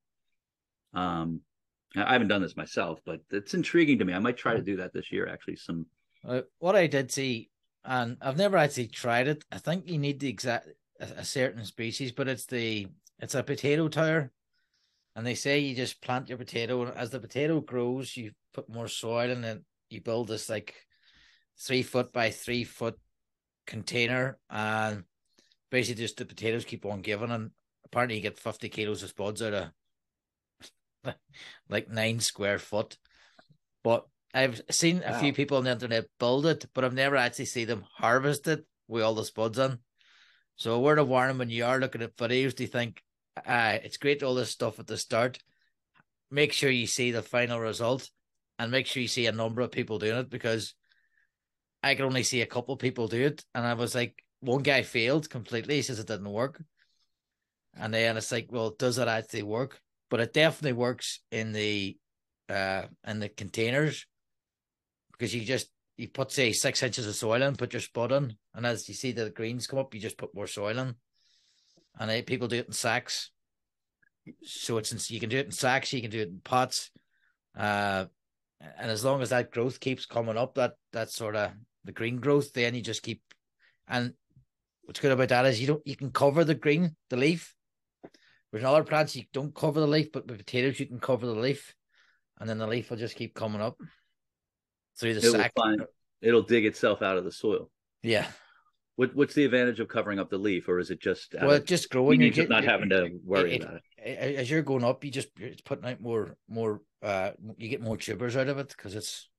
Um, 0.93 1.41
I 1.95 2.13
haven't 2.13 2.29
done 2.29 2.41
this 2.41 2.57
myself, 2.57 2.99
but 3.05 3.21
it's 3.29 3.53
intriguing 3.53 3.99
to 3.99 4.05
me. 4.05 4.13
I 4.13 4.19
might 4.19 4.37
try 4.37 4.55
to 4.55 4.61
do 4.61 4.77
that 4.77 4.91
this 4.91 5.11
year. 5.11 5.27
Actually, 5.27 5.57
some 5.57 5.85
Uh, 6.27 6.41
what 6.57 6.75
I 6.75 6.87
did 6.87 7.11
see, 7.11 7.51
and 7.85 8.17
I've 8.21 8.37
never 8.37 8.57
actually 8.57 8.87
tried 8.87 9.27
it. 9.27 9.45
I 9.51 9.59
think 9.59 9.87
you 9.87 9.99
need 9.99 10.19
the 10.19 10.29
exact 10.29 10.69
a, 10.99 11.05
a 11.17 11.23
certain 11.23 11.63
species, 11.63 12.11
but 12.11 12.27
it's 12.27 12.47
the 12.47 12.87
it's 13.19 13.35
a 13.35 13.43
potato 13.43 13.87
tower, 13.87 14.31
and 15.15 15.25
they 15.25 15.35
say 15.35 15.59
you 15.59 15.75
just 15.75 16.01
plant 16.01 16.29
your 16.29 16.39
potato, 16.39 16.81
and 16.81 16.97
as 16.97 17.11
the 17.11 17.19
potato 17.19 17.61
grows, 17.61 18.17
you 18.17 18.31
put 18.53 18.67
more 18.67 18.87
soil, 18.87 19.29
in 19.29 19.41
then 19.41 19.63
you 19.89 20.01
build 20.01 20.27
this 20.27 20.49
like 20.49 20.75
three 21.59 21.83
foot 21.83 22.13
by 22.13 22.31
three 22.31 22.63
foot 22.63 22.99
container, 23.65 24.37
and 24.49 25.03
basically 25.71 26.03
just 26.03 26.17
the 26.17 26.25
potatoes 26.25 26.65
keep 26.65 26.85
on 26.85 27.01
giving, 27.01 27.31
and 27.31 27.51
apparently 27.85 28.15
you 28.15 28.21
get 28.21 28.39
fifty 28.39 28.69
kilos 28.69 29.03
of 29.03 29.09
spuds 29.09 29.41
out 29.41 29.71
of 31.03 31.15
like 31.69 31.89
nine 31.89 32.19
square 32.19 32.59
foot, 32.59 32.97
but 33.83 34.05
I've 34.33 34.61
seen 34.69 35.01
a 35.03 35.17
few 35.19 35.33
people 35.33 35.57
on 35.57 35.63
the 35.63 35.71
internet 35.71 36.05
build 36.19 36.45
it, 36.45 36.65
but 36.73 36.83
I've 36.83 36.93
never 36.93 37.15
actually 37.15 37.45
seen 37.45 37.67
them 37.67 37.85
harvest 37.95 38.47
it 38.47 38.65
with 38.87 39.03
all 39.03 39.15
the 39.15 39.23
spuds 39.23 39.57
in. 39.57 39.79
So 40.57 40.73
a 40.73 40.79
word 40.79 40.99
of 40.99 41.07
warning 41.07 41.37
when 41.37 41.49
you 41.49 41.65
are 41.65 41.79
looking 41.79 42.01
at 42.01 42.17
videos, 42.17 42.55
do 42.55 42.63
you 42.63 42.67
think 42.67 43.01
uh, 43.45 43.77
it's 43.83 43.97
great 43.97 44.23
all 44.23 44.35
this 44.35 44.51
stuff 44.51 44.79
at 44.79 44.87
the 44.87 44.97
start? 44.97 45.39
Make 46.29 46.51
sure 46.51 46.69
you 46.69 46.87
see 46.87 47.11
the 47.11 47.21
final 47.21 47.59
result 47.59 48.09
and 48.59 48.71
make 48.71 48.87
sure 48.87 49.01
you 49.01 49.07
see 49.07 49.27
a 49.27 49.31
number 49.31 49.61
of 49.61 49.71
people 49.71 49.99
doing 49.99 50.17
it 50.17 50.29
because 50.29 50.73
I 51.83 51.95
could 51.95 52.05
only 52.05 52.23
see 52.23 52.41
a 52.41 52.47
couple 52.47 52.75
people 52.77 53.07
do 53.07 53.21
it. 53.21 53.43
And 53.53 53.65
I 53.65 53.73
was 53.73 53.93
like, 53.93 54.23
one 54.39 54.63
guy 54.63 54.81
failed 54.81 55.29
completely. 55.29 55.75
He 55.75 55.81
says 55.81 55.99
it 55.99 56.07
didn't 56.07 56.29
work. 56.29 56.61
And 57.75 57.93
then 57.93 58.17
it's 58.17 58.31
like, 58.31 58.47
well, 58.49 58.71
does 58.71 58.97
it 58.97 59.07
actually 59.07 59.43
work? 59.43 59.79
But 60.09 60.19
it 60.19 60.33
definitely 60.33 60.73
works 60.73 61.19
in 61.31 61.51
the 61.51 61.97
uh 62.49 62.83
in 63.05 63.19
the 63.19 63.27
containers 63.27 64.05
because 65.11 65.35
you 65.35 65.43
just 65.43 65.69
you 65.97 66.07
put 66.07 66.31
say 66.31 66.51
six 66.51 66.81
inches 66.83 67.07
of 67.07 67.15
soil 67.15 67.41
in, 67.41 67.55
put 67.55 67.73
your 67.73 67.81
spud 67.81 68.11
in, 68.11 68.35
and 68.53 68.65
as 68.65 68.87
you 68.87 68.93
see 68.93 69.11
the 69.11 69.31
greens 69.31 69.67
come 69.67 69.79
up, 69.79 69.93
you 69.93 69.99
just 69.99 70.17
put 70.17 70.33
more 70.33 70.47
soil 70.47 70.77
in. 70.77 70.95
And 71.99 72.11
uh, 72.11 72.21
people 72.25 72.47
do 72.47 72.57
it 72.57 72.67
in 72.67 72.73
sacks, 72.73 73.31
so 74.43 74.77
it's 74.77 74.91
in, 74.91 74.99
you 75.13 75.19
can 75.19 75.29
do 75.29 75.37
it 75.39 75.47
in 75.47 75.51
sacks, 75.51 75.91
you 75.91 76.01
can 76.01 76.11
do 76.11 76.21
it 76.21 76.29
in 76.29 76.39
pots, 76.43 76.91
uh, 77.57 78.05
and 78.61 78.89
as 78.91 79.03
long 79.05 79.21
as 79.21 79.29
that 79.29 79.51
growth 79.51 79.79
keeps 79.79 80.05
coming 80.05 80.37
up, 80.37 80.55
that 80.55 80.73
that 80.93 81.09
sort 81.11 81.35
of 81.35 81.51
the 81.83 81.91
green 81.91 82.17
growth, 82.17 82.53
then 82.53 82.75
you 82.75 82.81
just 82.81 83.03
keep. 83.03 83.21
And 83.87 84.13
what's 84.83 84.99
good 84.99 85.11
about 85.11 85.29
that 85.29 85.45
is 85.45 85.61
you 85.61 85.67
don't 85.67 85.85
you 85.85 85.95
can 85.95 86.11
cover 86.11 86.43
the 86.43 86.55
green 86.55 86.95
the 87.09 87.17
leaf. 87.17 87.53
With 88.53 88.63
other 88.63 88.83
plants, 88.83 89.15
you 89.15 89.23
don't 89.33 89.53
cover 89.53 89.79
the 89.81 89.87
leaf, 89.87 90.11
but 90.11 90.25
with 90.27 90.37
potatoes, 90.37 90.79
you 90.79 90.85
can 90.85 90.99
cover 90.99 91.25
the 91.25 91.33
leaf, 91.35 91.75
and 92.39 92.49
then 92.49 92.57
the 92.57 92.67
leaf 92.67 92.89
will 92.89 92.97
just 92.97 93.15
keep 93.15 93.33
coming 93.35 93.61
up 93.61 93.77
through 94.97 95.13
the 95.15 95.27
it 95.27 95.31
sack. 95.31 95.51
find 95.55 95.81
it'll 96.21 96.41
dig 96.43 96.65
itself 96.65 97.01
out 97.01 97.17
of 97.17 97.23
the 97.25 97.31
soil. 97.31 97.69
Yeah. 98.03 98.25
What 98.95 99.13
what's 99.15 99.35
the 99.35 99.45
advantage 99.45 99.79
of 99.79 99.87
covering 99.89 100.17
up 100.17 100.29
the 100.31 100.37
leaf, 100.39 100.67
or 100.69 100.79
is 100.79 100.89
it 100.89 100.99
just 100.99 101.35
Well, 101.39 101.59
just 101.59 101.89
growing. 101.91 102.19
you 102.21 102.27
you 102.27 102.31
just 102.31 102.47
get- 102.47 102.49
not 102.49 102.63
having 102.63 102.89
to 102.89 103.09
worry 103.23 103.55
it- 103.57 103.63
about 103.63 103.81
it? 103.97 104.17
as 104.37 104.49
you're 104.49 104.61
going 104.63 104.83
up, 104.83 105.03
you 105.03 105.11
just 105.11 105.29
it's 105.39 105.61
putting 105.61 105.85
out 105.85 106.01
more 106.01 106.35
more. 106.47 106.81
Uh, 107.03 107.31
you 107.57 107.69
get 107.69 107.81
more 107.81 107.97
tubers 107.97 108.35
out 108.35 108.47
of 108.47 108.57
it 108.57 108.69
because 108.69 108.95
it's. 108.95 109.29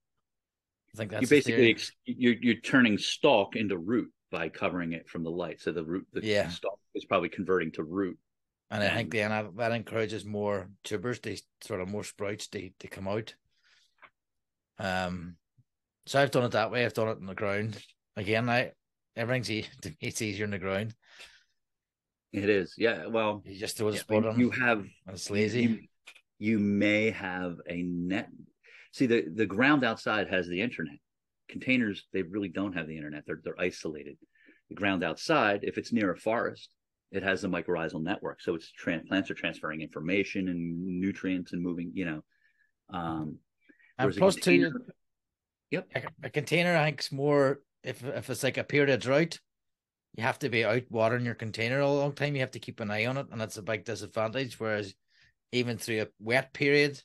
I 0.95 0.99
think 0.99 1.11
that's 1.11 1.23
you 1.23 1.29
basically 1.29 1.71
ex- 1.71 1.93
you're 2.05 2.35
you're 2.41 2.55
turning 2.61 2.97
stalk 2.99 3.57
into 3.57 3.77
root 3.77 4.11
by 4.31 4.49
covering 4.49 4.93
it 4.93 5.09
from 5.09 5.23
the 5.23 5.31
light. 5.31 5.61
So 5.61 5.73
the 5.73 5.85
root, 5.85 6.07
the 6.13 6.25
Yeah. 6.25 6.49
stalk 6.49 6.79
is 6.95 7.05
probably 7.05 7.29
converting 7.29 7.73
to 7.73 7.83
root. 7.83 8.19
and 8.71 8.83
I 8.83 8.89
think 8.95 9.13
then 9.13 9.31
that, 9.31 9.57
that 9.57 9.73
encourages 9.73 10.25
more 10.25 10.69
tubers. 10.85 11.21
They 11.21 11.39
sort 11.63 11.81
of 11.81 11.89
more 11.89 12.05
sprouts. 12.05 12.47
They 12.49 12.73
to 12.81 12.89
come 12.89 13.09
out. 13.09 13.35
Um, 14.79 15.37
so 16.07 16.21
I've 16.23 16.31
done 16.31 16.45
it 16.45 16.53
that 16.53 16.71
way. 16.71 16.85
I've 16.85 16.95
done 16.95 17.09
it 17.09 17.19
in 17.19 17.27
the 17.27 17.35
ground. 17.35 17.83
Again, 18.17 18.49
I 18.49 18.73
everything's 19.17 19.51
e- 19.51 19.67
it's 20.01 20.23
easier 20.23 20.45
in 20.45 20.51
the 20.53 20.59
ground. 20.59 20.95
It 22.33 22.49
is, 22.51 22.75
yeah. 22.77 23.07
Well, 23.07 23.43
You 23.47 23.59
just 23.59 23.77
throw 23.79 23.91
the 23.91 23.97
yeah, 24.09 24.19
you- 24.21 24.29
on. 24.29 24.39
you 24.41 24.51
have 24.51 24.79
and 24.81 24.91
it's 25.15 25.31
lazy. 25.31 25.63
You, 25.63 25.79
you 26.39 26.59
may 26.59 27.11
have 27.11 27.57
a 27.69 27.83
net. 27.83 28.29
See, 28.93 29.07
the 29.07 29.27
the 29.35 29.47
ground 29.47 29.85
outside 29.85 30.29
has 30.29 30.47
the 30.47 30.61
internet. 30.61 30.99
Containers, 31.49 32.07
they 32.13 32.23
really 32.23 32.49
don't 32.49 32.75
have 32.75 32.87
the 32.87 32.97
internet. 32.97 33.25
They're 33.27 33.41
they're 33.43 33.61
isolated. 33.61 34.17
The 34.69 34.75
ground 34.75 35.03
outside, 35.03 35.61
if 35.63 35.79
it's 35.79 35.93
near 35.93 36.13
a 36.13 36.17
forest, 36.17 36.69
it 37.11 37.23
has 37.23 37.41
the 37.43 37.49
mycorrhizal 37.49 38.03
network. 38.03 38.41
So 38.41 38.55
it's 38.55 38.71
tran 38.83 39.07
plants 39.07 39.31
are 39.31 39.35
transferring 39.35 39.81
information 39.81 40.49
and 40.49 41.01
nutrients 41.01 41.53
and 41.53 41.63
moving. 41.63 41.91
You 41.95 42.05
know, 42.05 42.25
um, 42.91 43.39
and 43.99 44.15
plus 44.17 44.35
container- 44.35 44.73
Yep. 45.71 45.89
a, 45.95 46.03
a 46.25 46.31
container 46.31 46.75
I 46.75 46.87
think's 46.87 47.13
more 47.13 47.61
if 47.83 48.03
if 48.05 48.31
it's 48.31 48.43
like 48.43 48.57
a 48.57 48.65
period 48.65 48.91
of 48.91 49.01
drought, 49.01 49.39
you 50.17 50.23
have 50.23 50.39
to 50.41 50.49
be 50.49 50.65
out 50.65 50.83
watering 50.91 51.25
your 51.25 51.35
container 51.35 51.81
all 51.81 51.97
the 51.97 52.01
long 52.01 52.13
time. 52.13 52.35
You 52.35 52.41
have 52.41 52.53
to 52.53 52.59
keep 52.59 52.81
an 52.81 52.91
eye 52.91 53.07
on 53.07 53.17
it, 53.19 53.27
and 53.31 53.41
that's 53.41 53.59
a 53.59 53.63
big 53.63 53.85
disadvantage. 53.85 54.59
Whereas 54.59 54.95
even 55.53 55.79
through 55.79 56.03
a 56.03 56.07
wet 56.21 56.53
period, 56.53 57.01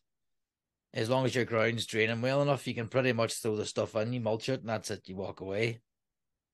as 0.93 1.09
long 1.09 1.25
as 1.25 1.33
your 1.35 1.45
ground's 1.45 1.85
draining 1.85 2.21
well 2.21 2.41
enough, 2.41 2.67
you 2.67 2.73
can 2.75 2.87
pretty 2.87 3.13
much 3.13 3.35
throw 3.35 3.55
the 3.55 3.65
stuff 3.65 3.95
in, 3.95 4.13
you 4.13 4.19
mulch 4.19 4.49
it, 4.49 4.59
and 4.61 4.69
that's 4.69 4.91
it. 4.91 5.01
You 5.07 5.15
walk 5.15 5.41
away. 5.41 5.79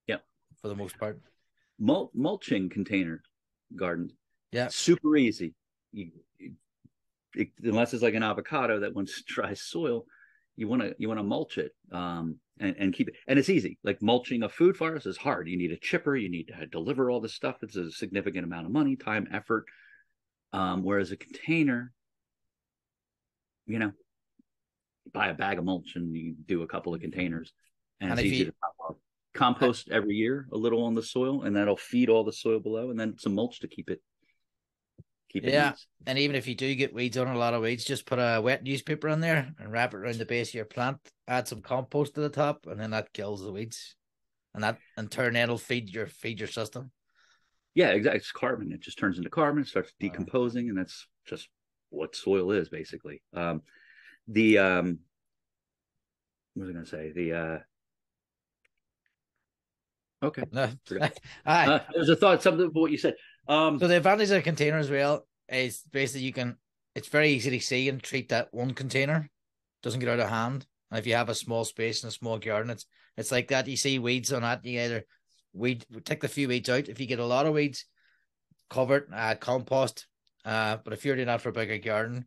Yep. 0.08 0.24
For 0.62 0.68
the 0.70 0.76
most 0.76 0.98
part. 0.98 1.20
mul- 1.80 2.12
mulching 2.14 2.70
container 2.70 3.22
gardens. 3.76 4.14
Yeah. 4.52 4.68
super 4.70 5.16
easy. 5.18 5.54
You, 5.92 6.12
you- 6.38 6.54
it- 7.36 7.52
unless 7.64 7.94
it's 7.94 8.02
like 8.04 8.16
an 8.16 8.24
avocado 8.24 8.80
that 8.80 8.94
wants 8.96 9.22
dry 9.28 9.54
soil, 9.54 10.06
you 10.56 10.68
want 10.68 10.82
to 10.82 10.94
you 10.98 11.08
want 11.08 11.20
to 11.20 11.24
mulch 11.24 11.58
it 11.58 11.72
um, 11.92 12.36
and 12.60 12.76
and 12.78 12.94
keep 12.94 13.08
it. 13.08 13.16
And 13.28 13.40
it's 13.40 13.50
easy. 13.50 13.78
Like 13.84 14.02
mulching 14.02 14.44
a 14.44 14.50
food 14.50 14.76
forest 14.76 15.06
is 15.06 15.16
hard. 15.16 15.48
You 15.48 15.58
need 15.58 15.72
a 15.72 15.78
chipper. 15.78 16.16
You 16.18 16.30
need 16.30 16.48
to 16.60 16.66
deliver 16.66 17.10
all 17.10 17.22
this 17.22 17.34
stuff. 17.34 17.58
It's 17.62 17.76
a 17.78 17.90
significant 17.92 18.44
amount 18.46 18.66
of 18.66 18.72
money, 18.74 18.96
time, 18.98 19.28
effort. 19.32 19.66
Um, 20.54 20.84
whereas 20.84 21.12
a 21.12 21.18
container, 21.18 21.94
you 23.68 23.80
know, 23.80 23.92
you 25.06 25.12
buy 25.14 25.28
a 25.28 25.34
bag 25.34 25.60
of 25.60 25.66
mulch 25.66 25.96
and 25.96 26.16
you 26.16 26.36
do 26.46 26.64
a 26.64 26.68
couple 26.68 26.94
of 26.94 27.02
containers, 27.02 27.54
and, 28.00 28.12
And 28.12 28.20
it's 28.20 28.26
easy 28.28 28.38
you- 28.38 28.46
to 28.46 28.52
top 28.62 28.76
off. 28.80 28.96
Compost 29.36 29.90
every 29.92 30.16
year 30.16 30.48
a 30.52 30.58
little 30.58 30.84
on 30.84 30.96
the 30.96 31.04
soil, 31.04 31.44
and 31.44 31.56
that'll 31.56 31.78
feed 31.78 32.10
all 32.10 32.24
the 32.24 32.34
soil 32.34 32.60
below, 32.60 32.90
and 32.90 33.00
then 33.00 33.16
some 33.20 33.36
mulch 33.36 33.60
to 33.60 33.68
keep 33.68 33.90
it 33.92 34.02
keep 35.32 35.46
it 35.46 35.54
Yeah. 35.54 35.70
nice. 35.70 35.86
And 36.08 36.18
even 36.18 36.36
if 36.36 36.48
you 36.48 36.56
do 36.56 36.74
get 36.74 36.92
weeds 36.96 37.16
on 37.16 37.28
a 37.28 37.38
lot 37.38 37.54
of 37.54 37.62
weeds, 37.62 37.86
just 37.86 38.08
put 38.08 38.18
a 38.18 38.42
wet 38.42 38.64
newspaper 38.64 39.08
on 39.08 39.20
there 39.20 39.54
and 39.60 39.72
wrap 39.72 39.94
it 39.94 39.98
around 39.98 40.18
the 40.18 40.26
base 40.26 40.50
of 40.50 40.56
your 40.56 40.66
plant. 40.66 40.98
Add 41.28 41.48
some 41.48 41.62
compost 41.62 42.16
to 42.16 42.22
the 42.22 42.30
top, 42.30 42.66
and 42.66 42.80
then 42.80 42.90
that 42.90 43.14
kills 43.14 43.44
the 43.44 43.52
weeds. 43.52 43.96
And 44.56 44.64
that 44.64 44.80
in 44.98 45.08
turn 45.10 45.36
that'll 45.36 45.60
feed 45.60 45.92
your 45.92 46.08
feed 46.08 46.40
your 46.40 46.48
system. 46.48 46.92
Yeah, 47.76 47.90
exactly. 47.90 48.18
It's 48.18 48.32
carbon. 48.32 48.72
It 48.72 48.82
just 48.82 48.98
turns 48.98 49.18
into 49.18 49.30
carbon, 49.30 49.62
it 49.62 49.68
starts 49.68 49.94
Wow. 50.02 50.10
decomposing, 50.10 50.70
and 50.70 50.78
that's 50.78 51.08
just 51.26 51.50
what 51.90 52.16
soil 52.16 52.52
is 52.52 52.70
basically. 52.70 53.22
Um, 53.34 53.62
the 54.28 54.58
um, 54.58 55.00
what 56.54 56.62
was 56.68 56.70
I 56.70 56.74
going 56.74 56.86
to 56.86 56.92
say? 56.92 57.12
The 57.12 57.34
uh, 57.34 57.60
okay, 60.28 60.44
No. 60.52 60.70
Uh, 61.46 61.80
there's 61.94 62.10
a 62.10 62.16
thought 62.16 62.42
something 62.44 62.66
about 62.66 62.82
what 62.82 62.92
you 62.92 62.98
said. 62.98 63.16
Um, 63.48 63.80
So 63.80 63.88
the 63.88 63.98
advantage 63.98 64.30
of 64.32 64.38
a 64.38 64.42
container 64.42 64.78
as 64.78 64.90
well 64.90 65.28
is 65.48 65.82
basically 65.92 66.26
you 66.26 66.34
can 66.34 66.58
it's 66.96 67.08
very 67.08 67.30
easy 67.30 67.50
to 67.52 67.60
see 67.60 67.88
and 67.90 68.02
treat 68.02 68.30
that 68.30 68.50
one 68.52 68.74
container. 68.74 69.30
Doesn't 69.84 70.00
get 70.00 70.10
out 70.10 70.20
of 70.20 70.30
hand. 70.30 70.66
And 70.92 71.00
if 71.00 71.08
you 71.08 71.16
have 71.16 71.30
a 71.30 71.36
small 71.36 71.64
space 71.66 72.04
and 72.04 72.10
a 72.10 72.14
small 72.14 72.38
garden, 72.38 72.72
it's 72.72 72.86
it's 73.16 73.32
like 73.32 73.48
that. 73.50 73.68
You 73.68 73.78
see 73.78 74.00
weeds 74.00 74.34
on 74.34 74.42
that, 74.42 74.66
you 74.66 74.80
either 74.80 75.06
weed 75.54 75.86
take 76.06 76.22
the 76.22 76.28
few 76.28 76.48
weeds 76.48 76.70
out. 76.70 76.90
If 76.90 77.00
you 77.00 77.06
get 77.06 77.20
a 77.20 77.26
lot 77.26 77.46
of 77.46 77.54
weeds, 77.54 77.86
cover 78.70 78.98
it, 78.98 79.08
uh, 79.14 79.36
compost. 79.36 80.08
Uh, 80.46 80.78
but 80.84 80.94
if 80.94 81.06
you're 81.06 81.16
doing 81.16 81.28
that 81.28 81.42
for 81.42 81.50
a 81.50 81.54
bigger 81.54 81.78
garden, 81.78 82.26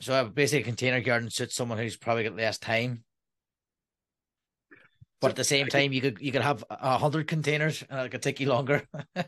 so 0.00 0.24
basically 0.28 0.60
a 0.62 0.64
container 0.64 1.00
garden 1.00 1.30
suits 1.30 1.54
someone 1.54 1.78
who's 1.78 1.96
probably 1.96 2.24
got 2.24 2.36
less 2.36 2.58
time 2.58 3.04
But 5.20 5.30
at 5.30 5.36
the 5.36 5.44
same 5.44 5.68
time, 5.68 5.92
you 5.92 6.00
could 6.00 6.18
you 6.20 6.32
could 6.32 6.42
have 6.42 6.62
a 6.68 6.98
hundred 6.98 7.26
containers, 7.26 7.82
and 7.88 8.00
it 8.06 8.10
could 8.10 8.22
take 8.22 8.40
you 8.40 8.48
longer. 8.48 8.82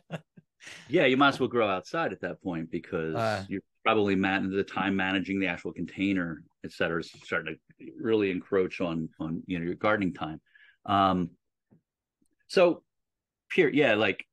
Yeah, 0.89 1.07
you 1.07 1.16
might 1.16 1.28
as 1.28 1.41
well 1.41 1.49
grow 1.49 1.68
outside 1.68 2.12
at 2.12 2.20
that 2.20 2.43
point 2.43 2.70
because 2.70 3.14
Uh. 3.14 3.45
you're 3.49 3.62
probably 3.84 4.16
man- 4.16 4.51
the 4.51 4.64
time 4.64 4.97
managing 4.97 5.41
the 5.41 5.47
actual 5.47 5.72
container, 5.72 6.43
et 6.64 6.72
cetera, 6.72 7.01
is 7.01 7.11
starting 7.22 7.55
to 7.55 7.86
really 7.97 8.30
encroach 8.30 8.80
on 8.80 9.09
on 9.18 9.43
you 9.47 9.59
know 9.59 9.64
your 9.64 9.76
gardening 9.76 10.12
time. 10.12 10.41
Um, 10.84 11.30
so 12.49 12.82
here, 13.55 13.68
yeah, 13.68 13.94
like 13.94 14.26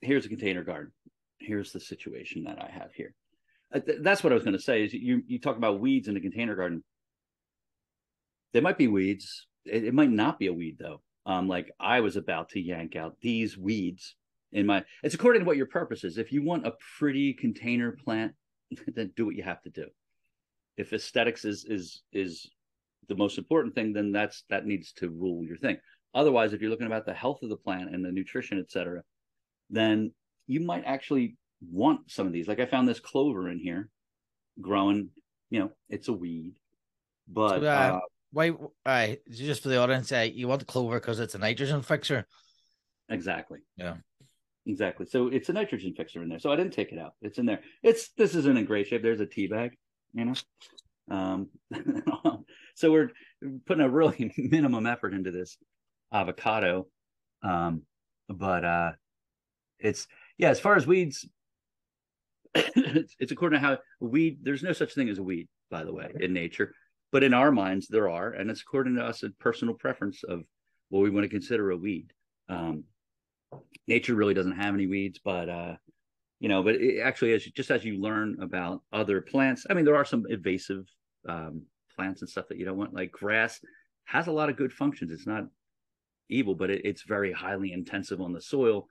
here's 0.00 0.26
a 0.26 0.28
container 0.28 0.64
garden. 0.64 0.92
Here's 1.38 1.72
the 1.72 1.80
situation 1.80 2.44
that 2.44 2.62
I 2.62 2.70
have 2.70 2.92
here. 2.92 3.14
Uh, 3.74 3.80
That's 4.00 4.22
what 4.22 4.32
I 4.32 4.34
was 4.34 4.44
going 4.44 4.56
to 4.56 4.62
say. 4.62 4.84
Is 4.84 4.92
you 4.92 5.22
you 5.26 5.38
talk 5.38 5.56
about 5.56 5.80
weeds 5.80 6.08
in 6.08 6.16
a 6.16 6.20
container 6.20 6.54
garden. 6.54 6.84
There 8.52 8.62
might 8.62 8.78
be 8.78 8.88
weeds. 8.88 9.46
It, 9.64 9.84
it 9.84 9.94
might 9.94 10.10
not 10.10 10.38
be 10.38 10.48
a 10.48 10.52
weed 10.52 10.76
though. 10.78 11.00
Um, 11.26 11.48
like 11.48 11.70
I 11.78 12.00
was 12.00 12.16
about 12.16 12.50
to 12.50 12.60
yank 12.60 12.96
out 12.96 13.16
these 13.20 13.56
weeds 13.56 14.16
in 14.52 14.66
my. 14.66 14.84
It's 15.02 15.14
according 15.14 15.42
to 15.42 15.46
what 15.46 15.56
your 15.56 15.66
purpose 15.66 16.04
is. 16.04 16.18
If 16.18 16.32
you 16.32 16.42
want 16.42 16.66
a 16.66 16.74
pretty 16.98 17.32
container 17.34 17.92
plant, 17.92 18.32
then 18.94 19.12
do 19.16 19.26
what 19.26 19.36
you 19.36 19.44
have 19.44 19.62
to 19.62 19.70
do. 19.70 19.86
If 20.76 20.92
aesthetics 20.92 21.44
is 21.44 21.64
is 21.64 22.02
is 22.12 22.50
the 23.08 23.16
most 23.16 23.38
important 23.38 23.74
thing, 23.74 23.92
then 23.92 24.12
that's 24.12 24.44
that 24.50 24.66
needs 24.66 24.92
to 24.94 25.08
rule 25.08 25.44
your 25.44 25.58
thing. 25.58 25.78
Otherwise, 26.14 26.52
if 26.52 26.60
you're 26.60 26.70
looking 26.70 26.86
about 26.86 27.06
the 27.06 27.14
health 27.14 27.42
of 27.42 27.48
the 27.48 27.56
plant 27.56 27.94
and 27.94 28.04
the 28.04 28.10
nutrition, 28.12 28.58
et 28.58 28.70
cetera, 28.70 29.02
then 29.68 30.12
you 30.46 30.60
might 30.60 30.84
actually 30.84 31.36
want 31.70 32.10
some 32.10 32.26
of 32.26 32.32
these. 32.32 32.48
Like 32.48 32.60
I 32.60 32.66
found 32.66 32.88
this 32.88 33.00
clover 33.00 33.48
in 33.48 33.58
here 33.58 33.88
growing, 34.60 35.10
you 35.50 35.60
know, 35.60 35.70
it's 35.88 36.08
a 36.08 36.12
weed, 36.12 36.54
but 37.28 37.60
So, 37.60 37.66
uh, 37.66 37.70
uh, 37.70 38.00
Why? 38.32 38.52
I 38.84 39.18
just 39.30 39.62
for 39.62 39.68
the 39.68 39.78
audience, 39.78 40.10
uh, 40.12 40.28
you 40.32 40.48
want 40.48 40.60
the 40.60 40.66
clover 40.66 40.98
because 41.00 41.20
it's 41.20 41.34
a 41.34 41.38
nitrogen 41.38 41.82
fixer. 41.82 42.26
exactly. 43.08 43.60
Yeah. 43.76 43.96
Exactly. 44.66 45.06
So 45.06 45.28
it's 45.28 45.48
a 45.48 45.52
nitrogen 45.52 45.94
fixer 45.96 46.22
in 46.22 46.28
there. 46.28 46.38
So 46.38 46.52
I 46.52 46.56
didn't 46.56 46.74
take 46.74 46.92
it 46.92 46.98
out. 46.98 47.14
It's 47.22 47.38
in 47.38 47.46
there. 47.46 47.60
It's 47.82 48.10
this 48.10 48.34
isn't 48.34 48.58
in 48.58 48.64
great 48.66 48.86
shape. 48.88 49.02
There's 49.02 49.20
a 49.20 49.26
tea 49.26 49.46
bag, 49.46 49.76
you 50.12 50.24
know. 50.26 50.34
Um 51.10 51.48
so 52.74 52.92
we're 52.92 53.10
putting 53.66 53.84
a 53.84 53.88
really 53.88 54.32
minimum 54.38 54.86
effort 54.86 55.14
into 55.14 55.30
this 55.30 55.56
avocado. 56.12 56.86
Um, 57.42 57.82
but 58.28 58.64
uh 58.64 58.92
it's 59.78 60.06
yeah, 60.38 60.50
as 60.50 60.60
far 60.60 60.76
as 60.76 60.86
weeds, 60.86 61.26
it's, 62.54 63.14
it's 63.18 63.32
according 63.32 63.60
to 63.60 63.66
how 63.66 63.78
weed 64.00 64.38
there's 64.42 64.62
no 64.62 64.72
such 64.72 64.94
thing 64.94 65.08
as 65.08 65.18
a 65.18 65.22
weed, 65.22 65.48
by 65.70 65.84
the 65.84 65.92
way, 65.92 66.10
in 66.20 66.32
nature. 66.32 66.74
But 67.12 67.24
in 67.24 67.34
our 67.34 67.50
minds 67.50 67.88
there 67.88 68.08
are, 68.08 68.30
and 68.32 68.50
it's 68.50 68.62
according 68.62 68.96
to 68.96 69.04
us 69.04 69.22
a 69.22 69.30
personal 69.30 69.74
preference 69.74 70.22
of 70.22 70.42
what 70.90 71.00
we 71.00 71.10
want 71.10 71.24
to 71.24 71.28
consider 71.28 71.70
a 71.70 71.76
weed. 71.76 72.12
Um 72.48 72.84
nature 73.88 74.14
really 74.14 74.34
doesn't 74.34 74.60
have 74.60 74.74
any 74.74 74.86
weeds, 74.86 75.20
but 75.24 75.48
uh 75.48 75.76
you 76.38 76.48
know, 76.48 76.62
but 76.62 76.76
it 76.76 77.00
actually 77.00 77.32
as 77.34 77.44
just 77.44 77.70
as 77.70 77.84
you 77.84 78.00
learn 78.00 78.38
about 78.40 78.82
other 78.92 79.20
plants, 79.20 79.66
I 79.68 79.74
mean 79.74 79.84
there 79.84 79.96
are 79.96 80.04
some 80.04 80.26
invasive 80.28 80.86
um 81.28 81.62
plants 81.96 82.22
and 82.22 82.30
stuff 82.30 82.48
that 82.48 82.58
you 82.58 82.64
don't 82.64 82.78
want, 82.78 82.94
like 82.94 83.10
grass 83.10 83.60
has 84.04 84.26
a 84.26 84.32
lot 84.32 84.48
of 84.48 84.56
good 84.56 84.72
functions. 84.72 85.12
It's 85.12 85.26
not 85.26 85.44
evil, 86.30 86.54
but 86.54 86.70
it, 86.70 86.82
it's 86.84 87.02
very 87.02 87.32
highly 87.32 87.72
intensive 87.72 88.20
on 88.20 88.32
the 88.32 88.40
soil. 88.40 88.88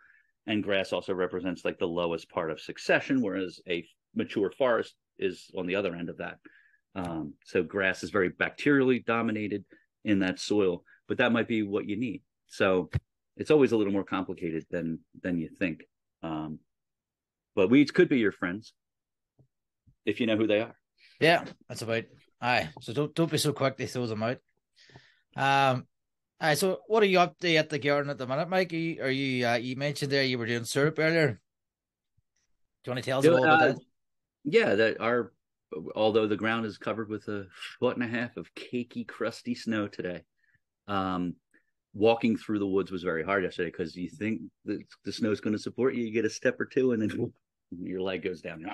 And 0.47 0.63
grass 0.63 0.93
also 0.93 1.13
represents 1.13 1.63
like 1.63 1.79
the 1.79 1.87
lowest 1.87 2.29
part 2.29 2.51
of 2.51 2.59
succession, 2.59 3.21
whereas 3.21 3.59
a 3.67 3.85
mature 4.15 4.51
forest 4.51 4.95
is 5.17 5.51
on 5.57 5.67
the 5.67 5.75
other 5.75 5.95
end 5.95 6.09
of 6.09 6.17
that. 6.17 6.37
Um, 6.95 7.33
so 7.45 7.61
grass 7.61 8.03
is 8.03 8.09
very 8.09 8.31
bacterially 8.31 9.05
dominated 9.05 9.63
in 10.03 10.19
that 10.19 10.39
soil, 10.39 10.83
but 11.07 11.17
that 11.17 11.31
might 11.31 11.47
be 11.47 11.61
what 11.61 11.87
you 11.87 11.97
need. 11.97 12.21
So 12.47 12.89
it's 13.37 13.51
always 13.51 13.71
a 13.71 13.77
little 13.77 13.93
more 13.93 14.03
complicated 14.03 14.65
than 14.69 14.99
than 15.21 15.37
you 15.37 15.49
think. 15.49 15.83
Um, 16.23 16.59
but 17.55 17.69
weeds 17.69 17.91
could 17.91 18.09
be 18.09 18.19
your 18.19 18.31
friends 18.31 18.73
if 20.05 20.19
you 20.19 20.25
know 20.25 20.37
who 20.37 20.47
they 20.47 20.61
are. 20.61 20.75
Yeah, 21.19 21.45
that's 21.67 21.81
about. 21.81 22.03
Aye, 22.41 22.69
so 22.81 22.93
don't 22.93 23.13
don't 23.13 23.31
be 23.31 23.37
so 23.37 23.53
quick 23.53 23.77
to 23.77 23.87
throw 23.87 24.07
them 24.07 24.23
out. 24.23 24.37
Um, 25.35 25.85
aye. 26.39 26.55
So 26.55 26.79
what 26.87 27.03
are 27.03 27.07
you 27.07 27.19
up 27.19 27.37
to 27.39 27.55
at 27.55 27.69
the 27.69 27.79
garden 27.79 28.09
at 28.09 28.17
the 28.17 28.27
minute, 28.27 28.49
Mike? 28.49 28.73
Are 28.73 28.77
you, 28.77 29.01
are 29.01 29.11
you 29.11 29.47
uh, 29.47 29.55
you 29.55 29.75
mentioned 29.75 30.11
there 30.11 30.23
you 30.23 30.37
were 30.37 30.45
doing 30.45 30.65
syrup 30.65 30.97
earlier? 30.99 31.39
Do 32.83 32.91
you 32.91 32.93
want 32.93 33.03
to 33.03 33.09
tell 33.09 33.19
us 33.19 33.25
Yeah, 33.25 33.31
all 33.31 33.43
about 33.43 33.61
uh, 33.61 33.67
that? 33.67 33.79
Yeah, 34.43 34.75
that 34.75 35.01
our 35.01 35.33
although 35.95 36.27
the 36.27 36.35
ground 36.35 36.65
is 36.65 36.77
covered 36.77 37.09
with 37.09 37.27
a 37.27 37.45
foot 37.79 37.95
and 37.97 38.03
a 38.03 38.07
half 38.07 38.37
of 38.37 38.53
cakey, 38.55 39.07
crusty 39.07 39.53
snow 39.53 39.87
today. 39.87 40.23
Um, 40.87 41.35
walking 41.93 42.37
through 42.37 42.59
the 42.59 42.67
woods 42.67 42.91
was 42.91 43.03
very 43.03 43.23
hard 43.23 43.43
yesterday 43.43 43.69
because 43.69 43.95
you 43.95 44.09
think 44.09 44.41
the, 44.65 44.79
the 45.05 45.11
snow's 45.11 45.41
going 45.41 45.53
to 45.55 45.61
support 45.61 45.95
you. 45.95 46.03
You 46.03 46.11
get 46.11 46.25
a 46.25 46.29
step 46.29 46.59
or 46.59 46.65
two, 46.65 46.93
and 46.93 47.01
then 47.01 47.33
your 47.71 48.01
leg 48.01 48.23
goes 48.23 48.41
down. 48.41 48.65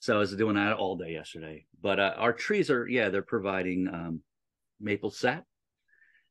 So 0.00 0.16
I 0.16 0.18
was 0.18 0.34
doing 0.34 0.56
that 0.56 0.74
all 0.74 0.96
day 0.96 1.12
yesterday. 1.12 1.66
But 1.80 2.00
uh, 2.00 2.14
our 2.16 2.32
trees 2.32 2.70
are, 2.70 2.86
yeah, 2.86 3.08
they're 3.08 3.22
providing 3.22 3.88
um, 3.88 4.20
maple 4.80 5.10
sap, 5.10 5.44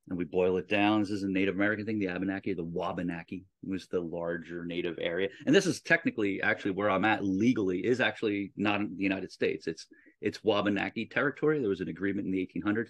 and 0.09 0.17
we 0.17 0.25
boil 0.25 0.57
it 0.57 0.67
down. 0.67 1.01
This 1.01 1.11
is 1.11 1.23
a 1.23 1.29
Native 1.29 1.55
American 1.55 1.85
thing. 1.85 1.99
The 1.99 2.09
Abenaki, 2.09 2.53
the 2.53 2.63
Wabanaki 2.63 3.45
was 3.65 3.87
the 3.87 4.01
larger 4.01 4.65
native 4.65 4.97
area, 4.99 5.29
and 5.45 5.55
this 5.55 5.65
is 5.65 5.81
technically 5.81 6.41
actually 6.41 6.71
where 6.71 6.89
I'm 6.89 7.05
at 7.05 7.23
legally 7.23 7.79
is 7.79 8.01
actually 8.01 8.51
not 8.57 8.81
in 8.81 8.95
the 8.97 9.03
United 9.03 9.31
States. 9.31 9.67
It's 9.67 9.87
it's 10.21 10.43
Wabanaki 10.43 11.05
territory. 11.05 11.59
There 11.59 11.69
was 11.69 11.81
an 11.81 11.89
agreement 11.89 12.25
in 12.25 12.31
the 12.31 12.49
1800s. 12.55 12.89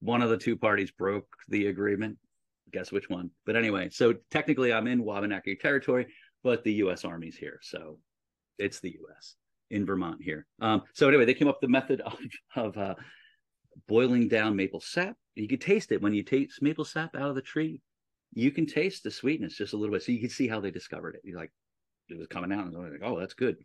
One 0.00 0.22
of 0.22 0.30
the 0.30 0.36
two 0.36 0.56
parties 0.56 0.90
broke 0.92 1.26
the 1.48 1.66
agreement. 1.66 2.18
Guess 2.72 2.92
which 2.92 3.08
one? 3.08 3.30
But 3.46 3.56
anyway, 3.56 3.88
so 3.90 4.14
technically 4.30 4.72
I'm 4.72 4.86
in 4.86 5.02
Wabanaki 5.02 5.56
territory, 5.56 6.06
but 6.44 6.62
the 6.64 6.74
U.S. 6.74 7.04
Army's 7.04 7.36
here, 7.36 7.58
so 7.62 7.98
it's 8.58 8.80
the 8.80 8.90
U.S. 9.00 9.36
in 9.70 9.86
Vermont 9.86 10.22
here. 10.22 10.46
Um, 10.60 10.82
so 10.92 11.08
anyway, 11.08 11.24
they 11.24 11.34
came 11.34 11.48
up 11.48 11.56
with 11.56 11.68
the 11.68 11.72
method 11.72 12.00
of 12.04 12.18
of 12.56 12.76
uh, 12.76 12.94
boiling 13.86 14.28
down 14.28 14.56
maple 14.56 14.80
sap. 14.80 15.16
You 15.34 15.48
could 15.48 15.60
taste 15.60 15.92
it 15.92 16.02
when 16.02 16.14
you 16.14 16.22
taste 16.22 16.62
maple 16.62 16.84
sap 16.84 17.14
out 17.14 17.28
of 17.28 17.34
the 17.34 17.42
tree. 17.42 17.80
You 18.34 18.50
can 18.50 18.66
taste 18.66 19.04
the 19.04 19.10
sweetness 19.10 19.56
just 19.56 19.72
a 19.72 19.76
little 19.76 19.94
bit, 19.94 20.02
so 20.02 20.12
you 20.12 20.20
can 20.20 20.30
see 20.30 20.48
how 20.48 20.60
they 20.60 20.70
discovered 20.70 21.14
it. 21.14 21.22
You're 21.24 21.38
like, 21.38 21.52
it 22.08 22.18
was 22.18 22.26
coming 22.26 22.52
out, 22.52 22.66
and 22.66 22.76
I 22.76 22.80
was 22.80 22.92
like, 22.92 23.02
oh, 23.02 23.18
that's 23.18 23.34
good. 23.34 23.56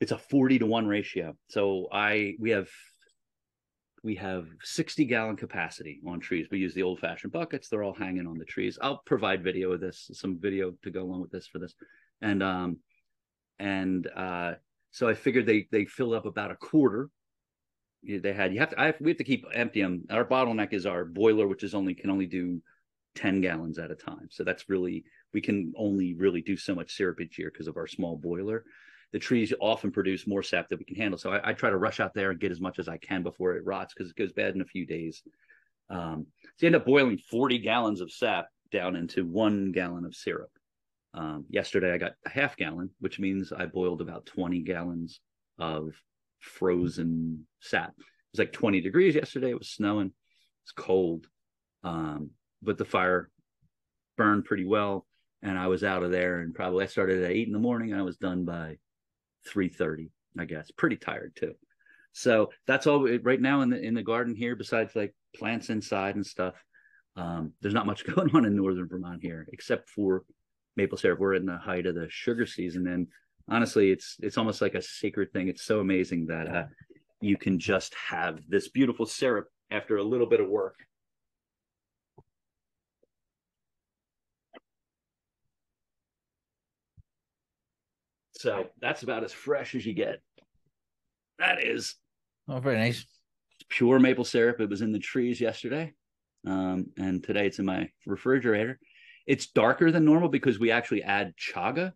It's 0.00 0.12
a 0.12 0.18
forty 0.18 0.58
to 0.58 0.66
one 0.66 0.86
ratio. 0.86 1.36
So 1.48 1.88
I 1.92 2.34
we 2.38 2.50
have 2.50 2.68
we 4.06 4.14
have 4.14 4.46
60 4.62 5.04
gallon 5.06 5.36
capacity 5.36 6.00
on 6.06 6.20
trees. 6.20 6.46
We 6.48 6.58
use 6.58 6.74
the 6.74 6.84
old 6.84 7.00
fashioned 7.00 7.32
buckets. 7.32 7.68
They're 7.68 7.82
all 7.82 7.92
hanging 7.92 8.28
on 8.28 8.38
the 8.38 8.44
trees. 8.44 8.78
I'll 8.80 9.02
provide 9.04 9.42
video 9.42 9.72
of 9.72 9.80
this, 9.80 10.08
some 10.12 10.38
video 10.38 10.74
to 10.84 10.92
go 10.92 11.02
along 11.02 11.22
with 11.22 11.32
this 11.32 11.48
for 11.48 11.58
this. 11.58 11.74
And 12.22 12.40
um 12.40 12.78
and 13.58 14.06
uh 14.16 14.52
so 14.92 15.08
I 15.08 15.14
figured 15.14 15.44
they 15.44 15.66
they 15.72 15.86
filled 15.86 16.14
up 16.14 16.24
about 16.24 16.52
a 16.52 16.56
quarter. 16.56 17.10
They 18.06 18.32
had 18.32 18.52
you 18.52 18.60
have 18.60 18.70
to 18.70 18.80
I 18.80 18.86
have, 18.86 18.96
we 19.00 19.10
have 19.10 19.18
to 19.18 19.24
keep 19.24 19.44
empty 19.52 19.82
them. 19.82 20.04
Our 20.10 20.24
bottleneck 20.24 20.72
is 20.72 20.86
our 20.86 21.04
boiler, 21.04 21.46
which 21.46 21.62
is 21.62 21.74
only 21.74 21.94
can 21.94 22.10
only 22.10 22.26
do 22.26 22.62
10 23.16 23.40
gallons 23.40 23.78
at 23.78 23.90
a 23.90 23.94
time. 23.94 24.28
So 24.30 24.44
that's 24.44 24.68
really 24.68 25.04
we 25.32 25.40
can 25.40 25.72
only 25.76 26.14
really 26.14 26.42
do 26.42 26.56
so 26.56 26.74
much 26.74 26.94
syrup 26.94 27.20
each 27.20 27.38
year 27.38 27.50
because 27.52 27.66
of 27.66 27.76
our 27.76 27.86
small 27.86 28.16
boiler 28.16 28.64
the 29.12 29.18
trees 29.18 29.52
often 29.60 29.90
produce 29.90 30.26
more 30.26 30.42
sap 30.42 30.68
that 30.68 30.78
we 30.78 30.84
can 30.84 30.96
handle. 30.96 31.18
So 31.18 31.32
I, 31.32 31.50
I 31.50 31.52
try 31.52 31.70
to 31.70 31.78
rush 31.78 32.00
out 32.00 32.14
there 32.14 32.30
and 32.30 32.40
get 32.40 32.52
as 32.52 32.60
much 32.60 32.78
as 32.78 32.88
I 32.88 32.98
can 32.98 33.22
before 33.22 33.54
it 33.54 33.64
rots 33.64 33.94
because 33.94 34.10
it 34.10 34.16
goes 34.16 34.32
bad 34.32 34.54
in 34.54 34.60
a 34.60 34.66
few 34.66 34.86
days. 34.86 35.22
Um, 35.88 36.26
so 36.56 36.66
you 36.66 36.66
end 36.66 36.76
up 36.76 36.84
boiling 36.84 37.18
40 37.18 37.58
gallons 37.58 38.00
of 38.00 38.10
sap 38.10 38.48
down 38.72 38.96
into 38.96 39.24
one 39.24 39.72
gallon 39.72 40.04
of 40.04 40.14
syrup. 40.14 40.50
Um, 41.14 41.46
yesterday 41.48 41.92
I 41.94 41.98
got 41.98 42.12
a 42.26 42.28
half 42.28 42.56
gallon, 42.56 42.90
which 43.00 43.18
means 43.18 43.52
I 43.52 43.66
boiled 43.66 44.00
about 44.00 44.26
20 44.26 44.60
gallons 44.62 45.20
of 45.58 45.92
frozen 46.40 47.46
sap. 47.60 47.94
It 47.98 48.04
was 48.32 48.38
like 48.38 48.52
20 48.52 48.80
degrees 48.80 49.14
yesterday. 49.14 49.50
It 49.50 49.58
was 49.58 49.70
snowing. 49.70 50.12
It's 50.64 50.72
cold. 50.72 51.26
Um, 51.84 52.30
but 52.62 52.78
the 52.78 52.84
fire 52.84 53.30
burned 54.16 54.44
pretty 54.44 54.64
well. 54.64 55.06
And 55.42 55.58
I 55.58 55.68
was 55.68 55.84
out 55.84 56.02
of 56.02 56.10
there 56.10 56.40
and 56.40 56.54
probably 56.54 56.84
I 56.84 56.88
started 56.88 57.22
at 57.22 57.30
eight 57.30 57.46
in 57.46 57.52
the 57.52 57.58
morning. 57.58 57.94
I 57.94 58.02
was 58.02 58.16
done 58.16 58.44
by 58.44 58.78
3:30, 59.46 60.10
I 60.38 60.44
guess. 60.44 60.70
Pretty 60.70 60.96
tired 60.96 61.36
too. 61.36 61.54
So 62.12 62.50
that's 62.66 62.86
all 62.86 63.06
right 63.22 63.40
now 63.40 63.60
in 63.60 63.70
the 63.70 63.78
in 63.78 63.94
the 63.94 64.02
garden 64.02 64.34
here. 64.34 64.56
Besides 64.56 64.96
like 64.96 65.14
plants 65.36 65.68
inside 65.68 66.16
and 66.16 66.26
stuff, 66.26 66.54
um, 67.14 67.52
there's 67.60 67.74
not 67.74 67.86
much 67.86 68.06
going 68.14 68.34
on 68.34 68.44
in 68.44 68.56
northern 68.56 68.88
Vermont 68.88 69.22
here, 69.22 69.46
except 69.52 69.90
for 69.90 70.24
maple 70.76 70.98
syrup. 70.98 71.20
We're 71.20 71.34
in 71.34 71.46
the 71.46 71.58
height 71.58 71.86
of 71.86 71.94
the 71.94 72.08
sugar 72.08 72.46
season, 72.46 72.86
and 72.88 73.06
honestly, 73.48 73.90
it's 73.90 74.16
it's 74.20 74.38
almost 74.38 74.60
like 74.60 74.74
a 74.74 74.82
sacred 74.82 75.32
thing. 75.32 75.48
It's 75.48 75.64
so 75.64 75.80
amazing 75.80 76.26
that 76.26 76.48
uh, 76.48 76.64
you 77.20 77.36
can 77.36 77.58
just 77.58 77.94
have 77.94 78.40
this 78.48 78.68
beautiful 78.68 79.06
syrup 79.06 79.48
after 79.70 79.96
a 79.96 80.02
little 80.02 80.26
bit 80.26 80.40
of 80.40 80.48
work. 80.48 80.76
So 88.32 88.66
that's 88.80 89.02
about 89.02 89.24
as 89.24 89.32
fresh 89.32 89.74
as 89.74 89.86
you 89.86 89.94
get. 89.94 90.20
That 91.38 91.62
is 91.64 91.94
Oh, 92.48 92.60
very 92.60 92.76
nice. 92.78 93.04
pure 93.68 93.98
maple 93.98 94.24
syrup. 94.24 94.60
It 94.60 94.70
was 94.70 94.82
in 94.82 94.92
the 94.92 94.98
trees 94.98 95.40
yesterday. 95.40 95.94
Um, 96.46 96.86
and 96.96 97.24
today 97.24 97.46
it's 97.46 97.58
in 97.58 97.64
my 97.64 97.90
refrigerator. 98.06 98.78
It's 99.26 99.48
darker 99.48 99.90
than 99.90 100.04
normal 100.04 100.28
because 100.28 100.58
we 100.58 100.70
actually 100.70 101.02
add 101.02 101.34
chaga. 101.36 101.92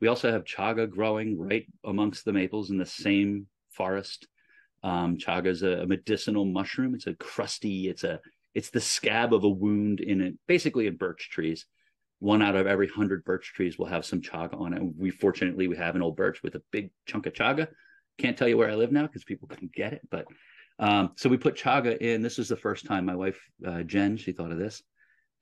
We 0.00 0.08
also 0.08 0.30
have 0.30 0.44
chaga 0.44 0.88
growing 0.88 1.38
right 1.38 1.66
amongst 1.84 2.24
the 2.24 2.32
maples 2.32 2.70
in 2.70 2.78
the 2.78 2.86
same 2.86 3.46
forest. 3.70 4.26
Um, 4.82 5.18
chaga 5.18 5.46
is 5.46 5.62
a, 5.62 5.82
a 5.82 5.86
medicinal 5.86 6.44
mushroom. 6.44 6.94
It's 6.94 7.06
a 7.06 7.14
crusty. 7.14 7.88
It's 7.88 8.04
a 8.04 8.20
it's 8.54 8.70
the 8.70 8.80
scab 8.80 9.32
of 9.32 9.44
a 9.44 9.48
wound 9.48 10.00
in 10.00 10.20
it, 10.20 10.34
basically 10.48 10.86
in 10.86 10.96
birch 10.96 11.30
trees. 11.30 11.66
One 12.18 12.42
out 12.42 12.56
of 12.56 12.66
every 12.66 12.88
hundred 12.88 13.24
birch 13.24 13.52
trees 13.54 13.78
will 13.78 13.86
have 13.86 14.04
some 14.04 14.20
chaga 14.20 14.60
on 14.60 14.74
it. 14.74 14.82
We 14.96 15.10
fortunately 15.10 15.68
we 15.68 15.76
have 15.76 15.96
an 15.96 16.02
old 16.02 16.16
birch 16.16 16.42
with 16.42 16.54
a 16.54 16.62
big 16.70 16.90
chunk 17.06 17.26
of 17.26 17.32
chaga. 17.32 17.68
Can't 18.18 18.36
tell 18.36 18.48
you 18.48 18.56
where 18.56 18.70
I 18.70 18.74
live 18.74 18.92
now 18.92 19.06
because 19.06 19.24
people 19.24 19.48
couldn't 19.48 19.72
get 19.72 19.92
it, 19.92 20.02
but 20.10 20.26
um, 20.78 21.12
so 21.16 21.28
we 21.28 21.36
put 21.36 21.56
chaga 21.56 21.96
in. 21.98 22.22
This 22.22 22.38
is 22.38 22.48
the 22.48 22.56
first 22.56 22.86
time 22.86 23.04
my 23.04 23.14
wife 23.14 23.38
uh, 23.66 23.82
Jen 23.82 24.16
she 24.16 24.32
thought 24.32 24.52
of 24.52 24.58
this, 24.58 24.82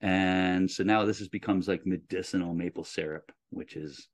and 0.01 0.71
so 0.71 0.83
now 0.83 1.05
this 1.05 1.19
has 1.19 1.29
becomes 1.29 1.69
like 1.69 1.87
medicinal 1.87 2.55
maple 2.55 2.85
syrup, 2.85 3.33
which 3.51 3.77
is 3.77 4.09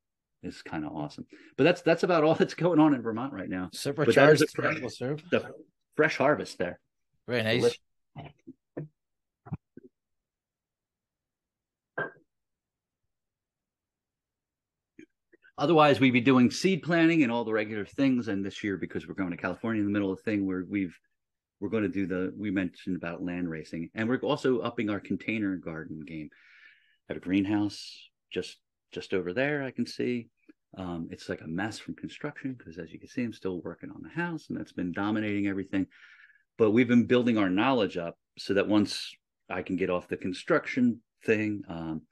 is 0.45 0.63
kind 0.63 0.85
of 0.85 0.93
awesome. 0.93 1.27
But 1.57 1.65
that's 1.65 1.83
that's 1.83 2.03
about 2.03 2.25
all 2.25 2.35
that's 2.39 2.55
going 2.55 2.79
on 2.79 2.95
in 2.95 3.03
Vermont 3.03 3.33
right 3.33 3.49
now. 3.49 3.71
Supercharged 3.73 4.45
maple 4.59 4.91
syrup. 4.91 5.23
The 5.31 5.51
fresh 5.97 6.17
harvest 6.17 6.59
there. 6.59 6.79
Very 7.27 7.43
nice. 7.43 7.79
Otherwise, 15.57 16.01
we'd 16.01 16.11
be 16.11 16.21
doing 16.21 16.51
seed 16.51 16.83
planting 16.83 17.23
and 17.23 17.31
all 17.31 17.45
the 17.45 17.53
regular 17.53 17.85
things. 17.85 18.27
And 18.27 18.45
this 18.45 18.65
year, 18.65 18.77
because 18.77 19.07
we're 19.07 19.15
going 19.15 19.31
to 19.31 19.37
California 19.37 19.81
in 19.81 19.87
the 19.87 19.93
middle 19.93 20.11
of 20.11 20.19
the 20.19 20.25
thing, 20.25 20.47
where 20.47 20.65
we've 20.69 20.99
we're 21.61 21.69
going 21.69 21.85
to 21.85 21.89
do 21.89 22.07
the 22.07 22.35
we 22.37 22.51
mentioned 22.51 22.97
about 22.97 23.23
landracing, 23.23 23.91
and 23.95 24.09
we're 24.09 24.19
also 24.19 24.61
upping 24.61 24.91
our 24.91 25.01
container 25.01 25.57
garden 25.57 26.03
game. 26.05 26.29
I 27.09 27.13
have 27.13 27.23
a 27.23 27.25
greenhouse 27.25 28.11
just 28.33 28.59
just 28.93 29.15
over 29.15 29.33
there. 29.33 29.63
I 29.63 29.71
can 29.71 29.87
see. 29.87 30.29
Um, 30.77 31.09
it's 31.11 31.29
like 31.29 31.41
a 31.41 31.47
mess 31.47 31.79
from 31.79 31.95
construction 31.95 32.57
because, 32.59 32.79
as 32.79 32.93
you 32.93 32.99
can 32.99 33.09
see, 33.09 33.23
I'm 33.23 33.33
still 33.33 33.61
working 33.63 33.91
on 33.91 34.03
the 34.03 34.09
house, 34.09 34.47
and 34.49 34.59
that's 34.59 34.73
been 34.73 34.93
dominating 34.93 35.47
everything. 35.47 35.87
But 36.59 36.71
we've 36.71 36.89
been 36.89 37.07
building 37.07 37.39
our 37.39 37.51
knowledge 37.51 37.97
up 37.97 38.17
so 38.39 38.55
that 38.55 38.69
once 38.69 39.15
I 39.51 39.63
can 39.63 39.77
get 39.77 39.91
off 39.91 40.09
the 40.09 40.17
construction 40.17 41.01
thing, 41.25 41.63
um, 41.69 42.03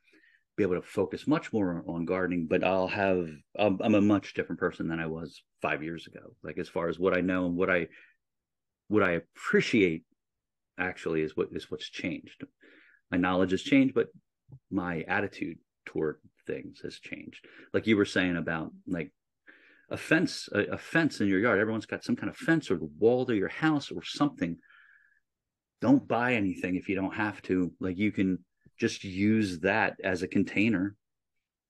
be 0.56 0.62
able 0.62 0.74
to 0.74 0.82
focus 0.82 1.26
much 1.26 1.52
more 1.52 1.84
on 1.88 2.04
gardening. 2.04 2.46
But 2.48 2.64
I'll 2.64 2.88
have 2.88 3.28
I'm, 3.58 3.78
I'm 3.82 3.94
a 3.94 4.00
much 4.00 4.34
different 4.34 4.60
person 4.60 4.88
than 4.88 5.00
I 5.00 5.06
was 5.06 5.42
five 5.60 5.82
years 5.82 6.06
ago. 6.06 6.34
Like 6.42 6.58
as 6.58 6.68
far 6.68 6.88
as 6.88 6.98
what 6.98 7.16
I 7.16 7.20
know 7.20 7.46
and 7.46 7.56
what 7.56 7.70
I 7.70 7.88
what 8.88 9.02
I 9.02 9.12
appreciate 9.12 10.04
actually 10.78 11.22
is 11.22 11.36
what 11.36 11.48
is 11.52 11.70
what's 11.70 11.88
changed. 11.88 12.44
My 13.10 13.18
knowledge 13.18 13.52
has 13.52 13.62
changed, 13.62 13.94
but 13.94 14.08
my 14.70 15.02
attitude 15.08 15.58
toward 15.86 16.16
things 16.46 16.80
has 16.82 16.98
changed. 16.98 17.46
Like 17.72 17.86
you 17.86 17.96
were 17.96 18.04
saying 18.04 18.36
about 18.36 18.72
like 18.86 19.12
a 19.90 19.96
fence, 19.96 20.48
a, 20.52 20.60
a 20.72 20.78
fence 20.78 21.20
in 21.20 21.28
your 21.28 21.40
yard. 21.40 21.60
Everyone's 21.60 21.86
got 21.86 22.04
some 22.04 22.16
kind 22.16 22.30
of 22.30 22.36
fence 22.36 22.70
or 22.70 22.76
the 22.76 22.90
wall 22.98 23.26
to 23.26 23.34
your 23.34 23.48
house 23.48 23.90
or 23.90 24.02
something. 24.02 24.56
Don't 25.80 26.06
buy 26.06 26.34
anything 26.34 26.76
if 26.76 26.88
you 26.88 26.94
don't 26.94 27.14
have 27.14 27.42
to. 27.42 27.72
Like 27.80 27.98
you 27.98 28.12
can 28.12 28.38
just 28.78 29.04
use 29.04 29.60
that 29.60 29.96
as 30.02 30.22
a 30.22 30.28
container 30.28 30.96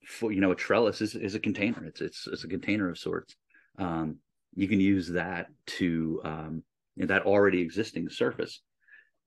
for 0.07 0.33
you 0.33 0.41
know 0.41 0.53
a 0.53 0.57
trellis 0.57 1.01
is, 1.01 1.14
is 1.14 1.35
a 1.35 1.41
container. 1.41 1.85
It's 1.85 2.01
it's 2.01 2.27
it's 2.27 2.45
a 2.45 2.49
container 2.49 2.89
of 2.91 2.99
sorts. 2.99 3.35
Um, 3.79 4.18
you 4.55 4.68
can 4.68 4.81
use 4.81 5.09
that 5.09 5.47
to 5.79 6.20
um, 6.25 6.62
that 6.97 7.27
already 7.27 7.61
existing 7.61 8.09
surface, 8.11 8.61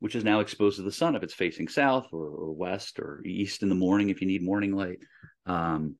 which 0.05 0.13
is 0.13 0.23
now 0.23 0.39
exposed 0.39 0.77
to 0.77 0.83
the 0.83 0.91
sun 0.91 1.15
if 1.15 1.23
it's 1.23 1.33
facing 1.33 1.67
south 1.67 2.05
or, 2.13 2.27
or 2.27 2.51
west 2.51 2.99
or 2.99 3.23
east 3.25 3.63
in 3.63 3.69
the 3.69 3.73
morning 3.73 4.11
if 4.11 4.21
you 4.21 4.27
need 4.27 4.43
morning 4.43 4.71
light. 4.71 4.99
Um, 5.47 5.95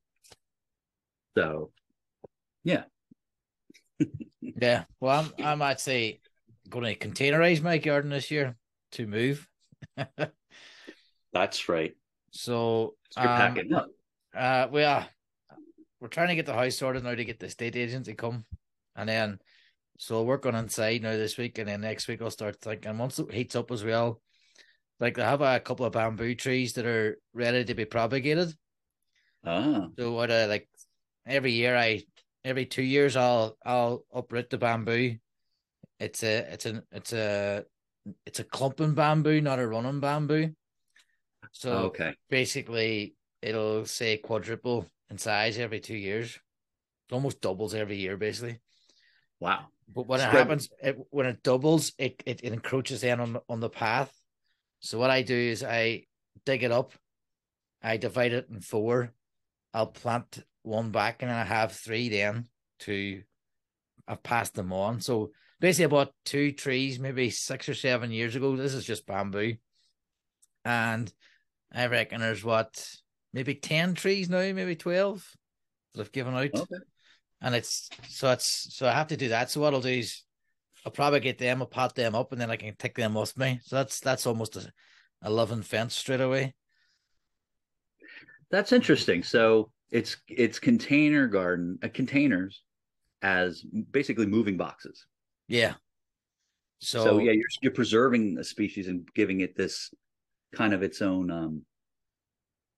so, 1.36 1.72
yeah, 2.64 2.84
Yeah. 4.62 4.84
Well, 4.99 5.32
I'm 5.39 5.45
I'm 5.45 5.62
actually 5.64 6.22
going 6.70 6.86
to 6.86 6.95
containerize 6.95 7.64
my 7.64 7.80
garden 7.80 8.12
this 8.12 8.30
year 8.30 8.56
to 8.91 9.08
move. 9.08 9.47
that's 11.34 11.68
right. 11.68 11.95
So 12.30 12.93
You're 13.18 13.28
um, 13.28 13.38
packing 13.38 13.74
up. 13.74 13.88
Uh, 14.38 14.68
we 14.72 14.84
are. 14.84 15.08
We're 15.99 16.10
trying 16.10 16.28
to 16.28 16.36
get 16.36 16.45
the 16.45 16.53
house 16.53 16.76
sorted 16.76 17.03
now 17.03 17.16
to 17.16 17.26
get 17.26 17.39
the 17.39 17.49
state 17.49 17.76
agent 17.76 18.06
to 18.06 18.14
come, 18.14 18.45
and 18.95 19.10
then 19.10 19.39
so 19.98 20.16
I'll 20.16 20.26
work 20.26 20.46
on 20.46 20.56
inside 20.56 21.04
now 21.04 21.12
this 21.12 21.38
week, 21.38 21.58
and 21.58 21.68
then 21.70 21.82
next 21.82 22.08
week 22.08 22.22
I'll 22.22 22.32
start 22.32 22.60
thinking 22.62 22.98
once 22.98 23.20
it 23.20 23.32
heats 23.32 23.56
up 23.56 23.72
as 23.72 23.84
well. 23.84 24.22
Like 25.00 25.16
they 25.16 25.24
have 25.24 25.41
a 25.41 25.60
couple 25.60 25.86
of 25.86 25.93
bamboo 25.93 26.36
trees 26.36 26.74
that 26.74 26.86
are 26.86 27.18
ready 27.34 27.66
to 27.66 27.74
be 27.74 27.86
propagated. 27.86 28.54
Ah, 29.46 29.89
So 29.98 30.14
what 30.14 30.32
I 30.32 30.46
like 30.46 30.68
every 31.26 31.52
year 31.52 31.76
I 31.76 32.04
every 32.43 32.66
two 32.66 32.84
years 32.84 33.16
I'll 33.16 33.58
I'll 33.66 34.06
uproot 34.14 34.50
the 34.50 34.58
bamboo. 34.58 35.18
It's 36.00 36.24
a 36.24 36.54
it's 36.54 36.66
a 36.66 36.84
it's 36.91 37.14
a 37.14 37.66
it's 38.26 38.39
a 38.39 38.43
clumping 38.43 38.93
bamboo, 38.93 39.41
not 39.41 39.60
a 39.60 39.68
running 39.68 40.00
bamboo. 40.00 40.52
So 41.52 41.72
okay. 41.89 42.16
basically 42.30 43.16
it'll 43.41 43.86
say 43.86 44.18
quadruple 44.18 44.88
in 45.10 45.18
size 45.18 45.58
every 45.58 45.80
two 45.80 45.96
years. 45.96 46.39
It 47.10 47.14
almost 47.14 47.41
doubles 47.41 47.76
every 47.76 47.98
year, 47.98 48.18
basically. 48.18 48.60
Wow. 49.39 49.68
But 49.88 50.08
when 50.08 50.20
it 50.20 50.24
happens, 50.32 50.70
it, 50.82 50.98
when 51.12 51.26
it 51.26 51.44
doubles, 51.44 51.94
it, 51.98 52.22
it 52.26 52.42
it 52.44 52.54
encroaches 52.54 53.04
in 53.04 53.20
on 53.20 53.34
the- 53.34 53.44
on 53.48 53.60
the 53.60 53.70
path. 53.70 54.14
So 54.80 54.98
what 55.00 55.10
I 55.10 55.22
do 55.22 55.36
is 55.36 55.64
I 55.64 56.06
dig 56.46 56.64
it 56.64 56.72
up, 56.72 56.92
I 57.82 57.98
divide 57.98 58.34
it 58.34 58.48
in 58.50 58.62
four. 58.62 59.14
I'll 59.74 59.88
plant 59.88 60.44
one 60.64 60.92
back, 60.92 61.22
and 61.22 61.30
then 61.30 61.38
I 61.38 61.44
have 61.44 61.72
three. 61.74 62.10
Then 62.10 62.48
to 62.80 63.24
I've 64.08 64.24
passed 64.24 64.54
them 64.56 64.74
on. 64.74 65.02
So 65.02 65.32
basically, 65.60 65.86
I 65.86 65.88
bought 65.90 66.14
two 66.26 66.52
trees 66.52 67.00
maybe 67.00 67.30
six 67.30 67.70
or 67.70 67.74
seven 67.74 68.12
years 68.12 68.36
ago. 68.36 68.56
This 68.56 68.74
is 68.74 68.86
just 68.86 69.06
bamboo, 69.06 69.56
and 70.64 71.14
I 71.72 71.88
reckon 71.88 72.22
there's 72.22 72.44
what 72.44 72.90
maybe 73.34 73.56
ten 73.56 73.94
trees 73.94 74.30
now, 74.30 74.52
maybe 74.54 74.76
twelve 74.76 75.30
that 75.94 76.02
I've 76.02 76.12
given 76.12 76.34
out 76.34 76.54
Okay. 76.54 76.76
And 77.42 77.56
it's 77.56 77.90
so 78.08 78.32
it's 78.32 78.76
so 78.76 78.88
I 78.88 78.92
have 78.92 79.08
to 79.08 79.18
do 79.18 79.30
that. 79.30 79.50
So 79.50 79.62
what 79.62 79.74
I'll 79.74 79.82
do 79.82 79.90
is 79.90 80.24
I'll 80.86 80.92
probably 80.92 81.20
get 81.20 81.38
them, 81.38 81.62
I'll 81.62 81.68
pot 81.68 81.96
them 81.96 82.16
up, 82.16 82.32
and 82.32 82.40
then 82.40 82.52
I 82.52 82.56
can 82.56 82.76
take 82.78 82.96
them 82.96 83.14
with 83.14 83.38
me. 83.38 83.60
So 83.64 83.78
that's 83.78 84.00
that's 84.00 84.28
almost 84.28 84.56
a, 84.56 84.72
a 85.22 85.30
loving 85.30 85.64
fence 85.64 85.96
straight 85.96 86.22
away. 86.22 86.54
That's 88.52 88.72
interesting. 88.72 89.24
So 89.24 89.72
it's 89.92 90.18
it's 90.28 90.60
container 90.60 91.28
garden 91.28 91.80
uh, 91.84 91.90
containers 91.94 92.64
as 93.22 93.64
basically 93.92 94.28
moving 94.28 94.58
boxes. 94.58 95.06
Yeah. 95.48 95.74
So, 96.80 97.04
So, 97.04 97.20
yeah, 97.20 97.32
you're 97.32 97.48
you're 97.62 97.72
preserving 97.72 98.38
a 98.40 98.44
species 98.44 98.88
and 98.88 99.08
giving 99.16 99.42
it 99.42 99.56
this 99.56 99.92
kind 100.54 100.74
of 100.74 100.84
its 100.84 101.02
own 101.02 101.32
um 101.32 101.66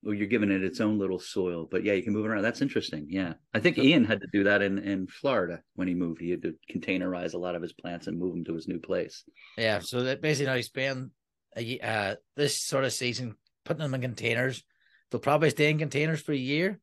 well, 0.04 0.14
you're 0.14 0.28
giving 0.28 0.52
it 0.52 0.64
its 0.64 0.80
own 0.80 1.00
little 1.00 1.20
soil. 1.20 1.68
But 1.70 1.84
yeah, 1.84 1.94
you 1.94 2.04
can 2.04 2.14
move 2.14 2.26
it 2.26 2.30
around. 2.30 2.44
That's 2.44 2.62
interesting. 2.62 3.08
Yeah. 3.10 3.34
I 3.54 3.60
think 3.60 3.78
Ian 3.78 4.06
had 4.06 4.22
to 4.22 4.28
do 4.32 4.44
that 4.46 4.62
in 4.62 4.78
in 4.80 5.08
Florida 5.08 5.62
when 5.76 5.88
he 5.88 5.94
moved. 5.94 6.22
He 6.22 6.32
had 6.32 6.44
to 6.44 6.56
containerize 6.72 7.34
a 7.34 7.38
lot 7.38 7.56
of 7.56 7.62
his 7.62 7.74
plants 7.74 8.08
and 8.08 8.18
move 8.18 8.34
them 8.34 8.46
to 8.46 8.54
his 8.54 8.68
new 8.68 8.80
place. 8.80 9.24
yeah, 9.58 9.80
so 9.80 10.04
that 10.04 10.22
basically 10.22 10.48
now 10.48 10.54
you 10.56 10.64
spend 10.64 11.12
a, 11.56 11.80
uh 11.80 12.16
this 12.36 12.62
sort 12.62 12.84
of 12.84 12.94
season 12.94 13.36
putting 13.66 13.82
them 13.82 13.94
in 13.94 14.02
containers. 14.02 14.64
They'll 15.10 15.22
probably 15.22 15.50
stay 15.50 15.70
in 15.70 15.80
containers 15.80 16.22
for 16.22 16.34
a 16.34 16.38
year, 16.38 16.80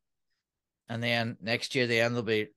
and 0.89 1.01
then 1.01 1.37
next 1.41 1.75
year 1.75 1.87
then 1.87 2.13
they'll 2.13 2.23
be 2.23 2.47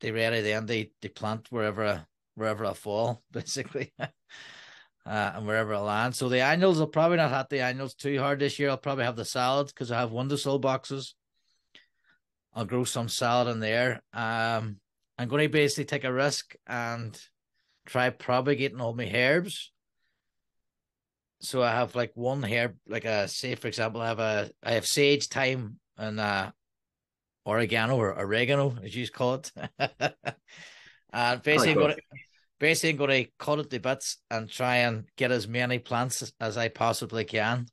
they 0.00 0.12
ready. 0.12 0.40
Then 0.40 0.66
they 0.66 0.90
they 1.02 1.08
plant 1.08 1.48
wherever 1.50 1.84
I, 1.84 2.00
wherever 2.34 2.64
I 2.64 2.72
fall, 2.74 3.22
basically. 3.32 3.92
Uh, 5.06 5.32
and 5.36 5.46
wherever 5.46 5.74
I 5.74 5.78
land. 5.78 6.16
So 6.16 6.28
the 6.28 6.40
annuals, 6.40 6.80
I'll 6.80 6.88
probably 6.88 7.18
not 7.18 7.30
have 7.30 7.48
the 7.48 7.60
annuals 7.60 7.94
too 7.94 8.18
hard 8.18 8.40
this 8.40 8.58
year. 8.58 8.70
I'll 8.70 8.76
probably 8.76 9.04
have 9.04 9.16
the 9.16 9.24
salads 9.24 9.72
because 9.72 9.92
I 9.92 10.00
have 10.00 10.10
windowsill 10.10 10.58
boxes. 10.58 11.14
I'll 12.52 12.64
grow 12.64 12.84
some 12.84 13.08
salad 13.08 13.48
in 13.48 13.60
there. 13.60 14.02
Um, 14.12 14.80
I'm 15.18 15.28
going 15.28 15.44
to 15.44 15.48
basically 15.48 15.84
take 15.84 16.04
a 16.04 16.12
risk 16.12 16.56
and 16.66 17.18
try 17.86 18.10
propagating 18.10 18.80
all 18.80 18.94
my 18.94 19.10
herbs. 19.14 19.70
So 21.40 21.62
I 21.62 21.70
have 21.70 21.94
like 21.94 22.12
one 22.14 22.42
herb, 22.42 22.76
like 22.88 23.04
a 23.04 23.28
say 23.28 23.54
for 23.54 23.68
example, 23.68 24.00
I 24.00 24.08
have 24.08 24.18
a 24.18 24.50
I 24.62 24.72
have 24.72 24.86
sage, 24.86 25.28
thyme, 25.28 25.78
and 25.96 26.18
uh 26.18 26.50
oregano 27.44 27.96
or 27.96 28.18
oregano, 28.18 28.76
as 28.82 28.96
you 28.96 29.06
call 29.08 29.34
it. 29.34 29.52
and 31.12 31.42
basically, 31.42 31.72
I'm 31.72 31.78
gonna, 31.78 31.96
basically 32.58 32.90
I'm 32.90 32.96
going 32.96 33.24
to 33.24 33.30
cut 33.38 33.58
it 33.58 33.70
to 33.70 33.80
bits 33.80 34.18
and 34.30 34.48
try 34.48 34.76
and 34.76 35.04
get 35.16 35.32
as 35.32 35.48
many 35.48 35.78
plants 35.78 36.32
as, 36.40 36.56
I 36.56 36.68
possibly 36.68 37.24
can 37.24 37.66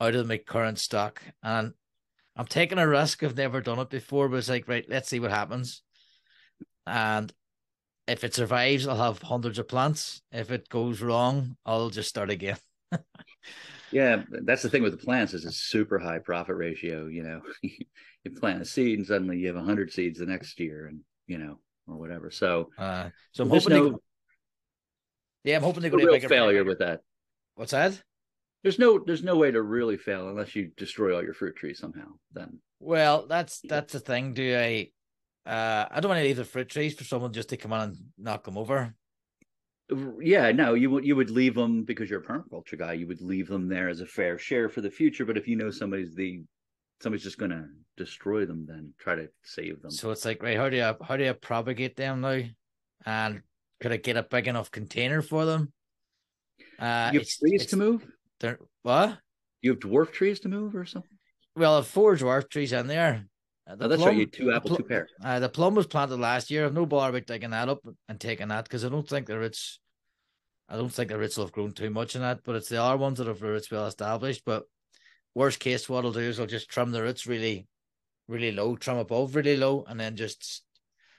out 0.00 0.14
of 0.14 0.26
my 0.26 0.38
current 0.38 0.78
stock. 0.78 1.22
And 1.42 1.72
I'm 2.36 2.46
taking 2.46 2.78
a 2.78 2.88
risk. 2.88 3.22
I've 3.22 3.36
never 3.36 3.60
done 3.60 3.78
it 3.78 3.90
before, 3.90 4.28
but 4.28 4.36
it's 4.36 4.48
like, 4.48 4.68
right, 4.68 4.84
let's 4.88 5.08
see 5.08 5.20
what 5.20 5.30
happens. 5.30 5.82
And 6.86 7.32
if 8.06 8.22
it 8.24 8.34
survives, 8.34 8.86
I'll 8.86 8.96
have 8.96 9.22
hundreds 9.22 9.58
of 9.58 9.68
plants. 9.68 10.22
If 10.30 10.50
it 10.50 10.68
goes 10.68 11.00
wrong, 11.00 11.56
I'll 11.64 11.90
just 11.90 12.08
start 12.08 12.30
again. 12.30 12.58
Yeah, 13.92 14.24
that's 14.28 14.62
the 14.62 14.68
thing 14.68 14.82
with 14.82 14.92
the 14.92 15.04
plants 15.04 15.32
is 15.32 15.44
it's 15.44 15.56
super 15.56 15.98
high 15.98 16.18
profit 16.18 16.56
ratio. 16.56 17.06
You 17.06 17.22
know, 17.22 17.40
you 17.62 18.30
plant 18.38 18.62
a 18.62 18.64
seed 18.64 18.98
and 18.98 19.06
suddenly 19.06 19.38
you 19.38 19.46
have 19.54 19.64
hundred 19.64 19.92
seeds 19.92 20.18
the 20.18 20.26
next 20.26 20.58
year, 20.58 20.86
and 20.86 21.00
you 21.26 21.38
know, 21.38 21.60
or 21.86 21.96
whatever. 21.96 22.30
So, 22.30 22.70
Uh, 22.78 23.10
so 23.32 23.44
I'm 23.44 23.50
hoping. 23.50 23.70
no, 23.70 23.98
yeah, 25.44 25.56
I'm 25.56 25.62
hoping 25.62 25.82
they 25.82 25.90
go 25.90 25.96
real 25.98 26.20
failure 26.28 26.64
with 26.64 26.78
that. 26.80 27.00
What's 27.54 27.72
that? 27.72 28.00
There's 28.62 28.78
no 28.78 28.98
there's 28.98 29.22
no 29.22 29.36
way 29.36 29.50
to 29.50 29.62
really 29.62 29.96
fail 29.96 30.28
unless 30.28 30.56
you 30.56 30.70
destroy 30.76 31.14
all 31.14 31.22
your 31.22 31.34
fruit 31.34 31.56
trees 31.56 31.78
somehow. 31.78 32.08
Then 32.32 32.58
Well, 32.80 33.26
that's 33.26 33.60
that's 33.60 33.92
the 33.92 34.00
thing. 34.00 34.34
Do 34.34 34.56
I? 34.56 34.90
Uh, 35.48 35.86
I 35.90 36.00
don't 36.00 36.08
want 36.08 36.18
to 36.18 36.24
leave 36.24 36.36
the 36.36 36.44
fruit 36.44 36.68
trees 36.68 36.94
for 36.96 37.04
someone 37.04 37.32
just 37.32 37.50
to 37.50 37.56
come 37.56 37.72
on 37.72 37.80
and 37.90 37.96
knock 38.18 38.42
them 38.44 38.58
over. 38.58 38.92
yeah, 40.20 40.50
no, 40.50 40.74
you 40.74 40.90
would 40.90 41.04
you 41.04 41.14
would 41.14 41.30
leave 41.30 41.54
them 41.54 41.84
because 41.84 42.10
you're 42.10 42.20
a 42.20 42.24
permaculture 42.24 42.76
guy. 42.76 42.94
You 42.94 43.06
would 43.06 43.20
leave 43.20 43.46
them 43.46 43.68
there 43.68 43.88
as 43.88 44.00
a 44.00 44.06
fair 44.06 44.36
share 44.38 44.68
for 44.68 44.80
the 44.80 44.90
future. 44.90 45.24
But 45.24 45.36
if 45.36 45.46
you 45.46 45.54
know 45.54 45.70
somebody's 45.70 46.14
the 46.16 46.42
somebody's 47.00 47.24
just 47.24 47.38
going 47.38 47.50
to 47.50 47.66
destroy 47.96 48.46
them, 48.46 48.66
then 48.66 48.92
try 48.98 49.14
to 49.14 49.28
save 49.42 49.82
them. 49.82 49.90
So 49.90 50.10
it's 50.10 50.24
like, 50.24 50.42
right, 50.42 50.56
how 50.56 50.68
do 50.68 50.76
you 50.76 50.94
how 51.06 51.16
do 51.16 51.24
you 51.24 51.34
propagate 51.34 51.96
them 51.96 52.20
now? 52.20 52.42
And 53.04 53.42
could 53.80 53.92
I 53.92 53.96
get 53.98 54.16
a 54.16 54.22
big 54.22 54.48
enough 54.48 54.70
container 54.70 55.22
for 55.22 55.44
them? 55.44 55.72
Uh, 56.78 57.10
you 57.12 57.20
have 57.20 57.22
it's- 57.22 57.38
trees 57.38 57.54
it's- 57.62 57.70
to 57.70 57.76
move. 57.76 58.06
they're- 58.40 58.58
What? 58.82 59.18
You 59.62 59.70
have 59.72 59.80
dwarf 59.80 60.12
trees 60.12 60.40
to 60.40 60.48
move 60.48 60.76
or 60.76 60.84
something. 60.84 61.10
Well, 61.56 61.78
I've 61.78 61.86
four 61.86 62.14
dwarf 62.16 62.48
trees 62.50 62.72
in 62.72 62.86
there. 62.86 63.26
Uh, 63.66 63.74
the 63.74 63.86
Oh, 63.86 63.88
that's 63.88 64.02
right. 64.04 64.16
You 64.16 64.26
two 64.26 64.52
apple, 64.52 64.68
plum- 64.68 64.82
two 64.82 64.84
pears. 64.84 65.10
Uh, 65.24 65.40
the 65.40 65.48
plum 65.48 65.74
was 65.74 65.86
planted 65.86 66.16
last 66.16 66.50
year. 66.50 66.64
I've 66.66 66.74
no 66.74 66.86
bother 66.86 67.16
about 67.16 67.26
digging 67.26 67.50
that 67.50 67.68
up 67.68 67.80
and 68.08 68.20
taking 68.20 68.48
that 68.48 68.64
because 68.64 68.84
I 68.84 68.90
don't 68.90 69.08
think 69.08 69.26
the 69.26 69.38
roots, 69.38 69.80
I 70.68 70.76
don't 70.76 70.90
think 70.92 71.08
the 71.08 71.18
roots 71.18 71.36
will 71.36 71.46
have 71.46 71.52
grown 71.52 71.72
too 71.72 71.90
much 71.90 72.14
in 72.14 72.20
that. 72.20 72.44
But 72.44 72.56
it's 72.56 72.68
the 72.68 72.80
other 72.80 72.96
ones 72.98 73.18
that 73.18 73.26
have 73.26 73.42
roots 73.42 73.70
well 73.70 73.86
established. 73.86 74.42
But 74.44 74.64
worst 75.36 75.60
case, 75.60 75.86
what 75.86 76.04
I'll 76.04 76.12
do 76.12 76.20
is 76.20 76.40
I'll 76.40 76.46
just 76.46 76.70
trim 76.70 76.90
the 76.92 77.02
roots 77.02 77.26
really, 77.26 77.68
really 78.26 78.52
low, 78.52 78.74
trim 78.74 78.96
above 78.96 79.36
really 79.36 79.56
low, 79.56 79.84
and 79.86 80.00
then 80.00 80.16
just 80.16 80.64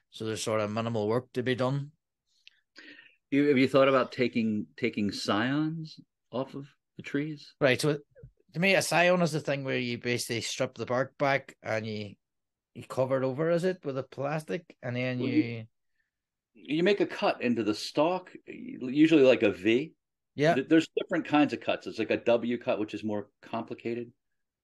so 0.09 0.25
there's 0.25 0.41
sort 0.41 0.59
of 0.59 0.71
minimal 0.71 1.07
work 1.07 1.31
to 1.33 1.43
be 1.43 1.53
done. 1.53 1.91
You, 3.29 3.49
have 3.49 3.57
you 3.57 3.67
thought 3.67 3.87
about 3.89 4.11
taking 4.11 4.65
taking 4.75 5.11
scions 5.11 5.99
off 6.31 6.55
of 6.55 6.65
the 6.97 7.03
trees? 7.03 7.53
Right. 7.61 7.79
So 7.79 7.99
to 8.53 8.59
me, 8.59 8.73
a 8.73 8.81
scion 8.81 9.21
is 9.21 9.33
the 9.33 9.39
thing 9.39 9.63
where 9.63 9.77
you 9.77 9.97
basically 9.99 10.41
strip 10.41 10.73
the 10.75 10.85
bark 10.85 11.17
back 11.19 11.55
and 11.61 11.85
you 11.85 12.15
you 12.73 12.83
cover 12.87 13.21
it 13.21 13.25
over, 13.25 13.51
is 13.51 13.63
it, 13.63 13.79
with 13.83 13.97
a 13.97 14.03
plastic, 14.03 14.63
and 14.81 14.95
then 14.95 15.19
Well, 15.19 15.29
you, 15.29 15.43
you- 15.43 15.65
You 16.77 16.83
make 16.83 17.01
a 17.01 17.05
cut 17.05 17.41
into 17.41 17.63
the 17.63 17.75
stalk, 17.75 18.31
usually 18.47 19.23
like 19.23 19.43
a 19.43 19.51
V. 19.51 19.93
yeah, 20.37 20.55
There's 20.69 20.87
different 20.95 21.25
kinds 21.25 21.53
of 21.53 21.61
cuts. 21.61 21.87
It's 21.87 21.97
like 21.97 22.11
a 22.11 22.17
W 22.17 22.59
cut, 22.59 22.79
which 22.79 22.93
is 22.93 23.03
more 23.03 23.27
complicated. 23.41 24.11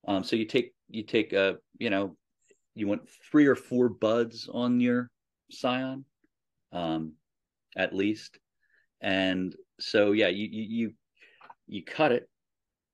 Um, 0.08 0.24
so 0.24 0.36
you 0.36 0.46
take 0.46 0.76
you 0.90 1.04
take 1.04 1.34
a 1.34 1.58
you 1.80 1.90
know 1.90 2.16
you 2.76 2.88
want 2.88 3.10
three 3.32 3.48
or 3.48 3.56
four 3.56 3.90
buds 3.90 4.48
on 4.54 4.80
your 4.80 5.10
scion, 5.50 6.06
um, 6.72 7.14
at 7.76 7.94
least, 7.94 8.38
and 9.02 9.56
so 9.80 10.12
yeah, 10.12 10.28
you 10.28 10.48
you 10.52 10.64
you, 10.64 10.94
you 11.66 11.84
cut 11.84 12.12
it. 12.12 12.30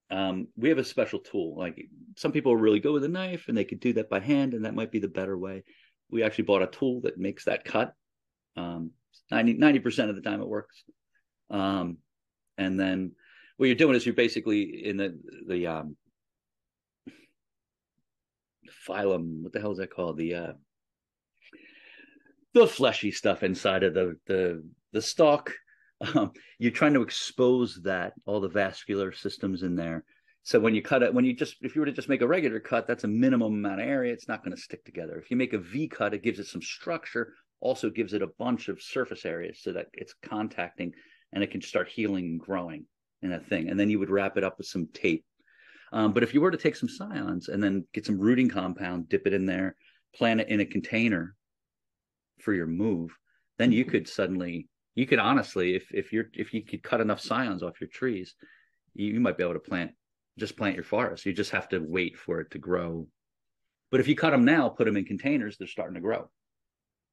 Um, 0.09 0.47
we 0.55 0.69
have 0.69 0.77
a 0.77 0.83
special 0.83 1.19
tool. 1.19 1.57
Like 1.57 1.85
some 2.15 2.31
people 2.31 2.55
really 2.55 2.79
go 2.79 2.93
with 2.93 3.03
a 3.03 3.09
knife, 3.09 3.49
and 3.49 3.57
they 3.57 3.65
could 3.65 3.81
do 3.81 3.91
that 3.93 4.09
by 4.09 4.21
hand, 4.21 4.53
and 4.53 4.63
that 4.63 4.73
might 4.73 4.91
be 4.91 4.99
the 4.99 5.09
better 5.09 5.37
way. 5.37 5.65
We 6.09 6.23
actually 6.23 6.45
bought 6.45 6.63
a 6.63 6.67
tool 6.67 7.01
that 7.01 7.17
makes 7.17 7.43
that 7.43 7.65
cut. 7.65 7.93
Um, 8.55 8.91
90 9.31 9.79
percent 9.79 10.09
of 10.09 10.15
the 10.15 10.21
time 10.21 10.39
it 10.41 10.47
works. 10.47 10.81
Um, 11.49 11.97
and 12.59 12.79
then 12.79 13.13
what 13.57 13.65
you're 13.65 13.75
doing 13.75 13.95
is 13.95 14.05
you're 14.05 14.13
basically 14.13 14.85
in 14.85 14.97
the 14.97 15.19
the 15.47 15.65
um 15.65 15.95
phylum 18.87 19.41
what 19.41 19.53
the 19.53 19.59
hell 19.59 19.71
is 19.71 19.79
that 19.79 19.93
called? 19.93 20.17
The 20.17 20.35
uh 20.35 20.53
the 22.53 22.67
fleshy 22.67 23.11
stuff 23.11 23.43
inside 23.43 23.83
of 23.83 23.93
the 23.93 24.15
the 24.27 24.63
the 24.93 25.01
stalk. 25.01 25.53
Um, 26.15 26.31
you're 26.59 26.71
trying 26.71 26.93
to 26.93 27.01
expose 27.01 27.81
that 27.83 28.13
all 28.25 28.39
the 28.39 28.47
vascular 28.47 29.11
systems 29.11 29.63
in 29.63 29.75
there. 29.75 30.05
So 30.43 30.57
when 30.57 30.73
you 30.73 30.81
cut 30.81 31.03
it 31.03 31.13
when 31.13 31.25
you 31.25 31.33
just 31.33 31.57
if 31.61 31.75
you 31.75 31.81
were 31.81 31.85
to 31.87 31.91
just 31.91 32.07
make 32.07 32.21
a 32.21 32.27
regular 32.27 32.61
cut 32.61 32.87
that's 32.87 33.03
a 33.03 33.09
minimum 33.09 33.53
amount 33.53 33.81
of 33.81 33.87
area. 33.87 34.13
It's 34.13 34.29
not 34.29 34.43
going 34.43 34.55
to 34.55 34.61
stick 34.61 34.85
together. 34.85 35.17
If 35.17 35.29
you 35.29 35.35
make 35.35 35.53
a 35.53 35.57
v 35.57 35.89
cut 35.89 36.13
it 36.13 36.23
gives 36.23 36.39
it 36.39 36.47
some 36.47 36.61
structure 36.61 37.33
also 37.59 37.89
gives 37.89 38.13
it 38.13 38.21
a 38.21 38.27
bunch 38.39 38.69
of 38.69 38.81
surface 38.81 39.25
areas 39.25 39.59
so 39.61 39.73
that 39.73 39.87
it's 39.93 40.13
contacting 40.23 40.93
and 41.33 41.43
it 41.43 41.51
can 41.51 41.61
start 41.61 41.89
healing 41.89 42.25
and 42.25 42.39
growing 42.39 42.85
in 43.21 43.29
that 43.29 43.47
thing. 43.47 43.69
And 43.69 43.79
then 43.79 43.89
you 43.89 43.99
would 43.99 44.09
wrap 44.09 44.37
it 44.37 44.43
up 44.43 44.57
with 44.57 44.67
some 44.67 44.87
tape. 44.93 45.25
Um, 45.91 46.13
but 46.13 46.23
if 46.23 46.33
you 46.33 46.41
were 46.41 46.51
to 46.51 46.57
take 46.57 46.75
some 46.75 46.89
scions 46.89 47.49
and 47.49 47.63
then 47.63 47.85
get 47.93 48.05
some 48.05 48.19
rooting 48.19 48.49
compound, 48.49 49.09
dip 49.09 49.25
it 49.25 49.33
in 49.33 49.45
there, 49.45 49.75
plant 50.15 50.41
it 50.41 50.49
in 50.49 50.59
a 50.59 50.65
container 50.65 51.35
for 52.39 52.53
your 52.53 52.67
move, 52.67 53.11
then 53.57 53.71
you 53.71 53.85
could 53.85 54.07
suddenly, 54.07 54.67
you 54.95 55.05
could 55.05 55.19
honestly, 55.19 55.75
if 55.75 55.87
if 55.91 56.13
you're 56.13 56.29
if 56.33 56.53
you 56.53 56.63
could 56.63 56.83
cut 56.83 57.01
enough 57.01 57.19
scions 57.19 57.63
off 57.63 57.81
your 57.81 57.89
trees, 57.89 58.35
you, 58.93 59.13
you 59.13 59.19
might 59.19 59.37
be 59.37 59.43
able 59.43 59.53
to 59.53 59.59
plant 59.59 59.91
just 60.37 60.57
plant 60.57 60.75
your 60.75 60.83
forest. 60.83 61.25
You 61.25 61.33
just 61.33 61.51
have 61.51 61.69
to 61.69 61.79
wait 61.79 62.17
for 62.17 62.39
it 62.39 62.51
to 62.51 62.59
grow. 62.59 63.07
But 63.91 63.99
if 63.99 64.07
you 64.07 64.15
cut 64.15 64.31
them 64.31 64.45
now, 64.45 64.69
put 64.69 64.85
them 64.85 64.97
in 64.97 65.05
containers, 65.05 65.57
they're 65.57 65.67
starting 65.67 65.95
to 65.95 66.01
grow, 66.01 66.29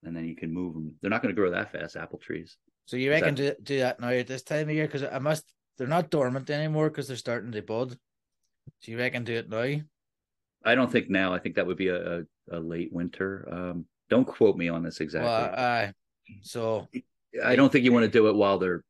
and 0.04 0.14
then 0.14 0.26
you 0.26 0.36
can 0.36 0.52
move 0.52 0.74
them. 0.74 0.94
They're 1.00 1.10
not 1.10 1.22
going 1.22 1.34
to 1.34 1.40
grow 1.40 1.50
that 1.50 1.72
fast, 1.72 1.96
apple 1.96 2.18
trees. 2.18 2.56
So 2.86 2.96
you 2.96 3.10
reckon 3.10 3.34
do, 3.34 3.54
do 3.62 3.78
that 3.80 4.00
now 4.00 4.08
at 4.08 4.26
this 4.26 4.42
time 4.42 4.68
of 4.68 4.74
year? 4.74 4.86
Because 4.86 5.02
I 5.02 5.18
must, 5.18 5.44
they're 5.76 5.86
not 5.86 6.10
dormant 6.10 6.48
anymore 6.50 6.88
because 6.88 7.08
they're 7.08 7.16
starting 7.16 7.52
to 7.52 7.62
bud. 7.62 7.98
So 8.80 8.92
you 8.92 8.98
reckon 8.98 9.24
do 9.24 9.34
it 9.34 9.48
now? 9.48 9.80
I 10.64 10.74
don't 10.74 10.90
think 10.90 11.10
now. 11.10 11.32
I 11.34 11.38
think 11.38 11.56
that 11.56 11.66
would 11.66 11.76
be 11.76 11.88
a, 11.88 12.18
a, 12.20 12.22
a 12.52 12.60
late 12.60 12.92
winter. 12.92 13.48
Um, 13.50 13.86
don't 14.08 14.24
quote 14.24 14.56
me 14.56 14.68
on 14.68 14.82
this 14.82 15.00
exactly. 15.00 15.28
Well, 15.28 15.54
uh, 15.56 15.86
so 16.42 16.88
I 17.44 17.56
don't 17.56 17.70
think 17.70 17.84
you 17.84 17.92
want 17.92 18.04
to 18.04 18.10
do 18.10 18.28
it 18.28 18.34
while 18.34 18.58
they're 18.58 18.82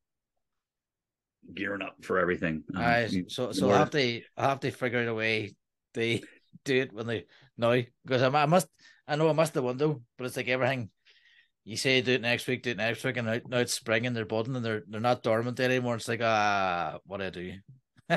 gearing 1.55 1.83
up 1.83 1.97
for 2.03 2.19
everything. 2.19 2.65
Um, 2.75 2.83
I 2.83 3.07
you- 3.07 3.29
so 3.29 3.53
so 3.53 3.71
I 3.71 3.79
have 3.79 3.91
to 3.91 4.23
I 4.37 4.49
have 4.49 4.61
to 4.61 4.71
figure 4.71 5.01
out 5.01 5.09
a 5.09 5.15
way 5.15 5.55
to 5.95 6.21
do 6.65 6.81
it 6.81 6.93
when 6.93 7.07
they 7.07 7.27
now 7.57 7.81
because 8.05 8.23
I, 8.23 8.29
I 8.29 8.47
must 8.47 8.69
I 9.07 9.17
know 9.17 9.29
I 9.29 9.33
must 9.33 9.55
the 9.55 9.63
window, 9.63 10.03
but 10.19 10.25
it's 10.27 10.37
like 10.37 10.49
everything. 10.49 10.91
You 11.67 11.77
say 11.77 12.01
do 12.01 12.13
it 12.13 12.21
next 12.23 12.47
week, 12.47 12.63
do 12.63 12.71
it 12.71 12.77
next 12.77 13.03
week, 13.03 13.17
and 13.17 13.27
now, 13.27 13.41
now 13.49 13.59
it's 13.59 13.73
spring 13.73 14.07
and 14.07 14.15
they're 14.17 14.25
budding 14.25 14.55
and 14.55 14.65
they're 14.65 14.85
they're 14.89 15.01
not 15.01 15.25
dormant 15.25 15.59
anymore. 15.59 15.97
It's 15.97 16.07
like 16.07 16.21
ah, 16.23 16.99
what 17.07 17.19
do 17.19 17.25
I 17.27 17.31
do? 17.31 17.53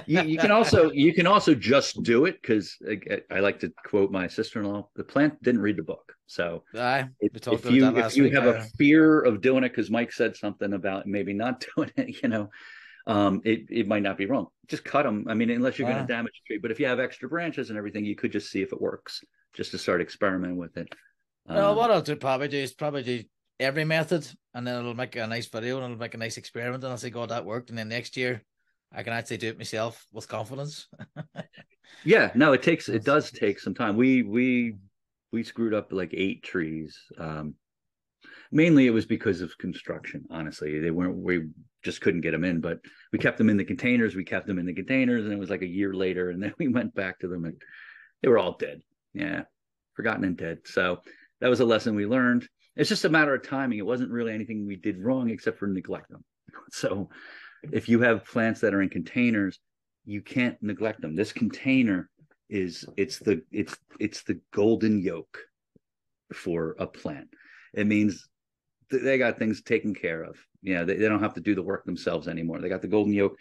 you, 0.05 0.21
you 0.21 0.37
can 0.37 0.51
also 0.51 0.91
you 0.91 1.11
can 1.15 1.25
also 1.25 1.55
just 1.55 2.03
do 2.03 2.25
it 2.25 2.39
because 2.39 2.77
I, 2.87 3.21
I 3.35 3.39
like 3.39 3.59
to 3.61 3.73
quote 3.87 4.11
my 4.11 4.27
sister-in-law. 4.27 4.89
The 4.95 5.03
plant 5.03 5.41
didn't 5.41 5.61
read 5.61 5.77
the 5.77 5.83
book, 5.83 6.13
so 6.27 6.63
if, 6.75 7.47
you 7.71 7.97
if 7.97 8.15
you 8.15 8.23
week. 8.25 8.33
have 8.35 8.45
a 8.45 8.61
fear 8.77 9.21
of 9.21 9.41
doing 9.41 9.63
it 9.63 9.69
because 9.69 9.89
Mike 9.89 10.11
said 10.11 10.37
something 10.37 10.73
about 10.73 11.07
maybe 11.07 11.33
not 11.33 11.65
doing 11.75 11.91
it, 11.97 12.21
you 12.21 12.29
know, 12.29 12.51
um, 13.07 13.41
it 13.45 13.61
it 13.71 13.87
might 13.87 14.03
not 14.03 14.15
be 14.19 14.27
wrong. 14.27 14.45
Just 14.67 14.83
cut 14.83 15.03
them. 15.05 15.25
I 15.27 15.33
mean, 15.33 15.49
unless 15.49 15.79
you're 15.79 15.87
going 15.87 15.97
Ah. 15.97 16.05
to 16.05 16.13
damage 16.13 16.33
the 16.33 16.53
tree. 16.53 16.59
But 16.61 16.69
if 16.69 16.79
you 16.79 16.85
have 16.85 16.99
extra 16.99 17.27
branches 17.27 17.69
and 17.71 17.77
everything, 17.79 18.05
you 18.05 18.15
could 18.15 18.31
just 18.31 18.51
see 18.51 18.61
if 18.61 18.71
it 18.73 18.79
works, 18.79 19.21
just 19.55 19.71
to 19.71 19.79
start 19.79 20.01
experimenting 20.01 20.57
with 20.57 20.77
it. 20.77 20.93
No, 21.47 21.71
Um, 21.71 21.77
what 21.77 21.89
I'll 21.89 22.03
do 22.03 22.15
probably 22.15 22.47
do 22.47 22.57
is 22.57 22.75
probably 22.75 23.01
do 23.01 23.23
every 23.59 23.85
method, 23.85 24.27
and 24.53 24.65
then 24.65 24.79
it'll 24.79 24.93
make 24.93 25.15
a 25.15 25.27
nice 25.27 25.47
video 25.47 25.77
and 25.77 25.85
it'll 25.85 25.97
make 25.97 26.13
a 26.13 26.17
nice 26.17 26.37
experiment, 26.37 26.83
and 26.83 26.91
I'll 26.91 26.97
say, 26.97 27.09
"God, 27.09 27.29
that 27.29 27.45
worked." 27.45 27.69
And 27.69 27.77
then 27.77 27.89
next 27.89 28.17
year, 28.17 28.43
I 28.91 29.03
can 29.03 29.13
actually 29.13 29.37
do 29.37 29.49
it 29.49 29.57
myself 29.57 30.05
with 30.11 30.27
confidence. 30.27 30.87
Yeah, 32.03 32.31
no, 32.35 32.53
it 32.53 32.63
takes 32.63 32.89
it 32.89 33.03
does 33.03 33.31
take 33.31 33.59
some 33.59 33.73
time. 33.73 33.97
We 33.97 34.23
we 34.23 34.75
we 35.31 35.43
screwed 35.43 35.73
up 35.73 35.91
like 35.91 36.13
eight 36.13 36.43
trees. 36.43 36.97
Um 37.17 37.55
mainly 38.51 38.87
it 38.87 38.91
was 38.91 39.05
because 39.05 39.41
of 39.41 39.57
construction, 39.57 40.25
honestly. 40.29 40.79
They 40.79 40.91
weren't 40.91 41.17
we 41.17 41.47
just 41.83 42.01
couldn't 42.01 42.21
get 42.21 42.31
them 42.31 42.43
in, 42.43 42.61
but 42.61 42.79
we 43.11 43.19
kept 43.19 43.37
them 43.37 43.49
in 43.49 43.57
the 43.57 43.63
containers, 43.63 44.15
we 44.15 44.23
kept 44.23 44.47
them 44.47 44.59
in 44.59 44.65
the 44.65 44.73
containers 44.73 45.23
and 45.23 45.33
it 45.33 45.39
was 45.39 45.49
like 45.49 45.61
a 45.61 45.67
year 45.67 45.93
later 45.93 46.29
and 46.29 46.41
then 46.41 46.53
we 46.59 46.67
went 46.67 46.93
back 46.95 47.19
to 47.19 47.27
them 47.27 47.45
and 47.45 47.61
they 48.21 48.29
were 48.29 48.39
all 48.39 48.57
dead. 48.57 48.81
Yeah. 49.13 49.43
Forgotten 49.95 50.23
and 50.23 50.37
dead. 50.37 50.59
So 50.65 50.99
that 51.41 51.49
was 51.49 51.59
a 51.59 51.65
lesson 51.65 51.95
we 51.95 52.05
learned. 52.05 52.47
It's 52.79 52.87
just 52.87 53.03
a 53.03 53.09
matter 53.09 53.35
of 53.35 53.45
timing. 53.45 53.77
It 53.77 53.85
wasn't 53.85 54.11
really 54.11 54.33
anything 54.33 54.65
we 54.65 54.77
did 54.77 55.03
wrong 55.03 55.29
except 55.29 55.59
for 55.59 55.67
neglect 55.67 56.09
them. 56.09 56.23
So 56.71 57.09
if 57.71 57.89
you 57.89 57.99
have 58.01 58.25
plants 58.25 58.61
that 58.61 58.73
are 58.73 58.81
in 58.81 58.89
containers, 58.89 59.59
you 60.05 60.21
can't 60.21 60.55
neglect 60.61 61.01
them. 61.01 61.15
This 61.15 61.33
container 61.33 62.09
is 62.49 62.85
it's 62.95 63.19
the 63.19 63.41
it's 63.51 63.75
it's 63.99 64.23
the 64.23 64.39
golden 64.53 64.99
yolk 65.01 65.37
for 66.33 66.75
a 66.79 66.87
plant. 66.87 67.27
It 67.73 67.85
means 67.85 68.27
th- 68.89 69.03
they 69.03 69.17
got 69.17 69.37
things 69.37 69.61
taken 69.61 69.93
care 69.93 70.23
of. 70.23 70.37
You 70.61 70.75
know, 70.75 70.85
they, 70.85 70.95
they 70.95 71.09
don't 71.09 71.23
have 71.23 71.33
to 71.35 71.41
do 71.41 71.55
the 71.55 71.63
work 71.63 71.85
themselves 71.85 72.27
anymore. 72.27 72.61
They 72.61 72.69
got 72.69 72.81
the 72.81 72.87
golden 72.87 73.13
yolk, 73.13 73.35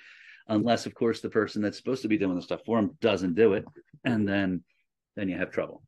unless 0.49 0.86
of 0.86 0.95
course 0.95 1.20
the 1.20 1.30
person 1.30 1.62
that's 1.62 1.76
supposed 1.76 2.03
to 2.03 2.09
be 2.09 2.18
doing 2.18 2.34
the 2.34 2.43
stuff 2.43 2.61
for 2.66 2.80
them 2.80 2.97
doesn't 3.01 3.34
do 3.34 3.53
it, 3.53 3.64
and 4.05 4.26
then 4.26 4.64
then 5.16 5.28
you 5.28 5.36
have 5.36 5.51
trouble. 5.51 5.82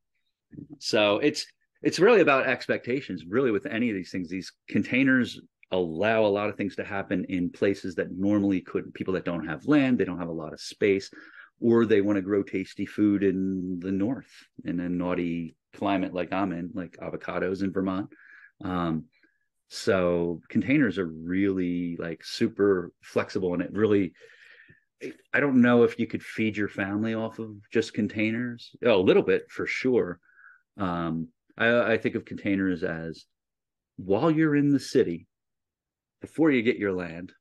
So 0.79 1.19
it's 1.19 1.47
it's 1.83 1.99
really 1.99 2.21
about 2.21 2.47
expectations. 2.47 3.25
Really, 3.29 3.51
with 3.51 3.67
any 3.67 3.89
of 3.91 3.97
these 3.97 4.11
things, 4.11 4.29
these 4.29 4.53
containers 4.69 5.41
allow 5.73 6.25
a 6.25 6.27
lot 6.27 6.49
of 6.51 6.57
things 6.57 6.75
to 6.77 6.85
happen 6.85 7.25
in 7.29 7.51
places 7.51 7.95
that 7.95 8.11
normally 8.13 8.61
couldn't. 8.61 8.95
People 8.95 9.15
that 9.15 9.25
don't 9.25 9.47
have 9.47 9.67
land, 9.67 9.99
they 9.99 10.05
don't 10.05 10.19
have 10.19 10.29
a 10.29 10.33
lot 10.33 10.53
of 10.53 10.61
space. 10.61 11.11
or 11.61 11.85
they 11.85 12.01
want 12.01 12.17
to 12.17 12.23
grow 12.23 12.43
tasty 12.43 12.87
food 12.87 13.23
in 13.23 13.79
the 13.81 13.93
north 13.93 14.31
in 14.65 14.81
a 14.81 14.89
naughty 14.89 15.55
climate 15.75 16.15
like 16.15 16.33
I'm 16.33 16.53
in, 16.53 16.71
like 16.75 16.97
avocados 17.03 17.63
in 17.63 17.73
Vermont. 17.73 18.09
Um, 18.65 19.05
so 19.69 20.41
containers 20.49 20.99
are 20.99 21.07
really 21.07 21.97
like 21.99 22.25
super 22.25 22.93
flexible 23.03 23.53
and 23.55 23.63
it 23.63 23.73
really 23.73 24.15
I 25.33 25.41
don't 25.41 25.63
know 25.63 25.83
if 25.85 25.99
you 25.99 26.07
could 26.07 26.23
feed 26.23 26.57
your 26.57 26.69
family 26.69 27.15
off 27.15 27.39
of 27.39 27.57
just 27.73 27.95
containers. 27.95 28.71
Oh, 28.85 29.01
a 29.01 29.03
little 29.03 29.23
bit 29.23 29.51
for 29.51 29.67
sure. 29.67 30.19
Um, 30.77 31.29
I, 31.61 31.93
I 31.93 31.99
think 31.99 32.15
of 32.15 32.25
containers 32.25 32.83
as 32.83 33.27
while 33.97 34.31
you're 34.31 34.57
in 34.57 34.73
the 34.73 34.81
city, 34.81 35.27
before 36.21 36.51
you 36.51 36.63
get 36.63 36.79
your 36.79 36.93
land, 36.93 37.33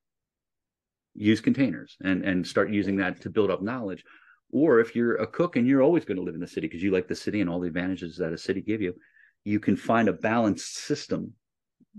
use 1.15 1.41
containers 1.41 1.97
and 2.03 2.24
and 2.24 2.45
start 2.45 2.72
using 2.72 2.97
that 2.97 3.22
to 3.22 3.30
build 3.30 3.49
up 3.49 3.61
knowledge. 3.61 4.03
Or 4.51 4.80
if 4.80 4.95
you're 4.95 5.15
a 5.15 5.28
cook 5.28 5.55
and 5.55 5.67
you're 5.67 5.82
always 5.82 6.05
going 6.05 6.17
to 6.17 6.24
live 6.24 6.34
in 6.36 6.41
the 6.41 6.47
city 6.47 6.67
because 6.67 6.84
you 6.84 6.91
like 6.91 7.07
the 7.07 7.15
city 7.15 7.41
and 7.41 7.49
all 7.49 7.59
the 7.59 7.67
advantages 7.67 8.17
that 8.17 8.34
a 8.34 8.38
city 8.38 8.61
give 8.61 8.82
you, 8.82 8.95
you 9.43 9.59
can 9.59 9.76
find 9.76 10.09
a 10.09 10.13
balanced 10.13 10.76
system 10.76 11.34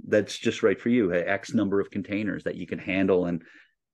that's 0.07 0.37
just 0.37 0.63
right 0.63 0.81
for 0.81 0.89
you. 0.89 1.13
X 1.13 1.55
number 1.55 1.81
of 1.81 1.91
containers 1.91 2.45
that 2.45 2.57
you 2.57 2.67
can 2.67 2.79
handle 2.79 3.27
and 3.27 3.43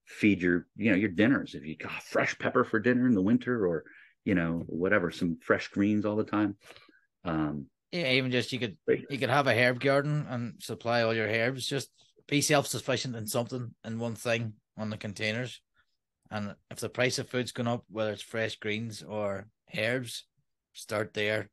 feed 0.06 0.40
your 0.40 0.66
you 0.76 0.90
know 0.90 0.96
your 0.96 1.10
dinners. 1.10 1.54
If 1.54 1.64
you 1.64 1.76
got 1.76 2.02
fresh 2.02 2.38
pepper 2.38 2.64
for 2.64 2.80
dinner 2.80 3.06
in 3.06 3.14
the 3.14 3.22
winter, 3.22 3.66
or 3.66 3.84
you 4.24 4.34
know 4.34 4.64
whatever, 4.66 5.10
some 5.10 5.38
fresh 5.42 5.68
greens 5.68 6.04
all 6.04 6.16
the 6.16 6.24
time. 6.24 6.56
Um, 7.24 7.66
yeah, 7.92 8.10
even 8.12 8.30
just 8.30 8.52
you 8.52 8.58
could 8.58 8.76
you 8.88 9.18
could 9.18 9.30
have 9.30 9.46
a 9.46 9.54
herb 9.54 9.80
garden 9.80 10.26
and 10.28 10.54
supply 10.62 11.02
all 11.02 11.14
your 11.14 11.28
herbs. 11.28 11.66
Just 11.66 11.90
be 12.28 12.40
self 12.40 12.66
sufficient 12.66 13.16
in 13.16 13.26
something 13.26 13.74
in 13.84 13.98
one 13.98 14.14
thing 14.14 14.54
on 14.76 14.90
the 14.90 14.96
containers. 14.96 15.60
And 16.30 16.54
if 16.70 16.80
the 16.80 16.88
price 16.88 17.18
of 17.18 17.28
food's 17.28 17.52
going 17.52 17.68
up, 17.68 17.84
whether 17.88 18.10
it's 18.10 18.22
fresh 18.22 18.56
greens 18.56 19.02
or 19.02 19.46
herbs, 19.76 20.24
start 20.72 21.14
there. 21.14 21.48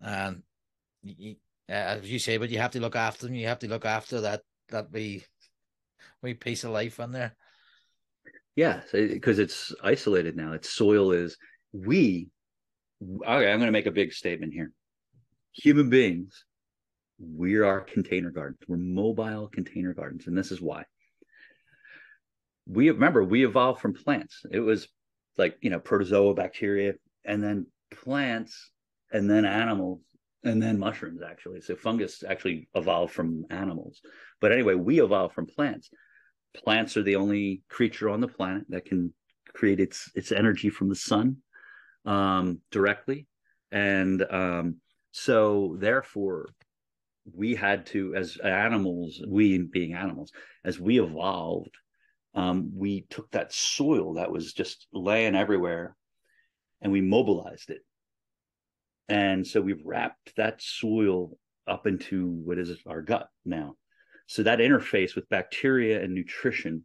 And 0.00 0.42
you, 1.02 1.36
uh, 1.68 1.72
as 1.72 2.10
you 2.10 2.18
say, 2.18 2.36
but 2.36 2.50
you 2.50 2.58
have 2.58 2.72
to 2.72 2.80
look 2.80 2.96
after 2.96 3.26
them. 3.26 3.34
You 3.34 3.46
have 3.46 3.60
to 3.60 3.68
look 3.68 3.84
after 3.84 4.22
that 4.22 4.42
that 4.70 4.90
wee 4.90 5.24
wee 6.22 6.34
piece 6.34 6.64
of 6.64 6.70
life 6.70 7.00
on 7.00 7.12
there. 7.12 7.36
Yeah, 8.56 8.80
because 8.92 9.38
it's 9.38 9.74
isolated 9.82 10.36
now. 10.36 10.52
Its 10.52 10.70
soil 10.70 11.12
is 11.12 11.36
we. 11.72 12.28
Okay, 13.02 13.52
I'm 13.52 13.58
going 13.58 13.66
to 13.66 13.72
make 13.72 13.86
a 13.86 13.90
big 13.90 14.12
statement 14.12 14.54
here. 14.54 14.72
Human 15.62 15.88
beings, 15.88 16.44
we 17.18 17.56
are 17.56 17.80
container 17.80 18.30
gardens. 18.30 18.60
We're 18.68 18.76
mobile 18.76 19.48
container 19.48 19.94
gardens, 19.94 20.26
and 20.26 20.36
this 20.36 20.52
is 20.52 20.60
why 20.60 20.84
we 22.66 22.90
remember 22.90 23.22
we 23.22 23.46
evolved 23.46 23.80
from 23.80 23.94
plants. 23.94 24.42
It 24.50 24.60
was 24.60 24.88
like 25.38 25.56
you 25.60 25.70
know 25.70 25.78
protozoa, 25.78 26.34
bacteria, 26.34 26.94
and 27.24 27.42
then 27.42 27.66
plants, 27.90 28.70
and 29.12 29.30
then 29.30 29.44
animals, 29.44 30.00
and 30.44 30.62
then 30.62 30.78
mushrooms. 30.78 31.22
Actually, 31.22 31.60
so 31.60 31.76
fungus 31.76 32.24
actually 32.28 32.68
evolved 32.74 33.12
from 33.12 33.46
animals. 33.50 34.00
But 34.40 34.52
anyway, 34.52 34.74
we 34.74 35.00
evolved 35.00 35.34
from 35.34 35.46
plants. 35.46 35.90
Plants 36.54 36.96
are 36.96 37.02
the 37.02 37.16
only 37.16 37.62
creature 37.68 38.10
on 38.10 38.20
the 38.20 38.28
planet 38.28 38.64
that 38.70 38.84
can 38.84 39.14
create 39.54 39.80
its 39.80 40.10
its 40.14 40.32
energy 40.32 40.70
from 40.70 40.88
the 40.88 40.96
sun 40.96 41.38
um, 42.04 42.60
directly, 42.70 43.26
and 43.70 44.22
um, 44.28 44.76
so 45.16 45.76
therefore 45.78 46.46
we 47.34 47.54
had 47.54 47.86
to 47.86 48.14
as 48.14 48.36
animals 48.36 49.20
we 49.26 49.58
being 49.58 49.94
animals 49.94 50.30
as 50.64 50.78
we 50.78 51.00
evolved 51.00 51.74
um, 52.36 52.70
we 52.74 53.06
took 53.08 53.30
that 53.30 53.52
soil 53.52 54.14
that 54.14 54.30
was 54.30 54.52
just 54.52 54.86
laying 54.92 55.34
everywhere 55.34 55.96
and 56.82 56.92
we 56.92 57.00
mobilized 57.00 57.70
it. 57.70 57.80
And 59.08 59.46
so 59.46 59.60
we've 59.62 59.84
wrapped 59.84 60.36
that 60.36 60.60
soil 60.60 61.38
up 61.66 61.86
into 61.86 62.26
what 62.26 62.58
is 62.58 62.76
our 62.86 63.00
gut 63.00 63.28
now. 63.44 63.76
So 64.26 64.42
that 64.42 64.58
interface 64.58 65.14
with 65.14 65.28
bacteria 65.30 66.02
and 66.02 66.14
nutrition 66.14 66.84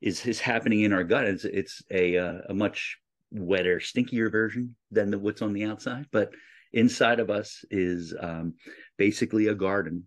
is 0.00 0.26
is 0.26 0.40
happening 0.40 0.82
in 0.82 0.92
our 0.92 1.04
gut. 1.04 1.24
It's 1.24 1.44
it's 1.44 1.82
a 1.90 2.18
uh, 2.18 2.38
a 2.48 2.54
much 2.54 2.98
wetter, 3.30 3.78
stinkier 3.78 4.30
version 4.30 4.76
than 4.90 5.10
the, 5.10 5.18
what's 5.18 5.42
on 5.42 5.52
the 5.52 5.64
outside, 5.64 6.06
but 6.10 6.32
inside 6.72 7.20
of 7.20 7.30
us 7.30 7.64
is 7.70 8.14
um, 8.18 8.54
basically 8.98 9.48
a 9.48 9.54
garden 9.54 10.06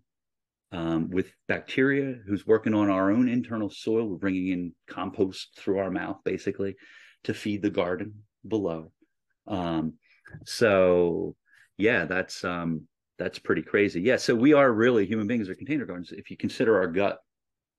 um, 0.72 1.10
with 1.10 1.32
bacteria 1.48 2.16
who's 2.26 2.46
working 2.46 2.74
on 2.74 2.90
our 2.90 3.10
own 3.10 3.28
internal 3.28 3.70
soil. 3.70 4.08
We're 4.08 4.16
bringing 4.16 4.48
in 4.48 4.72
compost 4.88 5.56
through 5.56 5.78
our 5.78 5.90
mouth, 5.90 6.18
basically, 6.24 6.76
to 7.24 7.34
feed 7.34 7.62
the 7.62 7.70
garden 7.70 8.24
below. 8.46 8.92
Um, 9.46 9.94
so, 10.44 11.36
yeah, 11.78 12.04
that's 12.04 12.44
um, 12.44 12.88
that's 13.18 13.38
pretty 13.38 13.62
crazy. 13.62 14.02
Yeah, 14.02 14.16
so 14.16 14.34
we 14.34 14.52
are 14.52 14.72
really 14.72 15.06
human 15.06 15.26
beings 15.26 15.48
are 15.48 15.54
container 15.54 15.86
gardens. 15.86 16.12
If 16.12 16.30
you 16.30 16.36
consider 16.36 16.76
our 16.78 16.88
gut, 16.88 17.18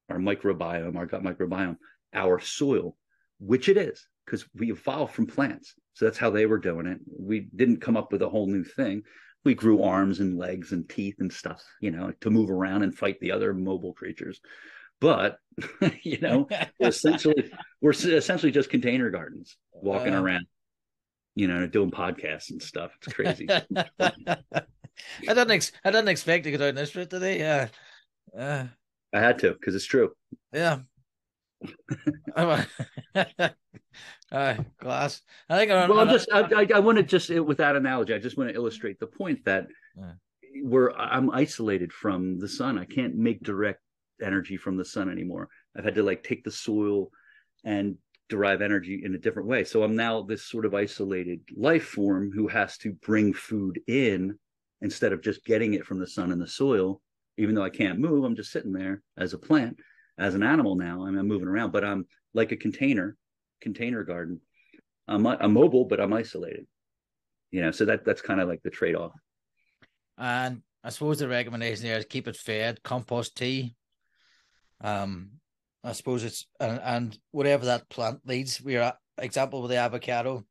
our 0.10 0.18
microbiome, 0.18 0.96
our 0.96 1.06
gut 1.06 1.24
microbiome, 1.24 1.78
our 2.14 2.40
soil, 2.40 2.96
which 3.40 3.70
it 3.70 3.78
is, 3.78 4.08
because 4.26 4.46
we 4.56 4.72
evolved 4.72 5.14
from 5.14 5.28
plants. 5.28 5.76
So 5.98 6.06
that's 6.06 6.20
how 6.20 6.30
they 6.30 6.46
were 6.46 6.60
doing 6.60 6.86
it. 6.86 7.00
We 7.18 7.48
didn't 7.56 7.82
come 7.82 7.98
up 7.98 8.12
with 8.12 8.22
a 8.22 8.30
whole 8.30 8.46
new 8.46 8.64
thing 8.64 9.02
we 9.48 9.56
grew 9.56 9.82
arms 9.82 10.20
and 10.20 10.38
legs 10.38 10.74
and 10.74 10.88
teeth 10.90 11.16
and 11.20 11.32
stuff, 11.32 11.64
you 11.80 11.90
know, 11.90 12.12
to 12.20 12.30
move 12.30 12.52
around 12.52 12.84
and 12.84 12.94
fight 12.94 13.18
the 13.22 13.32
other 13.32 13.54
mobile 13.54 13.94
creatures. 13.94 14.42
But 15.00 15.38
you 16.04 16.20
know, 16.20 16.48
we're 16.80 16.90
essentially 16.90 17.52
we're 17.82 17.92
essentially 17.92 18.52
just 18.52 18.70
container 18.70 19.10
gardens 19.10 19.56
walking 19.74 20.14
uh, 20.14 20.22
around, 20.22 20.46
you 21.34 21.48
know, 21.48 21.66
doing 21.66 21.92
podcasts 21.92 22.52
and 22.52 22.62
stuff. 22.62 22.92
It's 23.02 23.14
crazy. 23.14 23.48
I 24.00 24.38
didn't 25.22 25.52
ex- 25.52 25.72
I 25.84 25.92
didn't 25.92 26.10
expect 26.10 26.44
to 26.44 26.52
go 26.52 26.58
down 26.58 26.76
this 26.76 26.94
route 26.94 27.10
today. 27.10 27.40
Yeah, 27.40 27.68
uh, 28.38 28.42
uh, 28.42 28.68
I 29.14 29.20
had 29.20 29.40
to 29.40 29.54
because 29.54 29.76
it's 29.76 29.86
true. 29.86 30.12
Yeah. 30.52 30.80
Uh, 34.32 34.56
glass. 34.80 35.22
I 35.50 35.58
think. 35.58 35.72
I'm, 35.72 35.90
well, 35.90 36.00
I'm 36.00 36.10
just. 36.10 36.30
I, 36.32 36.42
I, 36.42 36.68
I 36.76 36.80
want 36.80 36.98
to 36.98 37.04
just 37.04 37.30
with 37.30 37.58
that 37.58 37.76
analogy. 37.76 38.14
I 38.14 38.20
just 38.20 38.38
want 38.38 38.50
to 38.50 38.56
illustrate 38.56 39.00
the 39.00 39.08
point 39.08 39.44
that 39.46 39.68
yeah. 39.98 40.12
we're. 40.64 40.92
I'm 40.92 41.32
isolated 41.32 41.94
from 41.94 42.38
the 42.38 42.48
sun. 42.48 42.78
I 42.78 42.86
can't 42.86 43.16
make 43.16 43.42
direct 43.42 43.82
energy 44.22 44.58
from 44.58 44.78
the 44.78 44.86
sun 44.86 45.10
anymore. 45.10 45.50
I've 45.76 45.86
had 45.86 45.96
to 45.96 46.04
like 46.04 46.24
take 46.24 46.44
the 46.44 46.52
soil 46.52 47.10
and 47.64 47.98
derive 48.30 48.62
energy 48.62 49.02
in 49.04 49.16
a 49.16 49.20
different 49.20 49.48
way. 49.48 49.64
So 49.64 49.84
I'm 49.84 49.96
now 49.96 50.22
this 50.22 50.44
sort 50.44 50.66
of 50.66 50.76
isolated 50.76 51.42
life 51.56 51.86
form 51.86 52.32
who 52.34 52.48
has 52.48 52.78
to 52.80 52.92
bring 52.92 53.34
food 53.34 53.80
in 53.88 54.38
instead 54.82 55.14
of 55.14 55.22
just 55.22 55.46
getting 55.46 55.74
it 55.74 55.86
from 55.86 56.00
the 56.00 56.08
sun 56.08 56.32
and 56.32 56.42
the 56.42 56.48
soil. 56.48 57.02
Even 57.38 57.56
though 57.56 57.64
I 57.64 57.70
can't 57.70 58.00
move, 58.00 58.24
I'm 58.24 58.36
just 58.36 58.52
sitting 58.52 58.74
there 58.74 59.02
as 59.18 59.34
a 59.34 59.38
plant, 59.38 59.78
as 60.18 60.36
an 60.36 60.44
animal 60.44 60.76
now. 60.76 61.06
I'm, 61.06 61.18
I'm 61.18 61.28
moving 61.28 61.48
around, 61.48 61.72
but 61.72 61.84
I'm 61.84 62.06
like 62.34 62.52
a 62.52 62.58
container 62.58 63.18
container 63.62 64.04
garden. 64.04 64.42
I'm 65.08 65.26
I'm 65.26 65.54
mobile, 65.54 65.86
but 65.86 66.00
I'm 66.00 66.14
isolated. 66.14 66.68
You 67.52 67.62
know, 67.62 67.72
so 67.72 67.86
that 67.86 68.06
that's 68.06 68.22
kind 68.22 68.42
of 68.42 68.48
like 68.48 68.62
the 68.64 68.70
trade 68.70 68.96
off. 68.96 69.14
And 70.18 70.62
I 70.84 70.90
suppose 70.90 71.20
the 71.20 71.28
recommendation 71.28 71.84
there 71.84 71.98
is 71.98 72.06
keep 72.06 72.28
it 72.28 72.36
fed, 72.36 72.84
compost 72.84 73.38
tea. 73.38 73.76
Um, 74.82 75.32
I 75.84 75.94
suppose 75.94 76.24
it's 76.24 76.48
and, 76.60 76.80
and 76.84 77.20
whatever 77.32 77.66
that 77.66 77.90
plant 77.90 78.20
needs. 78.26 78.62
We 78.62 78.78
are 78.78 78.94
example 79.18 79.62
with 79.62 79.72
the 79.72 79.78
avocado. 79.78 80.46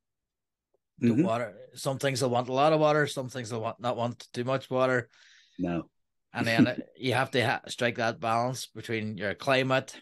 The 0.99 1.09
mm-hmm. 1.09 1.23
water. 1.23 1.55
Some 1.75 1.99
things 1.99 2.23
will 2.23 2.31
want 2.31 2.49
a 2.49 2.55
lot 2.55 2.73
of 2.73 2.81
water. 2.81 3.07
Some 3.07 3.29
things 3.29 3.53
will 3.53 3.61
want 3.61 3.79
not 3.81 3.99
want 3.99 4.27
too 4.33 4.45
much 4.45 4.71
water. 4.71 5.11
No. 5.59 5.91
And 6.37 6.47
then 6.47 6.83
you 6.97 7.15
have 7.15 7.31
to 7.31 7.45
ha- 7.45 7.61
strike 7.67 7.97
that 7.97 8.21
balance 8.21 8.67
between 8.67 9.17
your 9.17 9.35
climate, 9.35 9.99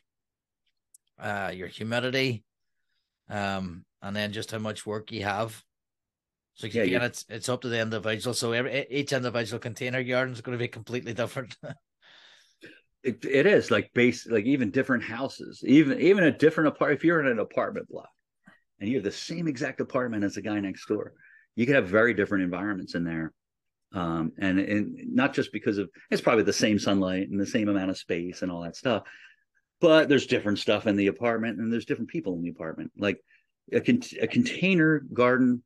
uh, 1.16 1.52
your 1.54 1.68
humidity, 1.68 2.42
um, 3.30 3.84
and 4.02 4.16
then 4.16 4.32
just 4.32 4.50
how 4.50 4.58
much 4.58 4.84
work 4.84 5.12
you 5.12 5.22
have. 5.22 5.62
So 6.54 6.66
again, 6.66 6.88
yeah, 6.88 7.04
it's 7.04 7.24
it's 7.28 7.48
up 7.48 7.60
to 7.62 7.68
the 7.68 7.80
individual. 7.80 8.34
So 8.34 8.50
every 8.50 8.84
each 8.90 9.12
individual 9.12 9.60
container 9.60 10.02
garden 10.02 10.34
is 10.34 10.40
going 10.40 10.58
to 10.58 10.62
be 10.62 10.68
completely 10.68 11.14
different. 11.14 11.56
it, 13.04 13.24
it 13.24 13.46
is 13.46 13.70
like 13.70 13.92
base 13.94 14.26
like 14.26 14.44
even 14.44 14.72
different 14.72 15.04
houses, 15.04 15.62
even 15.64 16.00
even 16.00 16.24
a 16.24 16.36
different 16.36 16.68
apartment. 16.68 16.98
If 16.98 17.04
you're 17.04 17.20
in 17.20 17.28
an 17.28 17.38
apartment 17.38 17.88
block 17.88 18.10
and 18.80 18.88
you 18.88 18.96
have 18.96 19.04
the 19.04 19.12
same 19.12 19.46
exact 19.46 19.80
apartment 19.80 20.24
as 20.24 20.34
the 20.34 20.42
guy 20.42 20.58
next 20.58 20.86
door, 20.86 21.12
you 21.54 21.64
could 21.64 21.76
have 21.76 21.88
very 21.88 22.12
different 22.12 22.42
environments 22.42 22.96
in 22.96 23.04
there. 23.04 23.32
Um, 23.94 24.32
and 24.38 24.58
and 24.58 25.14
not 25.14 25.32
just 25.34 25.52
because 25.52 25.78
of 25.78 25.88
it's 26.10 26.20
probably 26.20 26.42
the 26.42 26.52
same 26.52 26.78
sunlight 26.78 27.28
and 27.28 27.40
the 27.40 27.46
same 27.46 27.68
amount 27.68 27.90
of 27.90 27.98
space 27.98 28.42
and 28.42 28.50
all 28.50 28.62
that 28.62 28.76
stuff, 28.76 29.04
but 29.80 30.08
there's 30.08 30.26
different 30.26 30.58
stuff 30.58 30.86
in 30.86 30.96
the 30.96 31.06
apartment 31.06 31.58
and 31.58 31.72
there's 31.72 31.84
different 31.84 32.10
people 32.10 32.34
in 32.34 32.42
the 32.42 32.48
apartment 32.48 32.90
like 32.98 33.18
a, 33.72 33.80
con- 33.80 34.00
a 34.20 34.26
container 34.26 35.00
garden 35.12 35.62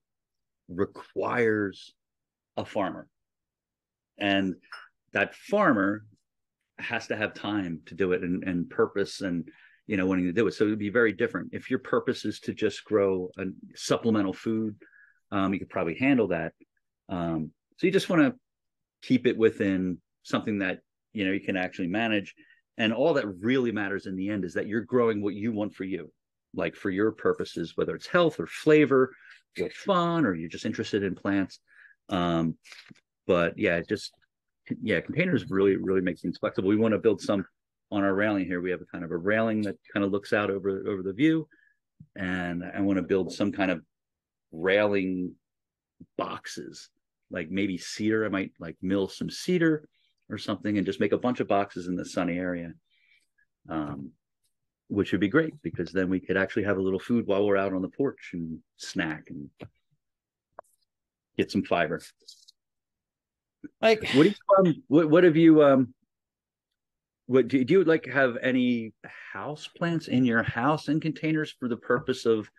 requires 0.68 1.95
a 2.57 2.64
farmer 2.64 3.09
and 4.18 4.55
that 5.12 5.35
farmer 5.35 6.05
has 6.79 7.07
to 7.07 7.16
have 7.16 7.33
time 7.35 7.81
to 7.87 7.95
do 7.95 8.12
it 8.12 8.22
and, 8.22 8.45
and 8.45 8.68
purpose 8.68 9.20
and 9.20 9.49
you 9.89 9.97
know, 9.97 10.07
wanting 10.07 10.26
to 10.26 10.33
do 10.33 10.47
it. 10.47 10.53
So 10.53 10.64
it'd 10.64 10.79
be 10.79 10.91
very 10.91 11.12
different. 11.12 11.49
If 11.53 11.70
your 11.70 11.79
purpose 11.79 12.26
is 12.26 12.39
to 12.41 12.53
just 12.53 12.85
grow 12.85 13.31
a 13.39 13.47
supplemental 13.74 14.35
food, 14.35 14.76
um, 15.33 15.53
you 15.53 15.59
could 15.59 15.70
probably 15.70 15.97
handle 15.97 16.29
that. 16.29 16.53
Um, 17.09 17.51
so 17.79 17.87
you 17.87 17.93
just 17.93 18.09
want 18.09 18.22
to 18.22 18.35
keep 19.03 19.26
it 19.26 19.39
within 19.39 19.99
something 20.24 20.59
that 20.59 20.81
you 21.12 21.24
know 21.24 21.33
you 21.33 21.41
can 21.41 21.57
actually 21.57 21.87
manage. 21.87 22.35
And 22.76 22.93
all 22.93 23.14
that 23.14 23.26
really 23.41 23.72
matters 23.72 24.07
in 24.07 24.14
the 24.14 24.29
end 24.29 24.45
is 24.45 24.55
that 24.55 24.68
you're 24.68 24.83
growing 24.83 25.20
what 25.20 25.35
you 25.35 25.53
want 25.53 25.74
for 25.74 25.85
you, 25.85 26.12
like 26.55 26.76
for 26.76 26.91
your 26.91 27.11
purposes, 27.11 27.72
whether 27.74 27.95
it's 27.95 28.07
health 28.07 28.39
or 28.39 28.47
flavor 28.47 29.12
or 29.59 29.70
fun, 29.70 30.24
or 30.24 30.35
you're 30.35 30.49
just 30.49 30.66
interested 30.66 31.03
in 31.03 31.14
plants. 31.14 31.59
Um, 32.09 32.57
but 33.26 33.59
yeah, 33.59 33.81
just 33.81 34.12
yeah, 34.83 35.01
containers 35.01 35.49
really 35.51 35.76
really 35.76 36.01
make 36.01 36.18
things 36.18 36.39
flexible. 36.39 36.68
We 36.68 36.76
want 36.76 36.93
to 36.93 36.99
build 36.99 37.20
some 37.20 37.45
on 37.91 38.03
our 38.03 38.14
railing 38.14 38.45
here. 38.45 38.61
We 38.61 38.70
have 38.70 38.81
a 38.81 38.87
kind 38.87 39.05
of 39.05 39.12
a 39.12 39.16
railing 39.16 39.62
that 39.62 39.76
kind 39.93 40.05
of 40.05 40.12
looks 40.12 40.33
out 40.33 40.51
over 40.51 40.83
over 40.89 41.03
the 41.03 41.12
view, 41.12 41.49
and 42.16 42.64
I 42.64 42.81
want 42.81 42.97
to 42.97 43.03
build 43.03 43.33
some 43.33 43.53
kind 43.53 43.70
of 43.70 43.83
railing 44.53 45.35
boxes, 46.16 46.91
like 47.31 47.51
maybe 47.51 47.79
cedar. 47.79 48.24
I 48.24 48.29
might 48.29 48.53
like 48.59 48.76
mill 48.83 49.09
some 49.09 49.31
cedar 49.31 49.89
or 50.31 50.39
something 50.39 50.76
and 50.76 50.87
just 50.87 51.01
make 51.01 51.12
a 51.12 51.18
bunch 51.18 51.41
of 51.41 51.49
boxes 51.49 51.87
in 51.87 51.97
the 51.97 52.05
sunny 52.05 52.39
area. 52.39 52.72
Um, 53.68 54.12
which 54.89 55.12
would 55.12 55.20
be 55.20 55.29
great 55.29 55.61
because 55.62 55.93
then 55.93 56.09
we 56.09 56.18
could 56.18 56.37
actually 56.37 56.64
have 56.64 56.79
a 56.79 56.83
little 56.83 56.99
food 56.99 57.26
while 57.26 57.47
we're 57.47 57.59
out 57.59 57.74
on 57.74 57.83
the 57.83 57.89
porch 57.89 58.31
and 58.33 58.59
snack 58.76 59.24
and 59.29 59.51
get 61.37 61.51
some 61.51 61.62
fiber. 61.62 62.01
Like 63.83 64.09
What 64.14 64.22
do 64.24 64.31
you 64.31 64.35
um, 64.59 64.83
what 64.89 65.11
what 65.11 65.24
have 65.24 65.37
you 65.37 65.62
um 65.62 65.95
what 67.26 67.49
do, 67.49 67.62
do 67.62 67.74
you 67.74 67.85
like 67.85 68.07
have 68.07 68.39
any 68.43 68.95
house 69.33 69.68
plants 69.68 70.09
in 70.09 70.24
your 70.24 70.43
house 70.43 70.89
in 70.89 71.01
containers 71.01 71.55
for 71.61 71.68
the 71.68 71.76
purpose 71.76 72.24
of 72.24 72.51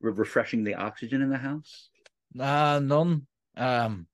re- 0.00 0.12
refreshing 0.12 0.64
the 0.64 0.74
oxygen 0.74 1.22
in 1.22 1.30
the 1.30 1.38
house? 1.38 1.90
uh 2.38 2.80
none. 2.82 3.26
Um 3.56 4.08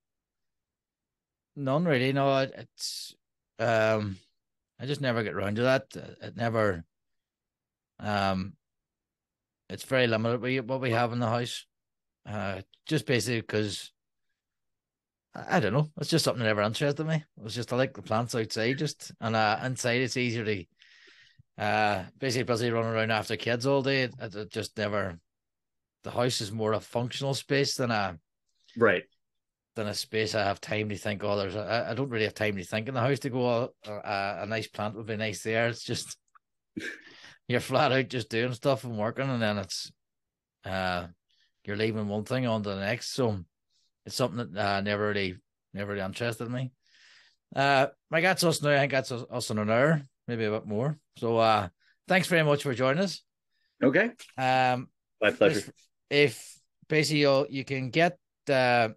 none 1.57 1.85
really. 1.85 2.13
No, 2.13 2.39
it, 2.39 2.53
it's 2.57 3.15
um 3.59 4.17
I 4.81 4.87
just 4.87 5.01
never 5.01 5.23
get 5.23 5.35
around 5.35 5.57
to 5.57 5.63
that. 5.63 5.87
It 5.95 6.37
never 6.37 6.85
um 8.01 8.55
it's 9.69 9.85
very 9.85 10.07
limited 10.07 10.41
we- 10.41 10.61
what 10.61 10.81
we 10.81 10.91
have 10.91 11.13
in 11.13 11.19
the 11.19 11.29
house. 11.29 11.67
Uh 12.27 12.63
just 12.87 13.07
basically 13.07 13.41
because 13.41 13.93
I 15.35 15.57
I 15.57 15.61
don't 15.61 15.73
know. 15.73 15.91
It's 15.99 16.11
just 16.11 16.25
something 16.25 16.41
that 16.41 16.49
never 16.49 16.63
interested 16.63 17.05
me. 17.05 17.17
It 17.17 17.43
was 17.43 17.55
just 17.55 17.73
I 17.73 17.77
like 17.77 17.95
the 17.95 18.03
plants 18.03 18.35
outside 18.35 18.79
just 18.79 19.13
and 19.21 19.37
uh 19.37 19.59
inside 19.65 20.01
it's 20.03 20.17
easier 20.17 20.45
to 20.45 20.65
uh 21.59 22.05
basically 22.19 22.45
busy 22.45 22.71
running 22.71 22.91
around 22.93 23.11
after 23.11 23.37
kids 23.37 23.67
all 23.67 23.83
day. 23.83 24.03
It, 24.05 24.35
it 24.35 24.51
just 24.51 24.77
never 24.77 25.19
the 26.05 26.11
house 26.11 26.41
is 26.41 26.53
more 26.53 26.73
a 26.73 26.81
functional 26.81 27.35
space 27.35 27.77
than 27.77 27.91
a 27.91 28.19
Right. 28.77 29.05
Than 29.75 29.87
a 29.89 29.95
space 29.95 30.35
I 30.35 30.45
have 30.45 30.61
time 30.61 30.89
to 30.89 30.97
think. 30.97 31.25
Oh, 31.25 31.37
there's 31.37 31.55
a, 31.57 31.87
I- 31.91 31.95
don't 31.95 32.11
really 32.11 32.25
have 32.25 32.35
time 32.35 32.57
to 32.57 32.65
think 32.65 32.89
in 32.89 32.95
the 32.95 33.01
house 33.01 33.19
to 33.21 33.31
go. 33.31 33.47
Oh, 33.47 33.71
a, 33.89 34.39
a 34.43 34.47
nice 34.47 34.67
plant 34.67 34.97
would 34.97 35.07
be 35.07 35.17
nice 35.17 35.43
there. 35.43 35.69
It's 35.69 35.83
just 35.85 36.17
you're 37.49 37.61
flat 37.61 37.93
out 37.93 38.09
just 38.09 38.29
doing 38.31 38.53
stuff 38.55 38.85
and 38.85 38.97
working, 38.99 39.29
and 39.29 39.41
then 39.43 39.59
it's 39.59 39.91
uh 40.65 41.07
you're 41.65 41.77
leaving 41.77 42.09
one 42.09 42.25
thing 42.25 42.47
on 42.47 42.63
to 42.63 42.71
the 42.71 42.77
next. 42.81 43.15
So 43.15 43.39
it's 44.05 44.17
something 44.17 44.53
that 44.53 44.61
uh, 44.61 44.81
never 44.81 45.09
really 45.09 45.37
never 45.73 45.93
really 45.93 46.05
interested 46.05 46.51
me. 46.51 46.73
Uh, 47.55 47.87
like 48.11 48.23
that's 48.25 48.45
us 48.45 48.63
now. 48.63 48.71
I 48.71 48.79
think 48.81 48.93
that's 48.93 49.13
us, 49.13 49.25
us 49.31 49.51
in 49.51 49.59
an 49.59 49.71
hour, 49.71 50.03
maybe 50.27 50.45
a 50.45 50.51
bit 50.51 50.67
more. 50.67 50.99
So 51.19 51.39
uh, 51.39 51.69
thanks 52.09 52.27
very 52.29 52.43
much 52.43 52.63
for 52.63 52.75
joining 52.75 53.05
us. 53.05 53.23
Okay. 53.83 54.11
Um, 54.39 54.89
My 55.21 55.31
pleasure. 55.31 55.59
if, 55.59 55.71
if 56.11 56.59
basically 56.89 57.21
you 57.21 57.47
you 57.51 57.65
can 57.65 57.91
get 57.91 58.19
uh, 58.49 58.89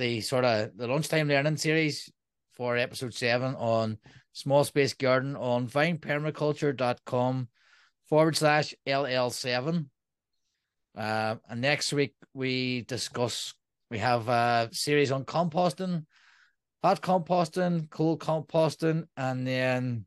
the 0.00 0.22
sort 0.22 0.46
of 0.46 0.74
the 0.78 0.88
lunchtime 0.88 1.28
learning 1.28 1.58
series 1.58 2.10
for 2.52 2.78
episode 2.78 3.12
seven 3.12 3.54
on 3.56 3.98
small 4.32 4.64
space 4.64 4.94
garden 4.94 5.36
on 5.36 5.68
vinepermaculture.com 5.68 7.46
forward 8.08 8.34
slash 8.34 8.74
ll7 8.88 9.84
uh, 10.96 11.34
and 11.50 11.60
next 11.60 11.92
week 11.92 12.14
we 12.32 12.80
discuss 12.88 13.52
we 13.90 13.98
have 13.98 14.26
a 14.30 14.70
series 14.72 15.12
on 15.12 15.22
composting 15.22 16.06
hot 16.82 17.02
composting 17.02 17.90
cold 17.90 18.20
composting 18.20 19.04
and 19.18 19.46
then 19.46 20.06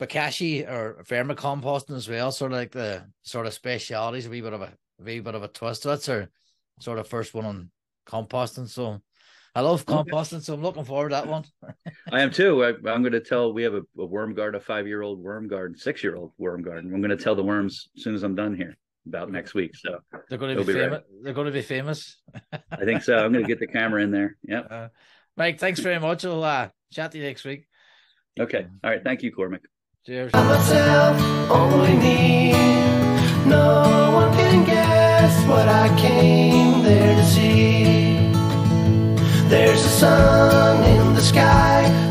Bokashi 0.00 0.68
or 0.68 1.04
vermicomposting 1.08 1.96
as 1.96 2.08
well, 2.08 2.32
sort 2.32 2.50
of 2.50 2.58
like 2.58 2.72
the 2.72 3.04
sort 3.22 3.46
of 3.46 3.54
specialities, 3.54 4.26
a 4.26 4.30
wee 4.30 4.40
bit 4.40 4.52
of 4.52 4.60
a, 4.60 4.72
a 5.00 5.04
wee 5.04 5.20
bit 5.20 5.36
of 5.36 5.44
a 5.44 5.48
twist. 5.48 5.84
That's 5.84 6.08
our 6.08 6.28
sort 6.80 6.98
of 6.98 7.06
first 7.06 7.32
one 7.32 7.44
on 7.44 7.70
composting. 8.06 8.68
So 8.68 9.00
I 9.54 9.60
love 9.60 9.84
Okay. 9.88 10.10
composting, 10.10 10.42
so 10.42 10.54
I'm 10.54 10.62
looking 10.62 10.84
forward 10.84 11.10
to 11.10 11.14
that 11.16 11.26
one. 11.28 11.44
I 12.12 12.20
am 12.22 12.30
too. 12.30 12.64
I, 12.64 12.68
I'm 12.68 13.02
going 13.02 13.12
to 13.12 13.20
tell. 13.20 13.52
We 13.52 13.62
have 13.62 13.74
a, 13.74 13.82
a 13.98 14.04
worm 14.04 14.34
garden, 14.34 14.60
a 14.60 14.64
five 14.64 14.86
year 14.86 15.02
old 15.02 15.20
worm 15.20 15.46
garden, 15.48 15.76
six 15.76 16.02
year 16.02 16.16
old 16.16 16.32
worm 16.38 16.62
garden. 16.62 16.92
I'm 16.92 17.00
going 17.00 17.16
to 17.16 17.22
tell 17.22 17.34
the 17.34 17.44
worms 17.44 17.88
as 17.96 18.02
soon 18.02 18.14
as 18.14 18.22
I'm 18.22 18.34
done 18.34 18.56
here 18.56 18.76
about 19.06 19.30
next 19.30 19.54
week. 19.54 19.76
So 19.76 19.98
They're 20.28 20.38
going 20.38 20.54
to 20.56 20.60
It'll 20.60 20.66
be, 20.66 20.72
be 20.74 20.80
right. 20.80 20.90
famous. 20.90 21.02
They're 21.22 21.34
going 21.34 21.46
to 21.46 21.52
be 21.52 21.62
famous. 21.62 22.16
I 22.52 22.84
think 22.84 23.02
so. 23.02 23.16
I'm 23.16 23.32
going 23.32 23.44
to 23.44 23.48
get 23.48 23.60
the 23.60 23.66
camera 23.66 24.02
in 24.02 24.10
there. 24.10 24.36
Yep. 24.44 24.66
Uh, 24.70 24.88
Mike, 25.36 25.58
thanks 25.58 25.80
very 25.80 25.98
much. 25.98 26.24
I'll 26.24 26.44
uh, 26.44 26.68
chat 26.92 27.10
to 27.12 27.18
you 27.18 27.24
next 27.24 27.44
week. 27.44 27.66
Okay. 28.38 28.66
All 28.84 28.90
right. 28.90 29.02
Thank 29.02 29.22
you, 29.24 29.32
Cormac. 29.32 29.62
Cheers. 30.06 30.30
I 30.32 30.44
myself 30.46 31.50
only 31.50 31.96
need. 31.96 32.52
No 33.46 34.12
one 34.12 34.32
can 34.36 34.64
guess 34.64 35.46
what 35.48 35.68
I 35.68 35.88
came 36.00 36.63
there's 39.48 39.84
a 39.84 39.88
sun 39.88 40.82
in 40.84 41.14
the 41.14 41.20
sky. 41.20 42.03